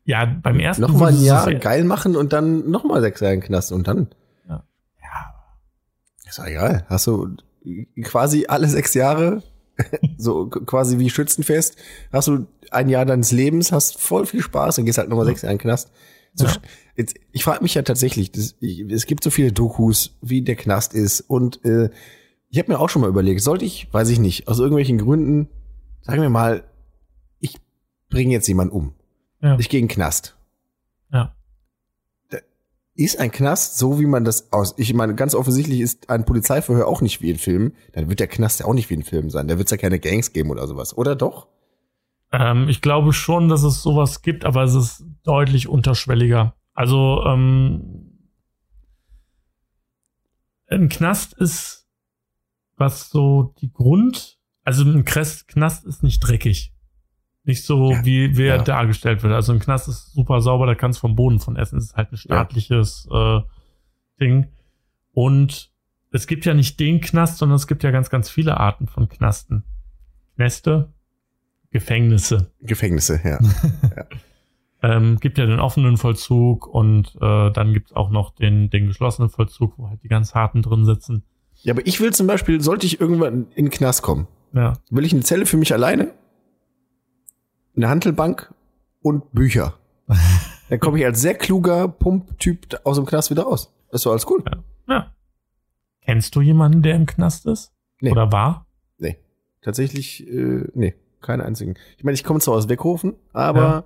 Ja, 0.06 0.26
beim 0.26 0.60
ersten 0.60 0.84
Nochmal 0.84 1.14
ein 1.14 1.22
Jahr 1.22 1.52
geil 1.56 1.84
machen 1.84 2.16
und 2.16 2.32
dann 2.32 2.70
nochmal 2.70 3.02
sechs 3.02 3.22
Jahre 3.22 3.34
in 3.34 3.40
den 3.42 3.48
Knast 3.48 3.72
und 3.72 3.88
dann. 3.88 4.08
Ja. 4.48 4.64
Ja. 5.02 5.36
Ist 6.28 6.38
doch 6.38 6.46
egal. 6.46 6.86
Hast 6.88 7.08
du 7.08 7.36
quasi 8.04 8.46
alle 8.48 8.68
sechs 8.68 8.94
Jahre, 8.94 9.42
so 10.18 10.48
quasi 10.48 11.00
wie 11.00 11.10
Schützenfest, 11.10 11.78
hast 12.14 12.28
du 12.28 12.46
ein 12.70 12.88
Jahr 12.90 13.06
deines 13.06 13.32
Lebens, 13.32 13.72
hast 13.72 14.00
voll 14.00 14.28
viel 14.28 14.42
Spaß 14.42 14.78
und 14.78 14.86
gehst 14.86 15.00
halt 15.00 15.10
nochmal 15.10 15.26
sechs 15.26 15.42
Jahre 15.42 15.54
in 15.54 15.58
den 15.58 15.64
Knast. 15.64 15.92
So, 16.36 16.46
Ja. 16.46 16.54
jetzt, 16.96 17.16
ich 17.32 17.44
frage 17.44 17.64
mich 17.64 17.74
ja 17.74 17.82
tatsächlich, 17.82 18.32
das, 18.32 18.56
ich, 18.60 18.82
es 18.82 19.06
gibt 19.06 19.24
so 19.24 19.30
viele 19.30 19.52
Dokus, 19.52 20.18
wie 20.22 20.42
der 20.42 20.56
Knast 20.56 20.94
ist 20.94 21.22
und 21.22 21.64
äh, 21.66 21.90
ich 22.50 22.60
habe 22.60 22.72
mir 22.72 22.80
auch 22.80 22.90
schon 22.90 23.02
mal 23.02 23.10
überlegt, 23.10 23.42
sollte 23.42 23.66
ich, 23.66 23.92
weiß 23.92 24.10
ich 24.10 24.20
nicht, 24.20 24.48
aus 24.48 24.60
irgendwelchen 24.60 24.98
Gründen, 24.98 25.50
sagen 26.02 26.22
wir 26.22 26.30
mal, 26.30 26.64
ich 27.40 27.58
bringe 28.10 28.34
jetzt 28.34 28.48
jemanden 28.48 28.74
um. 28.74 28.94
Ja. 29.42 29.58
Ich 29.60 29.70
gehe 29.70 29.80
in 29.80 29.88
den 29.88 29.94
Knast. 29.94 30.36
Ja. 31.12 31.34
Ist 32.98 33.20
ein 33.20 33.32
Knast 33.32 33.78
so, 33.78 34.00
wie 34.00 34.06
man 34.06 34.24
das 34.24 34.54
aus, 34.54 34.74
ich 34.78 34.94
meine, 34.94 35.16
ganz 35.16 35.36
offensichtlich 35.36 35.82
ist 35.82 36.10
ein 36.10 36.24
Polizeiverhör 36.24 36.88
auch 36.88 37.02
nicht 37.02 37.22
wie 37.22 37.30
in 37.30 37.38
Filmen, 37.38 37.74
dann 37.92 38.08
wird 38.08 38.22
der 38.22 38.28
Knast 38.28 38.62
ja 38.62 38.68
auch 38.68 38.74
nicht 38.74 38.90
wie 38.90 38.94
in 38.94 39.04
Filmen 39.04 39.30
sein. 39.30 39.50
Da 39.50 39.58
wird 39.58 39.68
es 39.68 39.72
ja 39.72 39.78
keine 39.78 40.00
Gangs 40.00 40.32
geben 40.32 40.50
oder 40.50 40.66
sowas, 40.66 40.98
oder 40.98 41.16
doch? 41.16 41.48
Ähm, 42.38 42.68
ich 42.68 42.82
glaube 42.82 43.14
schon, 43.14 43.48
dass 43.48 43.64
es 43.64 43.82
sowas 43.82 44.22
gibt, 44.22 44.46
aber 44.46 44.64
es 44.64 44.74
ist 44.74 45.06
deutlich 45.24 45.68
unterschwelliger. 45.68 46.56
Also, 46.74 47.24
ähm, 47.26 48.20
ein 50.68 50.90
Knast 50.90 51.34
ist, 51.34 51.88
was 52.76 53.10
so 53.10 53.54
die 53.62 53.72
Grund, 53.72 54.38
also 54.64 54.84
ein 54.84 55.06
Knast, 55.06 55.86
ist 55.86 56.04
nicht 56.04 56.20
dreckig. 56.20 56.74
Nicht 57.44 57.64
so, 57.64 57.92
Ja, 57.92 58.04
wie 58.04 58.36
wer 58.36 58.56
ja. 58.58 58.64
dargestellt 58.64 59.22
wird. 59.22 59.32
Also 59.32 59.54
ein 59.54 59.60
Knast 59.60 59.88
ist 59.88 60.12
super 60.14 60.42
sauber, 60.42 60.66
da 60.66 60.74
kannst 60.74 60.98
du 60.98 61.02
vom 61.02 61.16
Boden 61.16 61.40
von 61.40 61.56
essen. 61.56 61.78
Es 61.78 61.86
ist 61.86 61.96
halt 61.96 62.12
ein 62.12 62.18
staatliches 62.18 63.08
äh, 63.12 63.42
Ding. 64.20 64.48
Und 65.12 65.72
es 66.12 66.26
gibt 66.26 66.46
ja 66.46 66.56
nicht 66.56 66.80
den 66.80 67.00
Knast, 67.02 67.38
sondern 67.38 67.58
es 67.58 67.68
gibt 67.68 67.84
ja 67.84 67.92
ganz, 67.92 68.10
ganz 68.10 68.30
viele 68.30 68.60
Arten 68.60 68.88
von 68.88 69.08
Knasten. 69.08 69.64
Knäste, 70.36 70.95
Gefängnisse. 71.80 72.52
Gefängnisse, 72.62 73.20
ja. 73.26 73.38
Ähm, 74.82 75.18
gibt 75.20 75.38
ja 75.38 75.46
den 75.46 75.60
offenen 75.60 75.98
Vollzug 75.98 76.68
und 76.68 77.14
äh, 77.20 77.52
dann 77.52 77.74
gibt's 77.74 77.92
auch 77.92 78.10
noch 78.10 78.34
den, 78.34 78.70
den 78.70 78.88
geschlossenen 78.88 79.30
Vollzug, 79.30 79.74
wo 79.78 79.90
halt 79.90 80.02
die 80.04 80.08
ganz 80.08 80.34
harten 80.34 80.62
drin 80.62 80.86
sitzen. 80.86 81.24
ja, 81.64 81.74
aber 81.74 81.86
ich 81.86 82.00
will 82.00 82.14
zum 82.14 82.28
Beispiel, 82.28 82.62
sollte 82.62 82.86
ich 82.86 83.02
irgendwann 83.02 83.48
in 83.56 83.66
den 83.66 83.70
Knast 83.72 84.04
kommen, 84.04 84.26
Ja. 84.54 84.72
will 84.90 85.04
ich 85.04 85.12
eine 85.12 85.24
Zelle 85.24 85.46
für 85.46 85.58
mich 85.58 85.74
alleine, 85.74 86.14
eine 87.76 87.90
Handelbank 87.90 88.54
und 89.02 89.34
Bücher. 89.34 89.74
Dann 90.70 90.80
komme 90.80 90.98
ich 91.00 91.06
als 91.06 91.20
sehr 91.20 91.36
kluger 91.36 91.90
Pumptyp 91.90 92.80
aus 92.86 92.96
dem 92.96 93.06
Knast 93.06 93.32
wieder 93.32 93.44
raus. 93.44 93.74
Das 93.92 94.04
doch 94.04 94.12
alles 94.12 94.26
cool. 94.30 94.42
Ja. 94.48 94.64
ja. 94.88 95.12
Kennst 96.06 96.36
du 96.38 96.42
jemanden, 96.42 96.84
der 96.84 96.96
im 96.96 97.06
Knast 97.06 97.46
ist? 97.48 97.74
Nee. 98.00 98.12
Oder 98.12 98.32
war? 98.32 98.66
Nee. 98.98 99.18
Tatsächlich, 99.62 100.26
äh, 100.28 100.64
nee, 100.74 100.96
keinen 101.26 101.42
einzigen. 101.42 101.76
Ich 101.98 102.04
meine, 102.04 102.16
ich 102.16 102.24
komme 102.24 102.40
zwar 102.40 102.56
aus 102.56 102.70
Weckhofen, 102.70 103.16
aber 103.34 103.60
Ja. 103.60 103.86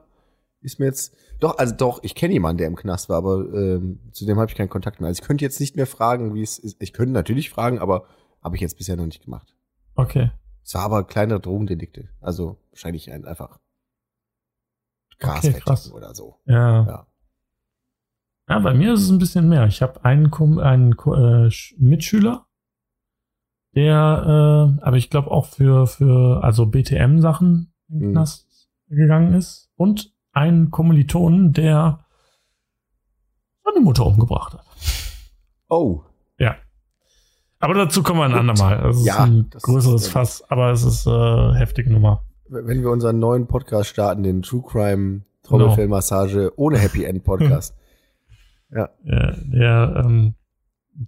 ist 0.61 0.79
mir 0.79 0.85
jetzt. 0.85 1.15
Doch, 1.39 1.57
also 1.57 1.73
doch, 1.75 1.99
ich 2.03 2.15
kenne 2.15 2.33
jemanden, 2.33 2.57
der 2.57 2.67
im 2.67 2.75
Knast 2.75 3.07
war, 3.09 3.17
aber 3.17 3.37
ähm, 3.53 3.99
zu 4.11 4.25
dem 4.25 4.37
habe 4.39 4.49
ich 4.51 4.57
keinen 4.57 4.69
Kontakt 4.69 4.99
mehr. 4.99 5.07
Also 5.07 5.21
ich 5.21 5.27
könnte 5.27 5.45
jetzt 5.45 5.59
nicht 5.59 5.75
mehr 5.75 5.87
fragen, 5.87 6.33
wie 6.35 6.41
es 6.41 6.59
ist. 6.59 6.81
Ich 6.81 6.91
könnte 6.93 7.13
natürlich 7.13 7.49
fragen, 7.49 7.79
aber 7.79 8.05
habe 8.43 8.55
ich 8.55 8.61
jetzt 8.61 8.77
bisher 8.77 8.97
noch 8.97 9.05
nicht 9.05 9.23
gemacht. 9.23 9.55
Okay. 9.95 10.31
Es 10.63 10.73
war 10.73 10.81
aber 10.83 11.05
kleinere 11.05 11.39
Drogendelikte. 11.39 12.09
Also 12.21 12.57
wahrscheinlich 12.71 13.11
ein, 13.11 13.25
einfach 13.25 13.59
Gras 15.17 15.43
Okay, 15.45 15.59
krass. 15.59 15.91
oder 15.91 16.13
so. 16.13 16.35
Ja. 16.45 16.85
Ja. 16.85 17.07
Ja, 18.49 18.59
bei 18.59 18.73
mir 18.73 18.93
ist 18.93 19.01
es 19.03 19.09
ein 19.09 19.19
bisschen 19.19 19.47
mehr. 19.47 19.65
Ich 19.67 19.81
habe 19.81 20.03
einen, 20.03 20.33
einen 20.33 20.91
äh, 20.93 21.47
Sch- 21.49 21.75
Mitschüler, 21.77 22.47
der, 23.75 24.75
äh, 24.79 24.81
aber 24.83 24.97
ich 24.97 25.09
glaube 25.09 25.31
auch 25.31 25.45
für, 25.45 25.87
für 25.87 26.43
also 26.43 26.65
BTM-Sachen 26.65 27.71
in 27.89 27.99
den 27.99 28.11
Mhm. 28.13 28.25
Gegangen 28.95 29.33
ist. 29.33 29.69
Und 29.75 30.11
einen 30.31 30.71
Kommilitonen, 30.71 31.53
der 31.53 32.05
seine 33.63 33.79
Mutter 33.83 34.05
umgebracht 34.05 34.53
hat. 34.53 34.65
Oh, 35.69 36.01
Ja. 36.39 36.55
Aber 37.59 37.73
dazu 37.73 38.01
kommen 38.03 38.19
wir 38.19 38.25
ein 38.25 38.31
Gut. 38.31 38.39
andermal. 38.39 38.81
Das 38.81 38.97
ist 38.97 39.05
Ja, 39.05 39.23
ein 39.25 39.49
das 39.51 39.63
größeres 39.63 40.03
ist- 40.03 40.07
Fass, 40.11 40.43
aber 40.49 40.71
es 40.71 40.83
ist 40.83 41.05
äh, 41.05 41.53
heftige 41.55 41.91
Nummer. 41.91 42.23
wenn 42.47 42.81
wir 42.81 42.89
unseren 42.89 43.19
neuen 43.19 43.45
Podcast 43.47 43.89
starten, 43.89 44.23
den 44.23 44.41
True 44.41 44.63
Crime 44.65 45.21
Trommelfellmassage 45.43 46.51
ohne 46.57 46.77
Happy 46.79 47.03
End 47.03 47.23
Podcast. 47.23 47.75
ja. 48.71 48.85
Äh, 49.03 49.33
der 49.45 50.03
ähm, 50.05 50.33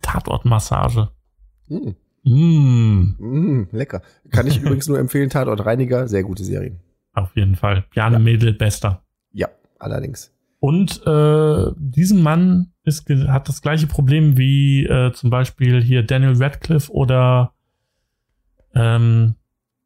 Tatortmassage. 0.01 1.09
Mm, 1.67 1.91
Mm, 2.23 3.15
mm, 3.17 3.67
lecker. 3.71 4.01
Kann 4.29 4.47
ich 4.47 4.57
übrigens 4.61 4.87
nur 4.87 4.99
empfehlen, 4.99 5.29
Tatort 5.29 5.65
Reiniger, 5.65 6.07
sehr 6.07 6.23
gute 6.23 6.43
Serien. 6.43 6.79
auf 7.13 7.35
jeden 7.35 7.55
Fall. 7.55 7.85
Bjarne 7.91 8.17
Ja. 8.17 8.19
Mädel, 8.19 8.53
bester. 8.53 9.03
Ja, 9.31 9.47
allerdings. 9.79 10.33
Und 10.59 11.01
äh, 11.07 11.71
diesem 11.77 12.21
Mann 12.21 12.71
ist, 12.83 13.09
hat 13.09 13.47
das 13.49 13.61
gleiche 13.63 13.87
Problem 13.87 14.37
wie 14.37 14.85
äh, 14.85 15.11
zum 15.13 15.29
Beispiel 15.31 15.81
hier 15.81 16.03
Daniel 16.03 16.35
Radcliffe 16.37 16.91
oder 16.91 17.53
ähm, 18.75 19.35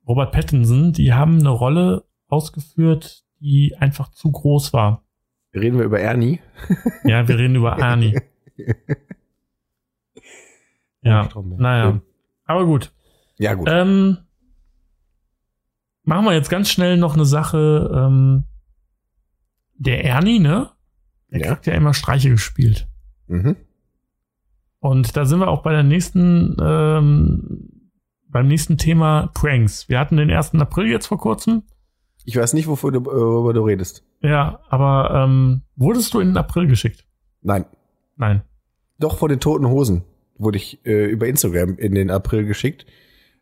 Robert 0.06 0.34
Pattinson. 0.34 0.92
Die 0.92 1.14
haben 1.14 1.40
eine 1.40 1.50
Rolle 1.50 2.04
ausgeführt, 2.28 3.24
die 3.40 3.76
einfach 3.80 4.10
zu 4.12 4.32
groß 4.32 4.74
war. 4.74 5.04
Reden 5.54 5.78
wir 5.78 5.86
über 5.86 6.00
Ernie. 6.02 6.42
Ja, 7.06 7.26
wir 7.28 7.38
reden 7.38 7.56
über 7.56 7.82
Arnie. 7.82 8.20
Ja, 11.02 11.30
naja. 11.58 12.02
Aber 12.46 12.66
gut. 12.66 12.92
Ja, 13.38 13.54
gut. 13.54 13.68
Ähm, 13.70 14.18
machen 16.04 16.26
wir 16.26 16.34
jetzt 16.34 16.50
ganz 16.50 16.70
schnell 16.70 16.98
noch 16.98 17.16
eine 17.16 17.26
Sache. 17.26 17.92
Ähm, 17.94 18.46
der 19.78 20.06
Ernie, 20.06 20.40
ne? 20.40 20.70
Der 21.32 21.40
Ja. 21.42 21.48
kriegt 21.48 21.66
ja 21.66 21.74
immer 21.74 21.94
Streiche 21.94 22.30
gespielt. 22.30 22.88
Mhm. 23.28 23.56
Und 24.80 25.18
da 25.18 25.26
sind 25.26 25.40
wir 25.40 25.48
auch 25.50 25.64
bei 25.64 25.72
der 25.74 25.84
nächsten, 25.84 26.56
ähm, 26.62 27.90
beim 28.30 28.48
nächsten 28.48 28.78
Thema 28.78 29.32
Pranks. 29.34 29.90
Wir 29.90 30.00
hatten 30.00 30.18
den 30.18 30.30
1. 30.30 30.62
April 30.62 30.88
jetzt 30.88 31.08
vor 31.08 31.18
kurzem. 31.18 31.64
Ich 32.24 32.36
weiß 32.38 32.54
nicht, 32.54 32.68
wovon 32.68 32.94
du, 32.94 33.06
worüber 33.06 33.54
du 33.54 33.62
redest. 33.64 34.04
Ja, 34.22 34.60
aber 34.70 35.12
ähm, 35.14 35.64
wurdest 35.76 36.14
du 36.14 36.20
in 36.20 36.30
den 36.30 36.38
April 36.38 36.68
geschickt? 36.68 37.06
Nein. 37.42 37.66
Nein. 38.16 38.44
Doch 39.00 39.18
vor 39.18 39.30
den 39.30 39.40
toten 39.40 39.68
Hosen 39.68 40.04
wurde 40.38 40.58
ich 40.58 40.80
äh, 40.86 41.06
über 41.06 41.28
Instagram 41.28 41.78
in 41.78 41.96
den 41.96 42.10
April 42.12 42.46
geschickt. 42.46 42.86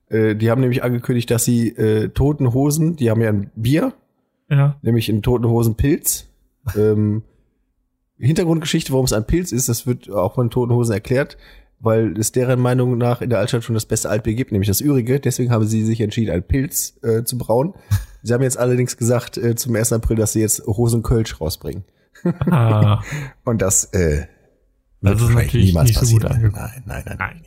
Äh, 0.10 0.36
die 0.36 0.50
haben 0.52 0.62
nämlich 0.62 0.84
angekündigt, 0.84 1.30
dass 1.32 1.44
sie 1.46 1.70
äh, 1.70 2.10
toten 2.10 2.54
Hosen, 2.54 2.96
die 2.96 3.10
haben 3.10 3.22
ja 3.22 3.30
ein 3.30 3.52
Bier, 3.56 3.94
Ja. 4.50 4.78
nämlich 4.82 5.10
in 5.10 5.22
toten 5.22 5.48
Hosen 5.48 5.76
Pilz. 5.76 6.28
ähm, 6.78 7.24
Hintergrundgeschichte, 8.20 8.91
warum 8.94 9.06
es 9.06 9.14
ein 9.14 9.26
Pilz 9.26 9.52
ist, 9.52 9.70
das 9.70 9.86
wird 9.88 10.10
auch 10.10 10.36
von 10.36 10.50
toten 10.50 10.72
Hosen 10.74 10.94
erklärt, 10.94 11.38
weil 11.80 12.18
es 12.18 12.32
deren 12.32 12.60
Meinung 12.62 12.98
nach 12.98 13.22
in 13.22 13.30
der 13.30 13.39
Altstadt 13.39 13.64
schon 13.64 13.74
das 13.74 13.86
beste 13.86 14.10
Altbier 14.10 14.36
gibt, 14.36 14.52
nämlich 14.52 14.70
das 14.70 14.80
Ürige. 14.80 15.20
Deswegen 15.20 15.52
haben 15.52 15.66
sie 15.66 15.84
sich 15.84 16.00
entschieden, 16.00 16.32
ein 16.32 16.44
Pilz 16.44 16.98
äh, 17.04 17.24
zu 17.24 17.38
brauen. 17.38 17.74
Sie 18.22 18.34
haben 18.34 18.44
jetzt 18.44 18.58
allerdings 18.58 18.96
gesagt 18.96 19.38
äh, 19.38 19.56
zum 19.56 19.76
1. 19.76 19.91
April, 19.94 20.16
dass 20.16 20.32
sie 20.34 20.39
jetzt 20.39 20.66
Hosen 20.66 21.04
Kölsch 21.04 21.41
rausbringen. 21.41 21.84
Ah, 22.50 23.02
Und 23.44 23.62
das, 23.62 23.86
äh, 23.94 24.28
Das 25.04 25.22
ist 25.22 25.30
natürlich 25.30 25.74
nicht 25.76 25.99
so 25.99 26.14
gut 26.16 26.26
angekommen. 26.26 26.66
Nein, 26.66 26.84
nein, 26.86 27.04
nein, 27.06 27.18
Nein. 27.20 27.41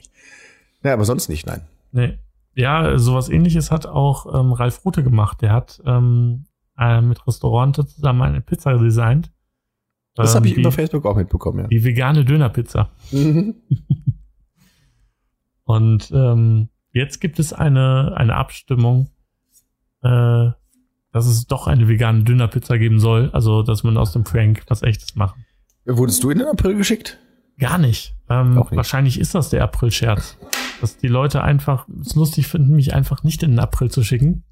Ja, 0.84 0.92
aber 0.92 1.04
sonst 1.04 1.28
nicht, 1.28 1.46
nein. 1.46 1.62
nee. 1.92 2.18
Ja, 2.54 2.98
sowas 2.98 3.28
ähnliches 3.28 3.70
hat 3.70 3.84
auch 3.86 4.38
ähm, 4.38 4.52
Ralf 4.52 4.82
Rute 4.84 5.02
gemacht. 5.02 5.42
Der 5.42 5.52
hat 5.52 5.82
ähm, 5.84 6.46
äh, 6.78 7.02
mit 7.02 7.26
Restaurante 7.26 7.86
zusammen 7.86 8.22
eine 8.22 8.40
Pizza 8.40 8.78
designt. 8.78 9.30
Das 10.14 10.30
Ähm, 10.30 10.36
habe 10.36 10.48
ich 10.48 10.54
die, 10.54 10.61
über 10.61 10.72
Facebook 10.72 11.04
auch 11.04 11.16
mitbekommen, 11.16 11.59
ja. 11.61 11.66
Die 11.66 11.84
vegane 11.84 12.24
Dönerpizza. 12.24 12.88
Mhm. 13.12 13.57
Und 15.64 16.11
ähm, 16.14 16.68
jetzt 16.92 17.20
gibt 17.20 17.38
es 17.38 17.52
eine, 17.52 18.14
eine 18.16 18.36
Abstimmung, 18.36 19.11
äh, 20.02 20.50
dass 21.12 21.26
es 21.26 21.46
doch 21.46 21.66
eine 21.66 21.88
vegane 21.88 22.24
Dönerpizza 22.24 22.78
geben 22.78 23.00
soll. 23.00 23.30
Also, 23.32 23.62
dass 23.62 23.82
man 23.82 23.96
aus 23.96 24.12
dem 24.12 24.24
Prank 24.24 24.62
was 24.68 24.82
echtes 24.82 25.14
machen. 25.16 25.44
Wurdest 25.84 26.22
du 26.24 26.30
in 26.30 26.38
den 26.38 26.48
April 26.48 26.74
geschickt? 26.76 27.18
Gar 27.59 27.78
nicht. 27.78 28.14
Ähm, 28.28 28.54
nicht. 28.54 28.72
Wahrscheinlich 28.72 29.18
ist 29.18 29.34
das 29.34 29.50
der 29.50 29.62
April-Scherz. 29.62 30.38
Dass 30.80 30.98
die 30.98 31.09
Leute 31.09 31.42
einfach 31.42 31.86
es 32.00 32.14
lustig 32.14 32.48
finden, 32.48 32.74
mich 32.76 32.94
einfach 32.94 33.22
nicht 33.22 33.42
in 33.42 33.52
den 33.52 33.61
April 33.61 33.90
zu 33.90 34.02
schicken. 34.02 34.44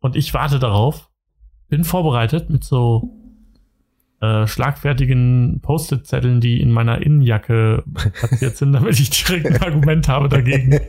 Und 0.00 0.16
ich 0.16 0.34
warte 0.34 0.58
darauf. 0.58 1.08
Bin 1.68 1.84
vorbereitet 1.84 2.48
mit 2.50 2.64
so 2.64 3.14
äh, 4.20 4.46
schlagfertigen 4.46 5.60
Post-it-Zetteln, 5.60 6.40
die 6.40 6.60
in 6.60 6.70
meiner 6.70 7.02
Innenjacke 7.02 7.84
platziert 8.12 8.56
sind, 8.56 8.72
damit 8.72 8.98
ich 8.98 9.10
direkt 9.10 9.46
ein 9.46 9.62
Argument 9.62 10.08
habe 10.08 10.28
dagegen. 10.28 10.80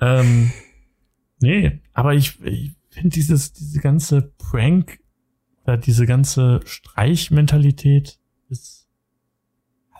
Ähm, 0.00 0.52
nee, 1.40 1.80
aber 1.94 2.14
ich, 2.14 2.38
ich 2.44 2.74
finde 2.90 3.10
dieses, 3.10 3.52
diese 3.52 3.80
ganze 3.80 4.30
Prank 4.38 5.00
oder 5.64 5.76
diese 5.78 6.06
ganze 6.06 6.60
Streichmentalität 6.64 8.18
ist. 8.48 8.75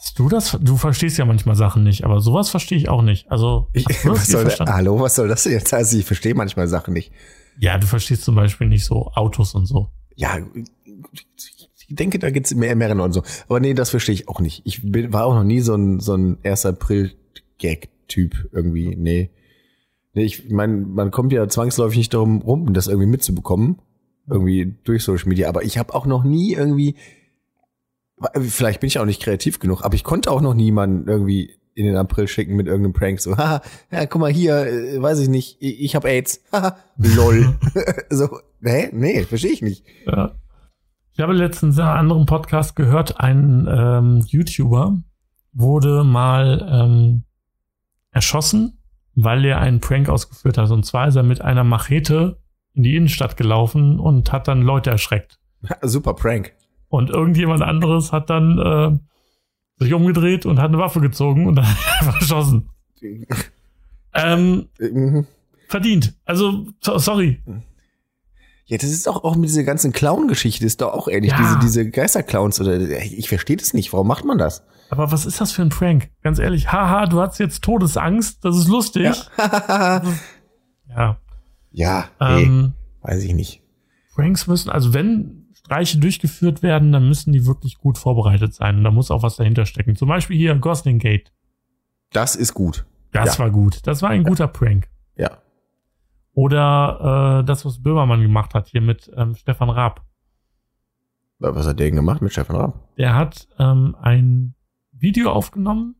Hast 0.07 0.21
du 0.21 0.29
das? 0.29 0.57
Du 0.61 0.77
verstehst 0.77 1.19
ja 1.19 1.25
manchmal 1.25 1.57
Sachen 1.57 1.83
nicht, 1.83 2.05
aber 2.05 2.21
sowas 2.21 2.49
verstehe 2.49 2.79
ich 2.79 2.89
auch 2.89 3.03
nicht. 3.03 3.29
Also, 3.29 3.67
Ich, 3.73 3.87
was 4.05 4.29
soll 4.29 4.45
da, 4.45 4.73
hallo, 4.73 5.01
was 5.01 5.17
soll 5.17 5.27
das 5.27 5.45
jetzt? 5.47 5.75
Also 5.75 5.99
ich 5.99 6.05
verstehe 6.05 6.33
manchmal 6.33 6.69
Sachen 6.69 6.95
nicht. 6.95 7.11
Ja, 7.59 7.77
du 7.77 7.89
verstehst 7.89 8.23
zum 8.23 8.37
Beispiel 8.37 8.69
nicht 8.69 8.85
so 8.85 9.11
Autos 9.17 9.57
und 9.57 9.67
so. 9.67 9.89
Ja, 10.15 10.39
ich 11.89 11.97
denke, 11.97 12.21
da 12.21 12.31
gibt's 12.31 12.55
mehr, 12.55 12.77
mehrere 12.77 13.03
und 13.03 13.15
so. 13.15 13.25
Aber 13.49 13.59
nee, 13.59 13.75
das 13.75 13.91
verstehe 13.91 14.15
ich 14.15 14.29
auch 14.29 14.39
nicht. 14.39 14.63
Ich 14.65 14.81
bin, 14.89 15.13
war 15.13 15.25
auch 15.27 15.35
noch 15.35 15.43
nie 15.43 15.61
so 15.61 15.75
ein, 15.75 15.99
so 15.99 16.15
ein 16.15 16.39
1. 16.45 16.67
April-Gag-Typ 16.67 18.51
irgendwie. 18.53 18.95
Nee. 18.95 19.31
Nee, 20.15 20.23
ich 20.23 20.49
meine, 20.51 20.77
man 20.87 21.11
kommt 21.11 21.33
ja 21.33 21.49
zwangsläufig 21.49 21.99
nicht 21.99 22.15
darum 22.15 22.43
rum, 22.43 22.73
das 22.75 22.87
irgendwie 22.87 23.09
mitzubekommen. 23.09 23.81
Irgendwie 24.29 24.73
durch 24.85 25.03
Social 25.03 25.29
Media. 25.29 25.49
Aber 25.49 25.65
ich 25.65 25.79
habe 25.79 25.95
auch 25.95 26.07
noch 26.07 26.23
nie 26.23 26.55
irgendwie, 26.55 26.95
vielleicht 28.39 28.81
bin 28.81 28.89
ich 28.89 28.99
auch 28.99 29.05
nicht 29.05 29.23
kreativ 29.23 29.59
genug, 29.59 29.83
aber 29.85 29.95
ich 29.95 30.05
konnte 30.05 30.31
auch 30.31 30.41
noch 30.41 30.55
niemanden 30.55 31.09
irgendwie 31.09 31.55
in 31.75 31.85
den 31.85 31.97
April 31.97 32.27
schicken 32.27 32.57
mit 32.57 32.67
irgendeinem 32.67 32.95
Prank. 32.95 33.21
So, 33.21 33.37
haha, 33.37 33.61
ja, 33.93 34.07
guck 34.07 34.21
mal 34.21 34.33
hier, 34.33 34.67
äh, 34.67 35.01
weiß 35.01 35.21
ich 35.21 35.29
nicht, 35.29 35.59
ich, 35.61 35.81
ich 35.81 35.95
habe 35.95 36.09
AIDS. 36.09 36.43
Haha, 36.53 36.77
lol. 36.97 37.57
so, 38.11 38.41
hä? 38.63 38.89
Nee, 38.93 39.23
verstehe 39.25 39.53
ich 39.53 39.63
nicht. 39.63 39.85
Ja. 40.07 40.35
Ich 41.13 41.21
habe 41.21 41.33
letztens 41.33 41.77
in 41.77 41.83
einem 41.83 41.99
anderen 41.99 42.27
Podcast 42.27 42.77
gehört, 42.77 43.21
ein 43.21 43.67
ähm, 43.71 44.25
YouTuber 44.27 44.99
wurde 45.53 46.05
mal 46.05 46.67
ähm, 46.71 47.25
erschossen, 48.11 48.83
weil 49.15 49.45
er 49.45 49.61
einen 49.61 49.81
Prank 49.81 50.09
ausgeführt 50.09 50.59
hat. 50.59 50.71
Und 50.71 50.85
zwar 50.85 51.09
ist 51.09 51.17
er 51.17 51.23
mit 51.23 51.41
einer 51.41 51.65
Machete 51.65 52.39
in 52.75 52.83
die 52.83 52.97
Innenstadt 52.97 53.37
gelaufen 53.37 53.99
und 53.99 54.33
hat 54.33 54.49
dann 54.49 54.61
Leute 54.61 54.91
erschreckt. 54.91 55.39
Super 55.83 56.15
Prank. 56.15 56.56
Und 56.97 57.11
irgendjemand 57.11 57.63
anderes 57.63 58.13
hat 58.13 58.29
dann 58.31 58.59
äh, 58.59 58.99
sich 59.85 59.93
umgedreht 59.95 60.47
und 60.47 60.59
hat 60.59 60.69
eine 60.69 60.79
Waffe 60.79 61.01
gezogen 61.01 61.47
und 61.47 61.57
dann 61.57 61.65
verschossen. 62.03 62.71
Ähm, 64.15 64.69
Mhm. 64.79 65.27
verdient. 65.69 66.15
Also, 66.25 66.67
so, 66.81 66.99
sorry. 66.99 67.43
Ja, 68.69 68.79
das 68.79 68.91
ist 68.91 69.09
auch, 69.09 69.23
auch 69.23 69.37
mit 69.37 69.49
dieser 69.49 69.63
ganzen 69.63 69.93
Clown-Geschichte, 69.93 70.65
ist 70.67 70.81
doch 70.81 70.93
auch 70.93 71.07
ähnlich. 71.09 71.31
Ja. 71.33 71.39
Diese, 71.39 71.59
diese 71.61 71.91
Geisterclowns 71.91 72.61
oder 72.61 72.79
ich 73.01 73.29
verstehe 73.29 73.57
das 73.57 73.75
nicht. 73.75 73.93
Warum 73.93 74.09
macht 74.09 74.25
man 74.25 74.39
das? 74.39 74.65
Aber 74.91 75.13
was 75.13 75.25
ist 75.27 75.41
das 75.41 75.53
für 75.53 75.63
ein 75.63 75.69
Prank? 75.69 76.11
Ganz 76.23 76.39
ehrlich. 76.39 76.73
Haha, 76.73 77.07
du 77.07 77.21
hast 77.21 77.39
jetzt 77.39 77.63
Todesangst. 77.63 78.45
Das 78.45 78.57
ist 78.57 78.69
lustig. 78.69 79.05
Ja, 79.37 80.03
Ja. 80.89 81.17
ja 81.71 82.05
nee, 82.21 82.43
Ähm, 82.45 82.73
weiß 83.03 83.23
ich 83.23 83.35
nicht. 83.35 83.63
Pranks 84.15 84.47
müssen, 84.47 84.71
also 84.71 84.95
wenn 84.95 85.46
Streiche 85.67 85.99
durchgeführt 85.99 86.63
werden, 86.63 86.93
dann 86.93 87.09
müssen 87.09 87.33
die 87.33 87.45
wirklich 87.45 87.77
gut 87.79 87.99
vorbereitet 87.99 88.55
sein. 88.55 88.77
Und 88.77 88.85
da 88.85 88.93
muss 88.93 89.11
auch 89.11 89.25
was 89.25 89.35
dahinter 89.35 89.67
stecken. 89.67 89.97
Zum 89.97 90.09
Beispiel 90.09 90.37
hier 90.37 90.55
Gosling 90.55 91.01
Gate. 91.01 91.33
Das 92.13 92.37
ist 92.37 92.55
gut. 92.55 92.87
Das 93.11 93.37
Ja. 93.37 93.45
war 93.45 93.51
gut. 93.51 93.85
Das 93.85 94.01
war 94.01 94.11
ein 94.11 94.23
guter 94.23 94.47
Prank. 94.47 94.89
Ja. 95.17 95.39
Oder 96.35 97.41
äh, 97.41 97.45
das, 97.45 97.65
was 97.65 97.83
Böhmermann 97.83 98.23
gemacht 98.23 98.55
hat 98.55 98.69
hier 98.69 98.81
mit 98.81 99.11
ähm, 99.17 99.35
Stefan 99.35 99.69
Raab. 99.71 100.05
Was 101.41 101.67
hat 101.67 101.81
der 101.81 101.87
denn 101.89 101.97
gemacht 101.97 102.23
mit 102.23 102.31
Stefan 102.31 102.57
Raab? 102.57 102.89
Der 102.97 103.17
hat 103.17 103.49
ähm, 103.59 103.97
ein 104.01 104.55
Video 104.93 105.33
aufgenommen, 105.33 105.97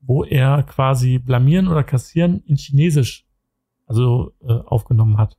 wo 0.00 0.24
er 0.24 0.64
quasi 0.64 1.18
blamieren 1.18 1.68
oder 1.68 1.84
kassieren 1.84 2.42
in 2.46 2.56
Chinesisch 2.56 3.24
also 3.86 4.32
äh, 4.42 4.52
aufgenommen 4.52 5.18
hat. 5.18 5.38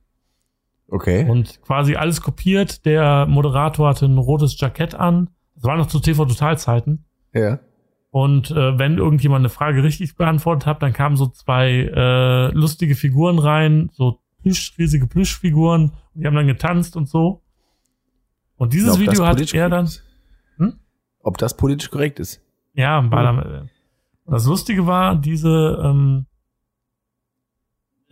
Okay. 0.88 1.28
Und 1.28 1.60
quasi 1.62 1.96
alles 1.96 2.20
kopiert. 2.20 2.84
Der 2.84 3.26
Moderator 3.26 3.88
hatte 3.88 4.06
ein 4.06 4.18
rotes 4.18 4.58
Jackett 4.58 4.94
an. 4.94 5.30
Das 5.54 5.64
war 5.64 5.76
noch 5.76 5.86
zu 5.86 6.00
TV-Total-Zeiten. 6.00 7.04
ja. 7.32 7.60
Und 8.10 8.50
äh, 8.50 8.78
wenn 8.78 8.96
irgendjemand 8.96 9.40
eine 9.42 9.50
Frage 9.50 9.82
richtig 9.82 10.16
beantwortet 10.16 10.64
hat, 10.64 10.82
dann 10.82 10.94
kamen 10.94 11.16
so 11.16 11.26
zwei 11.26 11.90
äh, 11.94 12.50
lustige 12.52 12.94
Figuren 12.94 13.38
rein, 13.38 13.90
so 13.92 14.20
Plüsch, 14.40 14.72
riesige 14.78 15.06
Plüschfiguren. 15.06 15.90
Und 16.14 16.20
die 16.22 16.26
haben 16.26 16.34
dann 16.34 16.46
getanzt 16.46 16.96
und 16.96 17.10
so. 17.10 17.42
Und 18.56 18.72
dieses 18.72 18.98
Video 18.98 19.26
hat 19.26 19.52
er 19.52 19.68
dann? 19.68 19.90
Hm? 20.56 20.78
Ob 21.22 21.36
das 21.36 21.58
politisch 21.58 21.90
korrekt 21.90 22.18
ist? 22.18 22.40
ja, 22.76 23.10
war 23.10 23.22
dann, 23.22 23.38
äh, 23.38 23.68
das 24.26 24.46
Lustige 24.46 24.86
war, 24.86 25.16
diese, 25.16 25.80
ähm, 25.82 26.26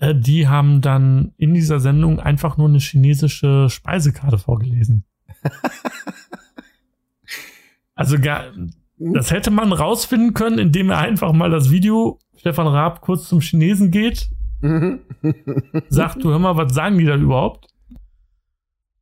äh, 0.04 0.14
die 0.14 0.48
haben 0.48 0.80
dann 0.80 1.32
in 1.36 1.54
dieser 1.54 1.80
Sendung 1.80 2.20
einfach 2.20 2.56
nur 2.56 2.68
eine 2.68 2.78
chinesische 2.78 3.68
Speisekarte 3.70 4.38
vorgelesen. 4.38 5.04
also 7.94 8.18
gar, 8.18 8.44
das 8.98 9.30
hätte 9.30 9.50
man 9.50 9.72
rausfinden 9.72 10.34
können, 10.34 10.58
indem 10.58 10.90
er 10.90 10.98
einfach 10.98 11.32
mal 11.32 11.50
das 11.50 11.70
Video 11.70 12.18
Stefan 12.36 12.66
Raab 12.66 13.00
kurz 13.00 13.28
zum 13.28 13.40
Chinesen 13.40 13.90
geht, 13.90 14.30
sagt, 15.88 16.22
du 16.22 16.30
hör 16.30 16.38
mal, 16.38 16.56
was 16.56 16.74
sagen 16.74 16.98
die 16.98 17.04
da 17.04 17.16
überhaupt? 17.16 17.68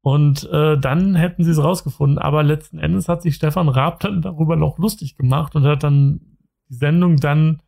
Und 0.01 0.49
äh, 0.51 0.79
dann 0.79 1.15
hätten 1.15 1.45
sie 1.45 1.53
es 1.53 1.63
rausgefunden. 1.63 2.19
Aber 2.19 2.43
letzten 2.43 2.79
Endes 2.79 3.09
hat 3.09 3.23
sich 3.23 3.37
Stefan 3.37 3.69
Raab 3.69 4.01
dann 4.01 4.21
darüber 4.21 4.57
noch 4.57 4.79
lustig 4.79 5.17
gemacht 5.17 5.55
und 5.55 5.65
hat 5.65 5.85
dann 5.85 6.21
die 6.69 6.75
Sendung 6.75 7.17
dann, 7.19 7.62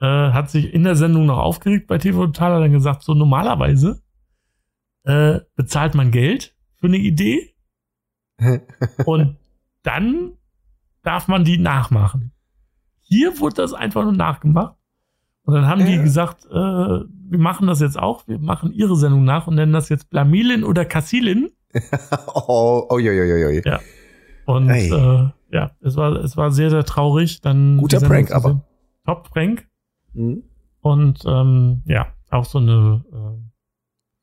äh, 0.00 0.06
hat 0.06 0.50
sich 0.50 0.72
in 0.72 0.84
der 0.84 0.96
Sendung 0.96 1.26
noch 1.26 1.38
aufgeregt 1.38 1.86
bei 1.86 1.98
TV 1.98 2.26
Total, 2.26 2.54
hat 2.54 2.62
dann 2.62 2.72
gesagt, 2.72 3.02
so 3.02 3.14
normalerweise 3.14 4.02
äh, 5.04 5.40
bezahlt 5.56 5.94
man 5.94 6.10
Geld 6.10 6.54
für 6.76 6.86
eine 6.86 6.98
Idee 6.98 7.54
und 9.06 9.36
dann 9.82 10.32
darf 11.02 11.28
man 11.28 11.44
die 11.44 11.58
nachmachen. 11.58 12.32
Hier 13.00 13.38
wurde 13.40 13.56
das 13.56 13.72
einfach 13.74 14.02
nur 14.04 14.12
nachgemacht. 14.12 14.76
Und 15.42 15.54
dann 15.54 15.66
haben 15.66 15.84
die 15.84 15.94
Ja. 15.96 16.02
gesagt, 16.02 16.44
äh, 16.46 16.50
wir 16.54 17.38
machen 17.38 17.66
das 17.66 17.80
jetzt 17.80 17.98
auch, 17.98 18.28
wir 18.28 18.38
machen 18.38 18.72
ihre 18.72 18.96
Sendung 18.96 19.24
nach 19.24 19.46
und 19.46 19.54
nennen 19.56 19.72
das 19.72 19.88
jetzt 19.88 20.10
Blamilin 20.10 20.64
oder 20.64 20.84
Kassilin. 20.84 21.50
oh, 22.34 22.86
oh, 22.88 22.98
jo, 22.98 23.12
jo, 23.12 23.24
jo. 23.24 23.60
Ja. 23.64 23.80
Und 24.46 24.70
Ei. 24.70 24.86
äh, 24.88 25.30
ja, 25.54 25.70
es 25.80 25.96
war, 25.96 26.12
es 26.16 26.36
war 26.36 26.50
sehr, 26.52 26.70
sehr 26.70 26.84
traurig. 26.84 27.40
Dann 27.40 27.78
Guter 27.78 28.00
Prank, 28.00 28.30
aber. 28.32 28.48
sehen. 28.50 28.62
Top-Prank. 29.06 29.66
Mhm. 30.12 30.42
Und 30.80 31.24
ähm, 31.26 31.82
ja, 31.86 32.06
auch 32.30 32.44
so 32.44 32.58
eine 32.58 33.04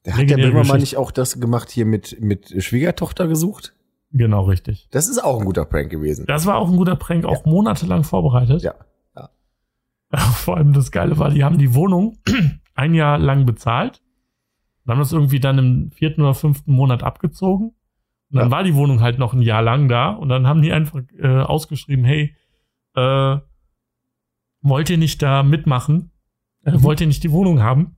äh, 0.05 0.11
hat 0.11 0.29
der 0.29 0.37
Böhmermann 0.37 0.79
nicht 0.79 0.97
auch 0.97 1.11
das 1.11 1.39
gemacht 1.39 1.69
hier 1.69 1.85
mit, 1.85 2.19
mit 2.21 2.63
Schwiegertochter 2.63 3.27
gesucht? 3.27 3.73
Genau, 4.11 4.43
richtig. 4.45 4.87
Das 4.91 5.07
ist 5.09 5.21
auch 5.23 5.39
ein 5.39 5.45
guter 5.45 5.65
Prank 5.65 5.89
gewesen. 5.89 6.25
Das 6.27 6.45
war 6.45 6.55
auch 6.57 6.69
ein 6.69 6.77
guter 6.77 6.95
Prank, 6.95 7.25
auch 7.25 7.45
monatelang 7.45 8.03
vorbereitet. 8.03 8.61
Ja. 8.63 8.75
Vor 10.17 10.55
allem 10.55 10.71
das 10.71 10.91
Geile 10.91 11.17
war, 11.19 11.29
die 11.31 11.43
haben 11.43 11.57
die 11.57 11.75
Wohnung 11.75 12.17
ein 12.75 12.93
Jahr 12.93 13.17
lang 13.17 13.45
bezahlt 13.45 14.01
und 14.85 14.91
haben 14.91 14.99
das 14.99 15.11
irgendwie 15.11 15.41
dann 15.41 15.57
im 15.57 15.91
vierten 15.91 16.21
oder 16.21 16.33
fünften 16.33 16.71
Monat 16.71 17.03
abgezogen. 17.03 17.73
Und 18.31 18.37
dann 18.39 18.45
Ja. 18.45 18.51
war 18.51 18.63
die 18.63 18.75
Wohnung 18.75 19.01
halt 19.01 19.19
noch 19.19 19.33
ein 19.33 19.41
Jahr 19.41 19.61
lang 19.61 19.89
da 19.89 20.11
und 20.11 20.29
dann 20.29 20.47
haben 20.47 20.61
die 20.61 20.71
einfach 20.71 21.01
äh, 21.19 21.27
ausgeschrieben, 21.27 22.05
hey, 22.05 22.35
äh, 22.95 23.37
wollt 24.69 24.89
ihr 24.89 24.97
nicht 24.97 25.21
da 25.21 25.43
mitmachen? 25.43 26.11
Äh, 26.63 26.71
Mhm. 26.71 26.83
Wollt 26.83 27.01
ihr 27.01 27.07
nicht 27.07 27.23
die 27.23 27.31
Wohnung 27.31 27.61
haben? 27.61 27.95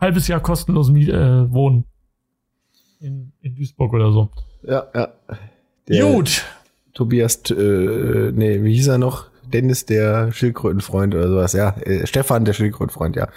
Halbes 0.00 0.28
Jahr 0.28 0.40
kostenlos 0.40 0.90
äh, 0.90 1.52
wohnen. 1.52 1.84
In, 3.00 3.32
in 3.40 3.54
Duisburg 3.54 3.92
oder 3.92 4.12
so. 4.12 4.30
Ja, 4.62 4.86
ja. 4.94 5.08
Der 5.88 6.04
Gut. 6.12 6.44
Tobias, 6.94 7.42
äh, 7.50 8.32
nee, 8.32 8.62
wie 8.62 8.74
hieß 8.74 8.88
er 8.88 8.98
noch? 8.98 9.26
Dennis, 9.52 9.84
der 9.84 10.32
Schildkrötenfreund 10.32 11.14
oder 11.14 11.28
sowas, 11.28 11.52
ja. 11.52 11.70
Äh, 11.80 12.06
Stefan, 12.06 12.44
der 12.44 12.52
Schildkrötenfreund, 12.54 13.16
ja. 13.16 13.28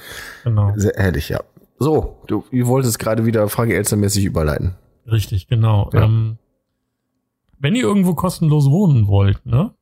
Genau. 0.44 0.74
Sehr 0.76 0.94
herrlich, 0.96 1.30
ja. 1.30 1.42
So, 1.80 2.18
du, 2.28 2.44
du 2.52 2.68
wolltest 2.68 2.98
gerade 3.00 3.26
wieder 3.26 3.48
Frage 3.50 3.76
Elster-mäßig 3.76 4.26
überleiten. 4.26 4.76
Richtig, 5.06 5.48
genau. 5.48 5.90
Ja. 5.94 6.04
Ähm, 6.04 6.38
wenn 7.60 7.76
ihr 7.76 7.84
irgendwo 7.84 8.14
kostenlos 8.14 8.70
wohnen 8.70 9.08
wollt, 9.08 9.46
ne? 9.46 9.74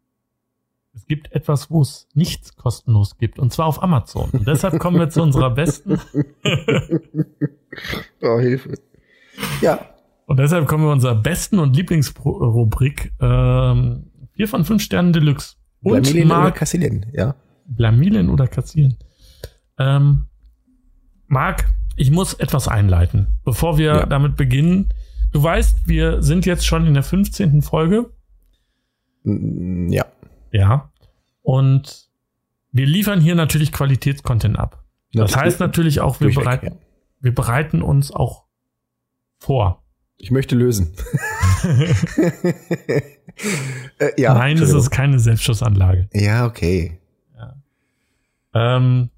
Es 0.96 1.06
gibt 1.08 1.32
etwas, 1.34 1.70
wo 1.70 1.82
es 1.82 2.08
nichts 2.14 2.56
kostenlos 2.56 3.18
gibt, 3.18 3.38
und 3.38 3.52
zwar 3.54 3.66
auf 3.68 3.84
Amazon. 3.84 4.30
Und 4.32 4.48
deshalb 4.48 4.80
kommen 4.80 4.98
wir 4.98 5.10
zu 5.10 5.22
unserer 5.22 5.52
besten, 5.52 6.00
Oh, 8.22 8.40
Hilfe. 8.40 8.78
Ja, 9.62 9.80
und 10.28 10.40
deshalb 10.40 10.68
kommen 10.68 10.86
wir 10.86 10.92
unserer 10.92 11.16
besten 11.16 11.60
und 11.60 11.76
Lieblingsrubrik, 11.76 13.12
ähm, 13.20 14.08
vier 14.34 14.48
von 14.48 14.66
fünf 14.66 14.82
Sternen 14.82 15.14
Deluxe. 15.14 15.56
Und 15.84 16.02
Blamilien 16.02 16.32
oder 16.32 16.40
Marc, 16.40 16.56
Kassilien, 16.56 17.06
ja. 17.14 17.36
Blamilen 17.68 18.30
oder 18.30 18.48
kassieren. 18.48 18.96
Ähm, 19.78 20.26
Marc, 21.28 21.66
ich 21.96 22.12
muss 22.12 22.34
etwas 22.34 22.68
einleiten, 22.68 23.40
bevor 23.44 23.78
wir 23.78 23.86
Ja. 23.88 24.06
damit 24.06 24.36
beginnen. 24.36 24.90
Du 25.32 25.44
weißt, 25.44 25.88
wir 25.88 26.24
sind 26.24 26.46
jetzt 26.46 26.66
schon 26.66 26.88
in 26.88 26.94
der 26.94 27.04
15. 27.04 27.62
Folge. 27.62 28.10
Mm, 29.24 29.90
Ja. 29.92 30.06
Ja. 30.56 30.90
Und 31.42 32.08
wir 32.72 32.86
liefern 32.86 33.20
hier 33.20 33.36
natürlich 33.36 33.72
Qualitätscontent 33.72 34.58
ab. 34.58 34.84
Das 35.14 35.32
Natürlich. 35.32 35.46
heißt 35.46 35.60
natürlich 35.60 36.02
auch, 36.02 36.20
wir 36.20 36.34
bereiten, 36.34 36.66
ja. 36.66 36.72
wir 37.22 37.36
bereiten 37.36 37.82
uns 37.82 38.12
auch 38.12 38.46
vor. 39.40 39.84
Ich 40.18 40.32
möchte 40.32 40.56
lösen. 40.56 40.94
äh, 44.00 44.22
ja, 44.22 44.34
Nein, 44.34 44.58
es 44.58 44.72
ist 44.72 44.90
keine 44.90 45.20
Selbstschussanlage. 45.20 46.10
Ja, 46.14 46.46
okay. 46.46 47.00
Ähm, 48.54 49.10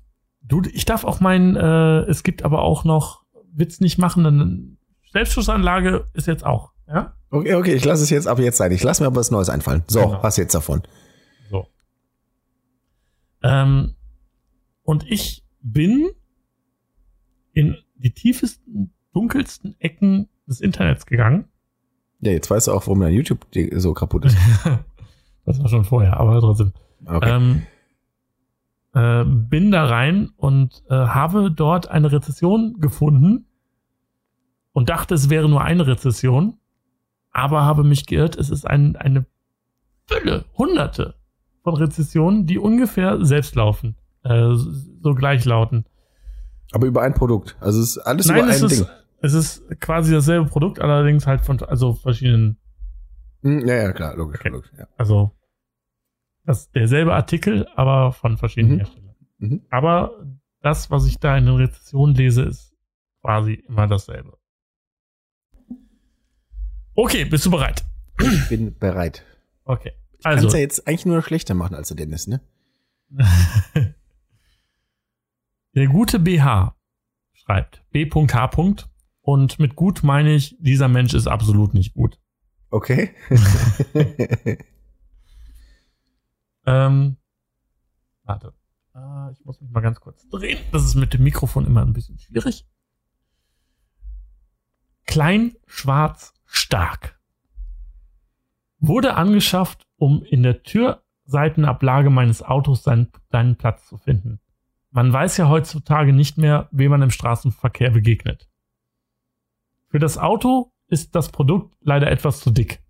du, 0.42 0.64
ich 0.74 0.86
darf 0.86 1.04
auch 1.04 1.20
meinen, 1.20 1.56
äh, 1.56 2.00
es 2.10 2.24
gibt 2.24 2.44
aber 2.44 2.64
auch 2.64 2.84
noch 2.84 3.24
Witz 3.54 3.80
nicht 3.80 4.00
machen, 4.00 4.24
dann 4.24 4.78
Selbstschussanlage 5.14 6.06
ist 6.14 6.26
jetzt 6.26 6.44
auch, 6.44 6.72
ja? 6.88 7.14
Okay, 7.30 7.54
okay, 7.54 7.74
ich 7.74 7.86
lasse 7.86 8.02
es 8.04 8.10
jetzt 8.10 8.28
ab 8.28 8.40
jetzt 8.40 8.58
sein. 8.58 8.72
Ich 8.72 8.82
lasse 8.84 9.04
mir 9.04 9.08
aber 9.08 9.18
was 9.18 9.32
Neues 9.32 9.50
einfallen. 9.50 9.84
So, 9.88 10.00
Genau. 10.00 10.24
was 10.24 10.38
jetzt 10.38 10.56
davon? 10.56 10.82
Ähm, 13.44 13.96
und 14.84 15.10
ich 15.10 15.44
bin 15.62 16.10
in 17.54 17.78
die 17.96 18.12
tiefesten, 18.12 18.94
dunkelsten 19.14 19.76
Ecken 19.80 20.30
des 20.48 20.62
Internets 20.62 21.06
gegangen. 21.06 21.46
Ja, 22.22 22.32
jetzt 22.32 22.50
weißt 22.50 22.68
du 22.68 22.72
auch, 22.72 22.88
warum 22.88 23.02
dein 23.02 23.14
YouTube 23.14 23.46
so 23.76 23.94
kaputt 23.94 24.26
ist. 24.26 24.38
das 25.46 25.60
war 25.60 25.68
schon 25.68 25.84
vorher, 25.84 26.20
aber 26.20 26.40
trotzdem. 26.40 26.74
Okay. 27.06 27.30
Ähm, 27.30 27.64
äh, 28.94 29.24
bin 29.26 29.72
da 29.72 29.86
rein 29.86 30.32
und 30.38 30.84
äh, 30.90 30.96
habe 30.96 31.52
dort 31.52 31.90
eine 31.90 32.12
Rezession 32.12 32.80
gefunden 32.80 33.46
und 34.74 34.90
dachte, 34.90 35.16
es 35.16 35.30
wäre 35.30 35.50
nur 35.50 35.64
eine 35.64 35.86
Rezession, 35.86 36.58
aber 37.32 37.64
habe 37.64 37.84
mich 37.84 38.06
geirrt. 38.06 38.36
Es 38.36 38.50
ist 38.50 38.66
ein, 38.66 38.96
eine 38.96 39.26
Fülle, 40.06 40.46
Hunderte 40.58 41.16
von 41.68 41.76
Rezessionen, 41.76 42.46
die 42.46 42.58
ungefähr 42.60 43.26
selbst 43.26 43.56
laufen. 43.56 43.96
äh, 44.24 44.56
so 45.04 45.14
gleichlauten. 45.16 45.86
Aber 46.72 46.88
über 46.88 47.02
ein 47.02 47.14
Produkt. 47.14 47.56
Also 47.60 47.82
es 47.82 47.92
ist 47.92 47.98
alles 48.00 48.26
Nein, 48.28 48.40
über 48.40 48.48
es 48.50 48.62
ein 48.62 48.68
ist, 48.70 48.80
Ding. 48.80 48.88
es 49.22 49.34
ist 49.34 49.80
quasi 49.82 50.12
dasselbe 50.14 50.50
Produkt, 50.50 50.80
allerdings 50.80 51.28
halt 51.28 51.42
von 51.42 51.62
also 51.64 51.94
verschiedenen, 51.94 52.58
Hm, 53.44 53.66
ja, 53.68 53.76
ja, 53.76 53.92
klar, 53.94 54.16
logisch, 54.16 54.40
Okay. 54.40 54.50
logisch. 54.50 54.72
Ja. 54.78 54.88
also 54.98 55.32
das 56.46 56.72
derselbe 56.72 57.14
Artikel, 57.14 57.68
aber 57.76 58.12
von 58.14 58.38
verschiedenen 58.38 58.76
Mhm. 58.76 58.80
Herstellern. 58.80 59.16
Mhm. 59.40 59.62
Aber 59.70 60.26
das, 60.62 60.90
was 60.92 61.06
ich 61.06 61.20
da 61.20 61.38
in 61.38 61.46
den 61.46 61.56
Rezessionen 61.56 62.16
lese, 62.16 62.44
ist 62.44 62.74
quasi 63.22 63.54
immer 63.68 63.88
dasselbe. 63.88 64.38
Okay, 66.96 67.26
bist 67.26 67.46
du 67.46 67.52
bereit? 67.52 67.84
Ich 68.20 68.50
bin 68.50 68.78
bereit. 68.78 69.24
Okay. 69.66 69.92
Kannst 70.24 70.46
Also, 70.46 70.58
ja 70.58 70.62
jetzt 70.62 70.88
eigentlich 70.88 71.06
nur 71.06 71.18
noch 71.18 71.26
schlechter 71.26 71.54
machen 71.54 71.76
als 71.76 71.90
der 71.90 71.98
Dennis, 71.98 72.28
ne? 72.28 72.42
der 75.76 75.88
gute 75.88 76.20
BH 76.20 76.76
schreibt 77.34 77.84
B.H. 77.92 78.52
und 79.22 79.60
mit 79.60 79.76
gut 79.76 80.04
meine 80.04 80.34
ich, 80.34 80.58
dieser 80.60 80.88
Mensch 80.88 81.14
ist 81.14 81.28
absolut 81.28 81.74
nicht 81.74 81.94
gut. 81.94 82.20
Okay. 82.70 83.16
Ähm, 86.68 87.16
warte. 88.24 88.54
Ah, 88.94 89.30
ich 89.32 89.44
muss 89.46 89.62
mich 89.62 89.72
mal 89.72 89.80
ganz 89.80 90.02
kurz 90.02 90.28
drehen. 90.28 90.60
Das 90.74 90.84
ist 90.84 90.96
mit 90.96 91.14
dem 91.14 91.24
Mikrofon 91.24 91.66
immer 91.66 91.82
ein 91.82 91.94
bisschen 91.94 92.20
schwierig. 92.20 92.68
Klein, 95.06 95.56
schwarz, 95.66 96.34
stark. 96.46 97.18
Wurde 98.80 99.16
angeschafft, 99.16 99.87
um 99.98 100.24
in 100.24 100.44
der 100.44 100.64
Türseitenablage 100.64 102.10
meines 102.10 102.42
Autos 102.42 102.84
seinen, 102.84 103.12
seinen 103.30 103.56
Platz 103.56 103.88
zu 103.88 103.98
finden. 103.98 104.40
Man 104.92 105.12
weiß 105.12 105.38
ja 105.38 105.50
heutzutage 105.50 106.14
nicht 106.14 106.38
mehr, 106.38 106.70
wem 106.72 106.92
man 106.92 107.02
im 107.02 107.12
Straßenverkehr 107.12 107.92
begegnet. 107.92 108.48
Für 109.90 110.00
das 110.00 110.18
Auto 110.18 110.72
ist 110.88 111.16
das 111.16 111.30
Produkt 111.30 111.76
leider 111.82 112.10
etwas 112.10 112.40
zu 112.40 112.52
dick. 112.52 112.82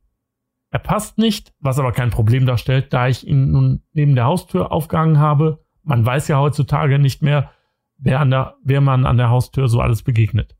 Er 0.69 0.79
passt 0.79 1.17
nicht, 1.17 1.53
was 1.59 1.79
aber 1.79 1.91
kein 1.91 2.09
Problem 2.09 2.45
darstellt, 2.45 2.93
da 2.93 3.07
ich 3.07 3.25
ihn 3.25 3.51
nun 3.51 3.83
neben 3.93 4.15
der 4.15 4.25
Haustür 4.25 4.71
aufgehangen 4.71 5.19
habe. 5.19 5.63
Man 5.83 6.05
weiß 6.05 6.27
ja 6.27 6.39
heutzutage 6.39 6.99
nicht 6.99 7.21
mehr, 7.21 7.51
wer, 7.97 8.19
an 8.19 8.29
der, 8.29 8.55
wer 8.63 8.81
man 8.81 9.05
an 9.05 9.17
der 9.17 9.29
Haustür 9.29 9.69
so 9.69 9.79
alles 9.79 10.03
begegnet. 10.03 10.55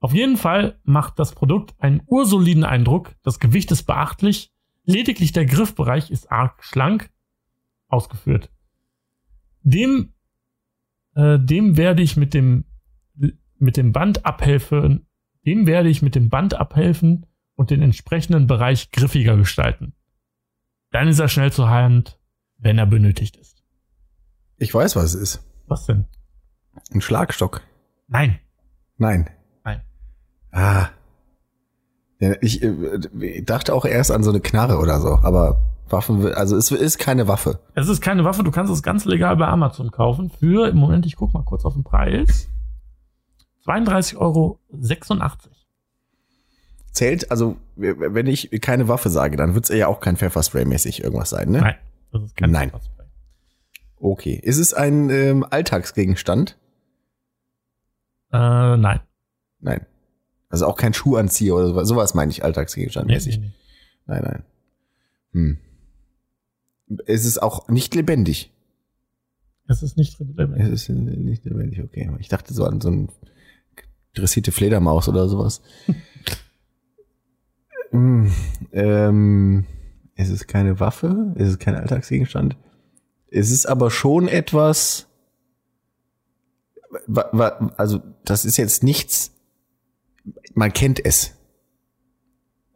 Auf 0.00 0.12
jeden 0.12 0.36
Fall 0.36 0.78
macht 0.84 1.18
das 1.18 1.32
Produkt 1.32 1.74
einen 1.78 2.02
ursoliden 2.06 2.64
Eindruck, 2.64 3.14
das 3.22 3.40
Gewicht 3.40 3.70
ist 3.72 3.84
beachtlich, 3.84 4.52
lediglich 4.88 5.32
der 5.32 5.46
Griffbereich 5.46 6.10
ist 6.10 6.32
arg 6.32 6.64
schlank 6.64 7.10
ausgeführt. 7.88 8.50
Dem, 9.62 10.14
äh, 11.14 11.38
dem 11.38 11.76
werde 11.76 12.02
ich 12.02 12.16
mit 12.16 12.34
dem, 12.34 12.64
mit 13.58 13.76
dem 13.76 13.92
Band 13.92 14.24
abhelfen, 14.24 15.06
dem 15.46 15.66
werde 15.66 15.88
ich 15.88 16.02
mit 16.02 16.14
dem 16.14 16.30
Band 16.30 16.54
abhelfen 16.54 17.26
und 17.54 17.70
den 17.70 17.82
entsprechenden 17.82 18.46
Bereich 18.46 18.90
griffiger 18.90 19.36
gestalten. 19.36 19.94
Dann 20.90 21.08
ist 21.08 21.18
er 21.18 21.28
schnell 21.28 21.52
zur 21.52 21.68
Hand, 21.68 22.18
wenn 22.56 22.78
er 22.78 22.86
benötigt 22.86 23.36
ist. 23.36 23.62
Ich 24.56 24.72
weiß, 24.74 24.96
was 24.96 25.14
es 25.14 25.14
ist. 25.14 25.44
Was 25.66 25.86
denn? 25.86 26.06
Ein 26.92 27.00
Schlagstock. 27.00 27.62
Nein. 28.06 28.38
Nein. 28.96 29.30
Nein. 29.64 29.82
Ah. 30.50 30.88
Ja, 32.20 32.34
ich 32.40 32.62
äh, 32.62 33.42
dachte 33.42 33.74
auch 33.74 33.84
erst 33.84 34.10
an 34.10 34.22
so 34.22 34.30
eine 34.30 34.40
Knarre 34.40 34.78
oder 34.78 35.00
so, 35.00 35.18
aber 35.22 35.60
Waffen, 35.88 36.32
also 36.34 36.56
es 36.56 36.70
ist 36.70 36.98
keine 36.98 37.28
Waffe. 37.28 37.60
Es 37.74 37.88
ist 37.88 38.00
keine 38.00 38.24
Waffe, 38.24 38.42
du 38.42 38.50
kannst 38.50 38.72
es 38.72 38.82
ganz 38.82 39.04
legal 39.04 39.36
bei 39.36 39.46
Amazon 39.46 39.90
kaufen. 39.90 40.30
Für, 40.30 40.68
im 40.68 40.76
Moment, 40.76 41.06
ich 41.06 41.16
guck 41.16 41.32
mal 41.32 41.44
kurz 41.44 41.64
auf 41.64 41.74
den 41.74 41.84
Preis. 41.84 42.48
32,86 43.66 44.16
Euro. 44.16 44.58
Zählt, 46.92 47.30
also 47.30 47.56
wenn 47.76 48.26
ich 48.26 48.50
keine 48.60 48.88
Waffe 48.88 49.10
sage, 49.10 49.36
dann 49.36 49.54
wird 49.54 49.68
es 49.68 49.76
ja 49.76 49.86
auch 49.86 50.00
kein 50.00 50.16
Pfefferspray-mäßig 50.16 51.02
irgendwas 51.02 51.30
sein, 51.30 51.50
ne? 51.50 51.60
Nein, 51.60 51.74
das 52.12 52.22
ist 52.24 52.36
kein 52.36 52.50
Nein. 52.50 52.70
Pfefferspray. 52.70 53.06
Okay. 54.00 54.40
Ist 54.42 54.58
es 54.58 54.74
ein 54.74 55.10
ähm, 55.10 55.44
Alltagsgegenstand? 55.48 56.56
Äh, 58.32 58.76
nein. 58.76 59.00
Nein. 59.60 59.86
Also 60.48 60.66
auch 60.66 60.76
kein 60.76 60.94
Schuhanzieher 60.94 61.54
oder 61.54 61.66
sowas, 61.68 61.88
sowas 61.88 62.14
meine 62.14 62.30
ich 62.30 62.38
Nee, 62.38 62.44
alltagsgegenstandmäßig. 62.44 63.38
nee, 63.38 63.46
nee. 63.46 63.52
Nein, 64.06 64.22
nein. 64.22 64.44
Hm. 65.32 65.58
Es 67.06 67.24
ist 67.26 67.42
auch 67.42 67.68
nicht 67.68 67.94
lebendig. 67.94 68.50
Es 69.68 69.82
ist 69.82 69.98
nicht 69.98 70.18
relevant. 70.18 70.58
Es 70.62 70.68
ist 70.70 70.88
nicht 70.88 71.44
lebendig, 71.44 71.82
okay. 71.82 72.10
Ich 72.18 72.28
dachte 72.28 72.54
so 72.54 72.64
an 72.64 72.80
so 72.80 72.88
eine 72.88 73.08
dressierte 74.14 74.52
Fledermaus 74.52 75.08
oder 75.08 75.28
sowas. 75.28 75.60
Hm, 77.90 78.30
ähm, 78.72 79.64
es 80.14 80.28
ist 80.28 80.46
keine 80.46 80.78
Waffe, 80.78 81.32
es 81.36 81.48
ist 81.48 81.58
kein 81.60 81.74
Alltagsgegenstand. 81.74 82.56
Es 83.30 83.50
ist 83.50 83.66
aber 83.66 83.90
schon 83.90 84.28
etwas. 84.28 85.06
wa- 87.06 87.28
wa- 87.32 87.72
Also, 87.78 88.00
das 88.24 88.44
ist 88.44 88.56
jetzt 88.58 88.82
nichts. 88.82 89.32
Man 90.54 90.72
kennt 90.72 91.04
es. 91.04 91.36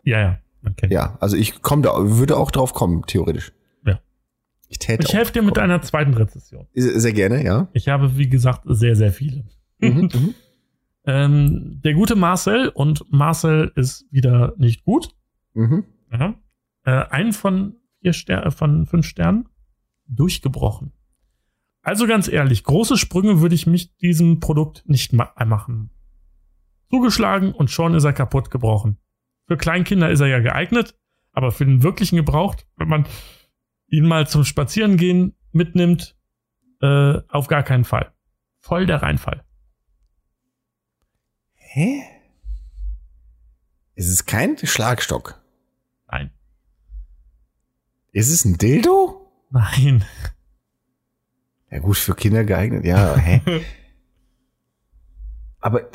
Ja, 0.05 0.21
ja, 0.21 0.39
man 0.61 0.77
kennt. 0.77 0.93
Ja, 0.93 1.17
also 1.21 1.37
ich 1.37 1.63
komme 1.63 1.83
da, 1.83 1.93
würde 1.97 2.37
auch 2.37 2.51
drauf 2.51 2.75
kommen, 2.75 3.05
theoretisch. 3.07 3.53
Ja. 3.87 4.01
Ich 4.69 4.79
täte 4.79 5.07
Ich 5.07 5.15
helfe 5.15 5.33
dir 5.33 5.43
mit 5.43 5.57
drauf 5.57 5.63
einer 5.63 5.83
zweiten 5.83 6.15
Rezession. 6.15 6.67
kommen. 6.75 7.01
Sehr 7.01 7.13
gerne, 7.13 7.45
ja. 7.45 7.69
Ich 7.73 7.89
habe, 7.89 8.17
wie 8.17 8.29
gesagt, 8.29 8.63
sehr, 8.67 8.97
sehr 8.97 9.13
viele. 9.13 9.45
Mhm, 9.79 10.11
mhm. 10.13 10.35
Ähm, 11.05 11.81
der 11.83 11.95
gute 11.95 12.15
Marcel 12.15 12.69
und 12.69 13.05
Marcel 13.11 13.73
ist 13.75 14.07
wieder 14.13 14.55
nicht 14.57 14.85
gut. 14.85 15.17
Mhm. 15.55 15.85
Ja. 16.13 16.35
Äh, 16.85 17.07
ein 17.11 17.33
von 17.33 17.75
vier 18.01 18.13
Ster 18.13 18.51
von 18.53 18.87
fünf 18.87 19.07
Sternen 19.07 19.49
durchgebrochen. 20.07 20.93
Also 21.83 22.07
ganz 22.07 22.29
ehrlich, 22.29 22.63
große 22.63 22.97
Sprünge 22.97 23.41
würde 23.41 23.55
ich 23.57 23.67
mich 23.67 23.97
diesem 23.97 24.39
Produkt 24.39 24.85
nicht 24.87 25.13
ma 25.13 25.33
machen. 25.45 25.91
Zugeschlagen 26.93 27.53
und 27.53 27.71
schon 27.71 27.95
ist 27.95 28.05
er 28.05 28.13
kaputt 28.13 28.51
gebrochen. 28.51 28.99
Für 29.47 29.57
Kleinkinder 29.57 30.11
ist 30.11 30.21
er 30.21 30.27
ja 30.27 30.41
geeignet, 30.41 30.95
aber 31.33 31.51
für 31.51 31.65
den 31.65 31.83
wirklichen 31.83 32.17
Gebrauch, 32.17 32.55
wenn 32.77 32.89
man 32.89 33.07
ihn 33.87 34.07
mal 34.07 34.29
zum 34.29 34.45
Spazierengehen 34.45 35.35
mitnimmt, 35.53 36.19
äh, 36.83 37.19
auf 37.29 37.47
gar 37.47 37.63
keinen 37.63 37.85
Fall. 37.85 38.13
Voll 38.59 38.85
der 38.85 39.01
Reinfall. 39.01 39.43
Hä? 41.55 42.03
Ist 43.95 44.11
es 44.11 44.27
kein 44.27 44.59
Schlagstock? 44.59 45.43
Nein. 46.11 46.31
Ist 48.13 48.29
es 48.29 48.45
ein 48.45 48.59
Dildo? 48.59 49.33
Nein. 49.49 50.05
Ja 51.71 51.79
gut, 51.79 51.97
für 51.97 52.15
Kinder 52.15 52.45
geeignet, 52.45 52.85
ja, 52.85 53.17
hä? 53.17 53.41
Aber 55.61 55.89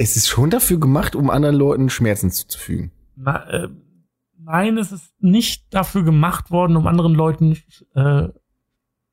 es 0.00 0.16
ist 0.16 0.28
schon 0.28 0.50
dafür 0.50 0.80
gemacht, 0.80 1.14
um 1.14 1.30
anderen 1.30 1.56
Leuten 1.56 1.90
Schmerzen 1.90 2.30
zuzufügen. 2.30 2.90
Na, 3.16 3.48
äh, 3.50 3.68
nein, 4.38 4.78
es 4.78 4.92
ist 4.92 5.12
nicht 5.18 5.72
dafür 5.74 6.02
gemacht 6.04 6.50
worden, 6.50 6.76
um 6.76 6.86
anderen 6.86 7.14
Leuten 7.14 7.56
äh, 7.94 8.28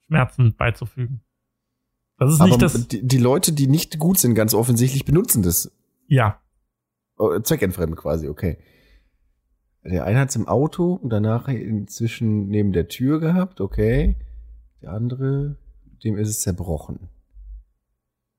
Schmerzen 0.06 0.56
beizufügen. 0.56 1.22
Das 2.18 2.34
ist 2.34 2.40
Aber 2.40 2.50
nicht 2.50 2.62
das. 2.62 2.88
die, 2.88 3.06
die 3.06 3.18
Leute, 3.18 3.52
die 3.52 3.68
nicht 3.68 4.00
gut 4.00 4.18
sind, 4.18 4.34
ganz 4.34 4.54
offensichtlich 4.54 5.06
benutzen 5.06 5.44
das. 5.44 5.72
Ja, 6.08 6.42
Oh, 7.18 7.40
zweckentfremd 7.40 7.96
quasi, 7.96 8.28
okay. 8.28 8.58
Der 9.84 10.06
eine 10.06 10.20
hat 10.20 10.30
es 10.30 10.36
im 10.36 10.48
Auto 10.48 10.94
und 10.94 11.10
danach 11.10 11.48
inzwischen 11.48 12.48
neben 12.48 12.74
der 12.74 12.88
Tür 12.88 13.20
gehabt, 13.20 13.60
okay. 13.60 14.18
Der 14.82 14.92
andere, 14.92 15.58
dem 16.04 16.18
ist 16.18 16.30
es 16.30 16.42
zerbrochen. 16.42 17.10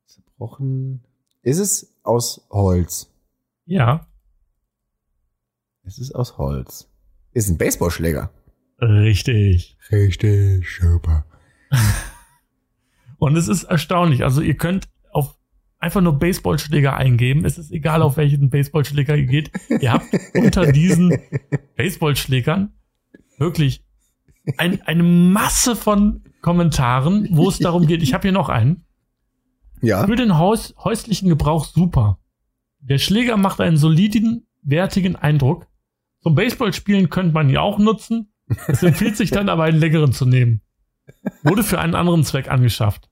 Zerbrochen. 0.07 1.05
Ist 1.42 1.59
es 1.59 1.97
aus 2.09 2.46
Holz? 2.50 3.12
ja, 3.66 4.06
Es 5.84 5.98
ist 5.98 6.14
aus 6.14 6.38
Holz. 6.38 6.90
Ist 7.32 7.48
ein 7.48 7.59
Baseballschläger. 7.59 8.30
richtig. 8.80 9.76
Richtig, 9.92 10.66
super. 10.80 11.24
Und 13.18 13.36
es 13.36 13.48
ist 13.48 13.64
erstaunlich. 13.64 14.24
Also 14.24 14.40
ihr 14.40 14.56
könnt 14.56 14.88
auf 15.12 15.36
einfach 15.78 16.00
nur 16.00 16.18
Baseballschläger 16.18 16.96
eingeben. 16.96 17.44
Es 17.44 17.59
ist 17.59 17.70
egal, 17.70 18.02
auf 18.02 18.16
welchen 18.16 18.50
Baseballschläger 18.50 19.16
ihr 19.16 19.26
geht. 19.26 19.50
Ihr 19.80 19.92
habt 19.92 20.06
unter 20.34 20.70
diesen 20.72 21.18
Baseballschlägern 21.76 22.72
wirklich 23.38 23.84
ein, 24.56 24.80
eine 24.82 25.02
Masse 25.02 25.76
von 25.76 26.24
Kommentaren, 26.40 27.28
wo 27.32 27.48
es 27.48 27.59
darum 27.59 27.86
geht. 27.86 28.02
Ich 28.02 28.14
habe 28.14 28.22
hier 28.22 28.32
noch 28.32 28.48
einen. 28.48 28.84
Ja. 29.82 30.06
Für 30.06 30.16
den 30.16 30.38
Haus, 30.38 30.74
häuslichen 30.78 31.28
Gebrauch 31.28 31.64
super. 31.64 32.18
Der 32.80 32.98
Schläger 32.98 33.36
macht 33.36 33.60
einen 33.60 33.76
soliden, 33.76 34.46
wertigen 34.62 35.16
Eindruck. 35.16 35.66
Zum 36.22 36.34
Baseballspielen 36.34 37.10
könnte 37.10 37.32
man 37.34 37.48
ihn 37.50 37.56
auch 37.56 37.78
nutzen. 37.78 38.32
Es 38.66 38.82
empfiehlt 38.82 39.16
sich 39.16 39.30
dann 39.30 39.48
aber 39.48 39.64
einen 39.64 39.78
längeren 39.78 40.12
zu 40.12 40.24
nehmen. 40.26 40.62
Wurde 41.42 41.62
für 41.62 41.78
einen 41.80 41.94
anderen 41.94 42.24
Zweck 42.24 42.50
angeschafft. 42.50 43.08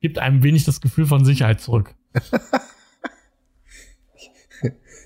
Gibt 0.00 0.18
einem 0.18 0.42
wenig 0.42 0.64
das 0.64 0.80
Gefühl 0.80 1.06
von 1.06 1.24
Sicherheit 1.24 1.60
zurück. 1.60 1.94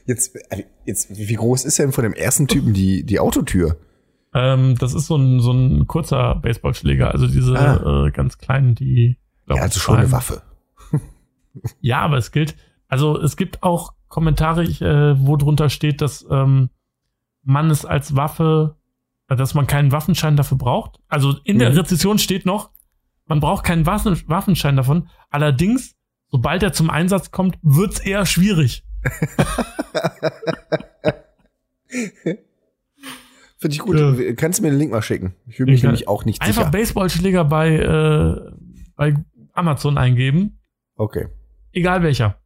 Jetzt, 0.06 0.36
jetzt, 0.84 1.16
wie 1.16 1.34
groß 1.34 1.64
ist 1.64 1.78
denn 1.78 1.92
von 1.92 2.02
dem 2.04 2.12
ersten 2.12 2.48
Typen 2.48 2.72
die, 2.72 3.04
die 3.04 3.20
Autotür? 3.20 3.76
Ähm, 4.34 4.76
das 4.78 4.94
ist 4.94 5.06
so 5.06 5.16
ein, 5.16 5.40
so 5.40 5.52
ein 5.52 5.86
kurzer 5.86 6.34
Baseballschläger, 6.36 7.12
also 7.12 7.26
diese 7.26 7.56
Ah. 7.58 8.06
äh, 8.06 8.10
ganz 8.10 8.38
kleinen, 8.38 8.74
die. 8.74 9.18
glaub 9.46 9.58
Ja, 9.58 9.64
also 9.64 9.78
schon 9.78 9.98
eine 9.98 10.10
Waffe. 10.10 10.42
Ja, 11.80 12.00
aber 12.00 12.16
es 12.16 12.32
gilt, 12.32 12.56
also 12.88 13.18
es 13.20 13.36
gibt 13.36 13.62
auch 13.62 13.94
Kommentare, 14.08 14.64
äh, 14.64 15.14
wo 15.18 15.36
drunter 15.36 15.68
steht, 15.70 16.00
dass 16.00 16.26
ähm, 16.30 16.70
man 17.42 17.70
es 17.70 17.84
als 17.84 18.16
Waffe, 18.16 18.76
äh, 19.28 19.36
dass 19.36 19.54
man 19.54 19.66
keinen 19.66 19.92
Waffenschein 19.92 20.36
dafür 20.36 20.58
braucht. 20.58 21.00
Also 21.08 21.36
in 21.44 21.58
der 21.58 21.70
Mhm. 21.70 21.78
Rezession 21.78 22.18
steht 22.18 22.46
noch, 22.46 22.70
man 23.26 23.40
braucht 23.40 23.64
keinen 23.64 23.86
Waffen 23.86 24.20
Waffenschein 24.28 24.76
davon. 24.76 25.08
Allerdings, 25.30 25.94
sobald 26.28 26.62
er 26.62 26.72
zum 26.72 26.90
Einsatz 26.90 27.30
kommt, 27.30 27.58
wird's 27.62 28.00
eher 28.00 28.26
schwierig. 28.26 28.84
Finde 33.58 33.74
ich 33.76 33.80
gut. 33.80 33.98
Ja. 33.98 34.32
Kannst 34.34 34.58
du 34.58 34.64
mir 34.64 34.70
den 34.70 34.78
Link 34.78 34.90
mal 34.90 35.02
schicken? 35.02 35.34
Ich 35.46 35.56
fühle 35.56 35.70
mich 35.72 35.82
nämlich 35.82 36.08
auch 36.08 36.24
nicht 36.24 36.42
Einfach 36.42 36.62
sicher. 36.62 36.70
Baseballschläger 36.70 37.44
bei, 37.44 37.76
äh, 37.76 38.50
bei 38.96 39.14
Amazon 39.52 39.98
eingeben, 39.98 40.58
Okay. 40.96 41.28
Egal 41.72 42.02
welcher. 42.02 42.38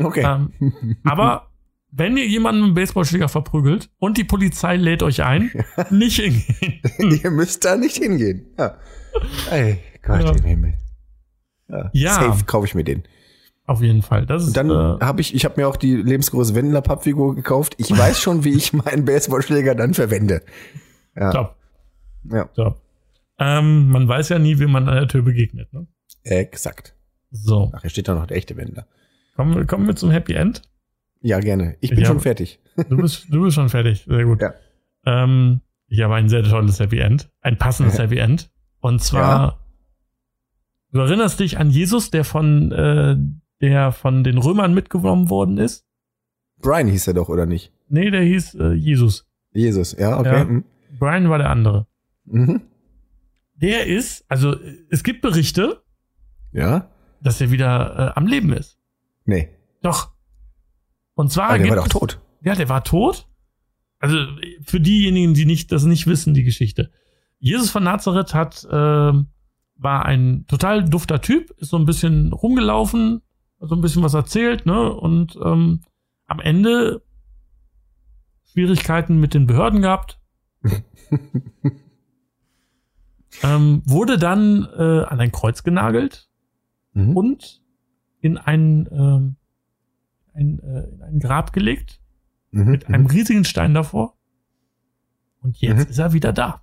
Okay. 0.00 0.24
Ähm, 0.24 0.96
aber 1.04 1.48
wenn 1.90 2.16
ihr 2.16 2.26
jemanden 2.26 2.60
mit 2.60 2.66
einem 2.68 2.74
Baseballschläger 2.74 3.28
verprügelt 3.28 3.90
und 3.98 4.16
die 4.16 4.24
Polizei 4.24 4.76
lädt 4.76 5.02
euch 5.02 5.22
ein, 5.22 5.50
nicht 5.90 6.18
hingehen. 6.20 6.80
Ihr 7.22 7.30
müsst 7.30 7.64
da 7.64 7.76
nicht 7.76 7.96
hingehen. 7.96 8.46
Ja. 8.58 8.78
Ey, 9.50 9.78
Gott 10.02 10.22
Ja. 10.24 10.32
im 10.32 10.42
Himmel. 10.44 10.74
Ja. 11.68 11.90
Ja. 11.92 12.14
Safe 12.14 12.44
kaufe 12.44 12.66
ich 12.66 12.74
mir 12.74 12.84
den. 12.84 13.02
Auf 13.66 13.82
jeden 13.82 14.02
Fall. 14.02 14.26
Das 14.26 14.42
ist 14.42 14.48
Und 14.48 14.56
dann 14.56 14.70
äh, 14.70 15.04
habe 15.04 15.20
ich, 15.20 15.34
ich 15.34 15.44
habe 15.44 15.60
mir 15.60 15.68
auch 15.68 15.76
die 15.76 15.94
lebensgroße 15.96 16.54
Wendler 16.54 16.80
Pappfigur 16.82 17.34
gekauft. 17.34 17.74
Ich 17.78 17.90
weiß 17.96 18.20
schon, 18.20 18.42
wie 18.44 18.54
ich 18.54 18.72
meinen 18.72 19.04
Baseballschläger 19.04 19.74
dann 19.74 19.94
verwende. 19.94 20.42
Ja. 21.14 21.30
top, 21.30 21.56
ja. 22.24 22.44
top. 22.46 22.80
Ähm, 23.38 23.88
man 23.90 24.08
weiß 24.08 24.30
ja 24.30 24.38
nie, 24.38 24.58
wem 24.58 24.72
man 24.72 24.88
an 24.88 24.94
der 24.96 25.08
Tür 25.08 25.22
begegnet. 25.22 25.72
Ne? 25.72 25.86
Exakt. 26.24 26.96
So, 27.32 27.72
Ach, 27.74 27.80
hier 27.80 27.90
steht 27.90 28.06
da 28.08 28.14
noch 28.14 28.26
der 28.26 28.36
echte 28.36 28.56
Wendler. 28.56 28.86
kommen, 29.34 29.54
wir- 29.56 29.64
kommen 29.66 29.86
wir 29.86 29.96
zum 29.96 30.10
Happy 30.10 30.34
End. 30.34 30.62
Ja, 31.22 31.40
gerne. 31.40 31.76
Ich 31.80 31.90
bin 31.90 32.00
Ja. 32.00 32.06
schon 32.06 32.20
fertig. 32.20 32.60
Du 32.88 32.96
bist, 32.98 33.26
du 33.30 33.42
bist 33.42 33.54
schon 33.54 33.68
fertig. 33.68 34.04
Sehr 34.06 34.24
gut. 34.24 34.42
Ja. 34.42 34.54
Ähm, 35.06 35.60
ich 35.88 36.00
habe 36.02 36.14
ein 36.14 36.28
sehr 36.28 36.42
tolles 36.42 36.78
Happy 36.80 36.98
End. 36.98 37.30
Ein 37.40 37.56
passendes 37.58 37.98
Happy 37.98 38.18
End. 38.18 38.50
Und 38.80 39.00
zwar, 39.02 39.64
du 40.90 40.98
erinnerst 41.00 41.40
dich 41.40 41.58
an 41.58 41.70
Jesus, 41.70 42.10
der 42.10 42.24
von, 42.24 42.70
äh, 42.72 43.16
der 43.60 43.92
von 43.92 44.24
den 44.24 44.38
Römern 44.38 44.74
mitgenommen 44.74 45.30
worden 45.30 45.58
ist? 45.58 45.86
Brian 46.60 46.88
hieß 46.88 47.06
er 47.08 47.14
doch, 47.14 47.28
oder 47.28 47.46
nicht? 47.46 47.72
Nee, 47.88 48.10
der 48.10 48.22
hieß 48.22 48.54
äh, 48.56 48.72
Jesus. 48.72 49.26
Jesus, 49.52 49.92
ja, 49.98 50.18
okay. 50.18 50.38
Ja. 50.38 50.44
Mhm. 50.44 50.64
Brian 50.98 51.28
war 51.30 51.38
der 51.38 51.50
andere. 51.50 51.86
Mhm. 52.24 52.62
Der 53.54 53.86
ist, 53.86 54.24
also 54.28 54.56
es 54.90 55.02
gibt 55.04 55.22
Berichte, 55.22 55.82
Ja? 56.52 56.88
Dass 57.22 57.40
er 57.40 57.50
wieder 57.50 58.10
äh, 58.10 58.12
am 58.16 58.26
Leben 58.26 58.52
ist. 58.52 58.78
Nee. 59.24 59.48
Doch. 59.82 60.12
Und 61.14 61.30
zwar 61.30 61.50
Aber 61.50 61.58
der 61.58 61.68
war 61.70 61.76
doch 61.76 61.88
tot. 61.88 62.20
Ja, 62.42 62.54
der 62.54 62.68
war 62.68 62.84
tot. 62.84 63.28
Also 63.98 64.16
für 64.64 64.80
diejenigen, 64.80 65.34
die 65.34 65.46
nicht 65.46 65.70
das 65.70 65.84
nicht 65.84 66.06
wissen, 66.06 66.34
die 66.34 66.42
Geschichte. 66.42 66.90
Jesus 67.38 67.70
von 67.70 67.84
Nazareth 67.84 68.34
hat 68.34 68.66
ähm, 68.70 69.28
war 69.76 70.04
ein 70.04 70.44
total 70.48 70.84
dufter 70.84 71.20
Typ, 71.20 71.50
ist 71.58 71.70
so 71.70 71.76
ein 71.76 71.86
bisschen 71.86 72.32
rumgelaufen, 72.32 73.22
hat 73.60 73.68
so 73.68 73.74
ein 73.76 73.80
bisschen 73.80 74.02
was 74.02 74.14
erzählt, 74.14 74.66
ne? 74.66 74.92
Und 74.92 75.38
ähm, 75.42 75.82
am 76.26 76.40
Ende 76.40 77.02
Schwierigkeiten 78.52 79.18
mit 79.18 79.34
den 79.34 79.46
Behörden 79.46 79.82
gehabt. 79.82 80.20
ähm, 83.42 83.82
wurde 83.86 84.18
dann 84.18 84.68
äh, 84.76 85.04
an 85.04 85.20
ein 85.20 85.32
Kreuz 85.32 85.62
genagelt 85.62 86.28
Mhm. 86.94 87.16
und 87.16 87.62
in 88.20 88.38
ein, 88.38 88.88
ähm, 88.92 89.36
ein, 90.34 90.58
äh, 90.60 90.82
in 90.94 91.02
ein 91.02 91.18
Grab 91.20 91.52
gelegt 91.52 92.00
Mhm. 92.50 92.70
mit 92.70 92.86
einem 92.86 93.06
riesigen 93.06 93.44
Stein 93.44 93.74
davor. 93.74 94.14
Und 95.40 95.58
jetzt 95.60 95.84
Mhm. 95.86 95.90
ist 95.90 95.98
er 95.98 96.12
wieder 96.12 96.32
da. 96.32 96.62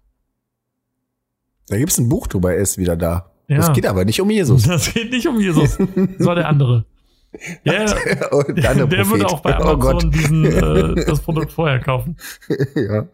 Da 1.68 1.78
gibt's 1.78 1.98
ein 1.98 2.10
Buch 2.10 2.28
drüber, 2.28 2.54
er 2.54 2.62
ist 2.62 2.78
wieder 2.78 2.96
da. 2.96 3.32
Ja. 3.48 3.58
Das 3.58 3.74
geht 3.74 3.86
aber 3.88 4.06
nicht 4.06 4.22
um 4.22 4.30
Jesus. 4.30 4.64
Das 4.64 4.94
geht 4.94 5.12
nicht 5.12 5.28
um 5.28 5.40
Jesus. 5.40 5.78
Das 5.78 6.26
war 6.26 6.36
der 6.36 6.48
andere. 6.48 6.86
Der, 7.64 7.86
der, 7.86 7.94
der 8.88 9.08
würde 9.08 9.28
auch 9.28 9.42
bei 9.42 9.56
Oh. 9.60 9.64
Amazon 9.74 10.10
diesen, 10.10 10.46
äh, 10.46 11.06
das 11.06 11.20
Produkt 11.22 11.52
vorher 11.52 11.80
kaufen. 11.80 12.18
ja. 12.76 13.08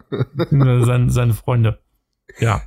Seine, 0.85 1.09
seine 1.09 1.33
Freunde. 1.33 1.79
Ja. 2.39 2.61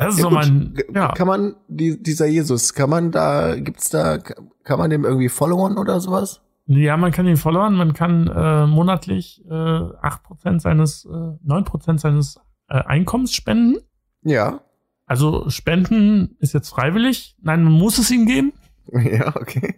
Das 0.00 0.14
ist 0.14 0.20
Ja, 0.20 0.22
so 0.24 0.30
mein. 0.30 0.74
Ja. 0.94 1.12
Kann 1.12 1.26
man, 1.26 1.56
die, 1.68 2.02
dieser 2.02 2.26
Jesus, 2.26 2.74
kann 2.74 2.88
man 2.88 3.10
da, 3.10 3.54
gibt's 3.56 3.90
da, 3.90 4.18
kann 4.18 4.78
man 4.78 4.90
dem 4.90 5.04
irgendwie 5.04 5.28
followern 5.28 5.76
oder 5.78 6.00
sowas? 6.00 6.40
ja, 6.66 6.96
man 6.96 7.10
kann 7.10 7.26
ihn 7.26 7.36
followern. 7.36 7.74
Man 7.74 7.94
kann 7.94 8.28
äh, 8.28 8.66
monatlich 8.66 9.44
äh, 9.46 9.52
8% 9.52 10.60
seines, 10.60 11.04
äh, 11.04 11.08
9% 11.08 11.98
seines 11.98 12.40
äh, 12.68 12.78
Einkommens 12.78 13.32
spenden. 13.32 13.78
Ja. 14.22 14.60
Also 15.04 15.50
Spenden 15.50 16.36
ist 16.38 16.54
jetzt 16.54 16.68
freiwillig. 16.68 17.36
Nein, 17.42 17.64
man 17.64 17.72
muss 17.72 17.98
es 17.98 18.10
ihm 18.10 18.26
geben. 18.26 18.52
Ja, 18.92 19.36
okay. 19.36 19.76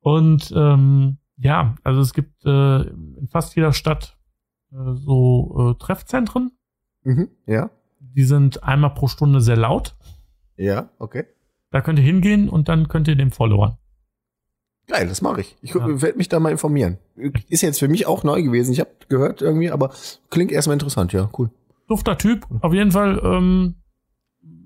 Und 0.00 0.52
ähm, 0.54 1.16
ja, 1.38 1.74
also 1.84 2.02
es 2.02 2.12
gibt 2.12 2.44
äh, 2.44 2.82
in 2.82 3.28
fast 3.30 3.56
jeder 3.56 3.72
Stadt 3.72 4.18
äh, 4.72 4.92
so 4.94 5.72
äh, 5.74 5.82
Treffzentren. 5.82 6.52
Mhm. 7.02 7.30
Ja. 7.46 7.70
Die 8.14 8.24
sind 8.24 8.62
einmal 8.62 8.94
pro 8.94 9.08
Stunde 9.08 9.40
sehr 9.40 9.56
laut. 9.56 9.94
Ja, 10.56 10.88
okay. 10.98 11.24
Da 11.70 11.80
könnt 11.80 11.98
ihr 11.98 12.04
hingehen 12.04 12.48
und 12.48 12.68
dann 12.68 12.88
könnt 12.88 13.08
ihr 13.08 13.16
dem 13.16 13.30
followern. 13.30 13.76
Geil, 14.86 15.08
das 15.08 15.20
mache 15.20 15.40
ich. 15.40 15.56
Ich 15.62 15.74
Ja. 15.74 16.00
werde 16.00 16.16
mich 16.16 16.28
da 16.28 16.38
mal 16.38 16.50
informieren. 16.52 16.98
Ist 17.48 17.62
jetzt 17.62 17.80
für 17.80 17.88
mich 17.88 18.06
auch 18.06 18.22
neu 18.24 18.42
gewesen. 18.42 18.72
Ich 18.72 18.80
habe 18.80 18.90
gehört 19.08 19.42
irgendwie, 19.42 19.70
aber 19.70 19.90
klingt 20.30 20.52
erstmal 20.52 20.74
interessant, 20.74 21.12
ja, 21.12 21.28
cool. 21.38 21.50
Dufter 21.88 22.16
Typ, 22.18 22.46
auf 22.60 22.72
jeden 22.72 22.92
Fall 22.92 23.20
ähm, 23.22 23.74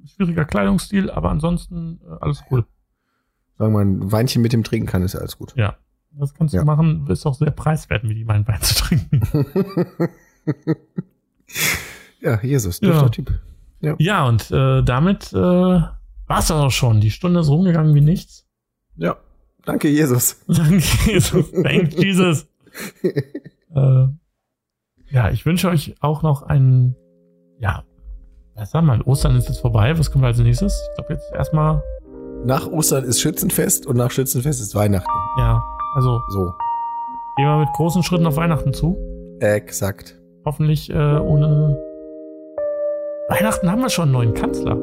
schwieriger 0.05 0.45
Kleidungsstil, 0.45 1.11
aber 1.11 1.31
ansonsten 1.31 2.01
äh, 2.05 2.17
alles 2.21 2.43
cool. 2.51 2.67
Sagen 3.59 3.73
wir 3.73 3.79
mal, 3.79 3.85
ein 3.85 4.13
Weinchen 4.13 4.43
mit 4.43 4.53
dem 4.53 4.63
trinken 4.65 4.87
kann, 4.87 5.03
ist 5.03 5.15
ja 5.15 5.21
alles 5.21 5.37
gut. 5.39 5.55
Ja, 5.57 5.77
das 6.13 6.35
kannst 6.35 6.55
Ja. 6.55 6.61
du 6.61 6.67
machen. 6.67 7.07
Ist 7.09 7.27
auch 7.27 7.35
sehr 7.35 7.51
preiswert, 7.51 8.05
mit 8.05 8.17
ihm 8.17 8.31
einen 8.31 8.47
Wein 8.47 8.61
zu 8.63 8.75
trinken. 8.75 9.21
ja, 12.21 12.39
Jesus, 12.43 12.81
Ja. 12.83 13.09
Typ. 13.09 13.33
ja, 13.99 14.27
und 14.29 14.51
äh, 14.51 14.83
damit 14.83 15.33
äh, 15.33 15.37
war 15.37 16.39
es 16.39 16.47
das 16.49 16.53
auch 16.53 16.71
schon. 16.71 17.01
Die 17.01 17.11
Stunde 17.11 17.41
ist 17.41 17.49
rumgegangen 17.49 17.95
wie 17.95 18.01
nichts. 18.01 18.47
Ja. 18.97 19.17
Danke, 19.65 19.89
Jesus. 19.89 20.37
Danke, 20.47 20.83
Jesus. 21.07 21.51
Thank 21.53 21.95
Jesus. 21.99 22.47
äh, 23.75 24.07
ja, 25.11 25.31
ich 25.31 25.45
wünsche 25.45 25.69
euch 25.69 25.97
auch 26.01 26.23
noch 26.23 26.43
einen, 26.45 26.95
ja, 27.59 27.83
was 28.55 28.71
sagen 28.71 28.87
wir 28.87 28.97
mal, 28.97 29.03
Ostern 29.03 29.37
ist 29.37 29.49
jetzt 29.49 29.61
vorbei. 29.61 29.99
Was 29.99 30.11
kommt 30.11 30.25
als 30.25 30.39
nächstes? 30.39 30.81
Ich 30.91 30.97
glaube 30.97 31.15
jetzt 31.15 31.33
erstmal, 31.35 31.83
Nach 32.45 32.67
Ostern 32.69 33.05
ist 33.05 33.21
Schützenfest 33.21 33.87
und 33.87 33.97
nach 33.97 34.11
Schützenfest 34.11 34.61
ist 34.61 34.75
Weihnachten. 34.75 35.09
ja, 35.39 35.61
also 35.95 36.21
So. 36.31 36.53
gehen 37.37 37.47
wir 37.47 37.59
mit 37.59 37.69
großen 37.75 38.03
Schritten 38.03 38.27
auf 38.27 38.37
Weihnachten 38.37 38.73
zu. 38.73 38.97
Exakt. 39.41 40.19
Hoffentlich 40.45 40.91
äh, 40.91 40.95
ohne. 41.19 41.79
Weihnachten 43.31 43.71
haben 43.71 43.81
wir 43.81 43.89
schon 43.91 44.05
einen 44.05 44.13
neuen 44.13 44.35
Kanzler. 44.35 44.77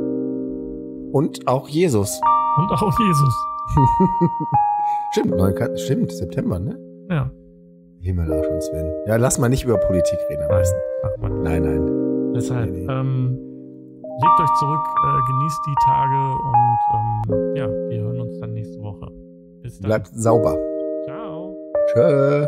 Und 1.11 1.47
auch 1.47 1.67
Jesus. 1.67 2.19
Und 2.57 2.71
auch 2.71 2.97
Jesus. 2.99 3.45
Stimmt, 5.11 5.35
neun 5.37 5.53
Ka- 5.55 5.75
stimmt, 5.77 6.11
September, 6.11 6.59
ne? 6.59 6.77
Ja. 7.09 7.29
Himmelarsch 8.01 8.47
und 8.47 8.61
Sven. 8.63 8.91
Ja, 9.05 9.15
lass 9.17 9.37
mal 9.39 9.49
nicht 9.49 9.63
über 9.65 9.77
Politik 9.77 10.17
reden 10.29 10.43
am 10.43 10.49
Nein, 10.49 10.59
besten. 10.59 10.77
ach 11.03 11.21
man. 11.21 11.43
Nein, 11.43 11.63
nein. 11.63 12.33
Deshalb, 12.33 12.69
Nee, 12.71 12.85
nee. 12.85 12.91
ähm, 12.93 13.37
legt 14.21 14.39
euch 14.41 14.53
zurück, 14.59 14.79
äh, 14.79 15.31
genießt 15.31 15.61
die 15.67 15.75
Tage 15.85 16.35
und 16.43 16.79
ähm, 16.93 17.55
ja, 17.55 17.67
wir 17.89 18.01
hören 18.01 18.21
uns 18.21 18.39
dann 18.39 18.53
nächste 18.53 18.81
Woche. 18.81 19.07
Bis 19.61 19.79
dann. 19.79 19.87
Bleibt 19.87 20.07
sauber. 20.13 20.55
Ciao. 21.05 21.55
Tschö. 21.93 22.47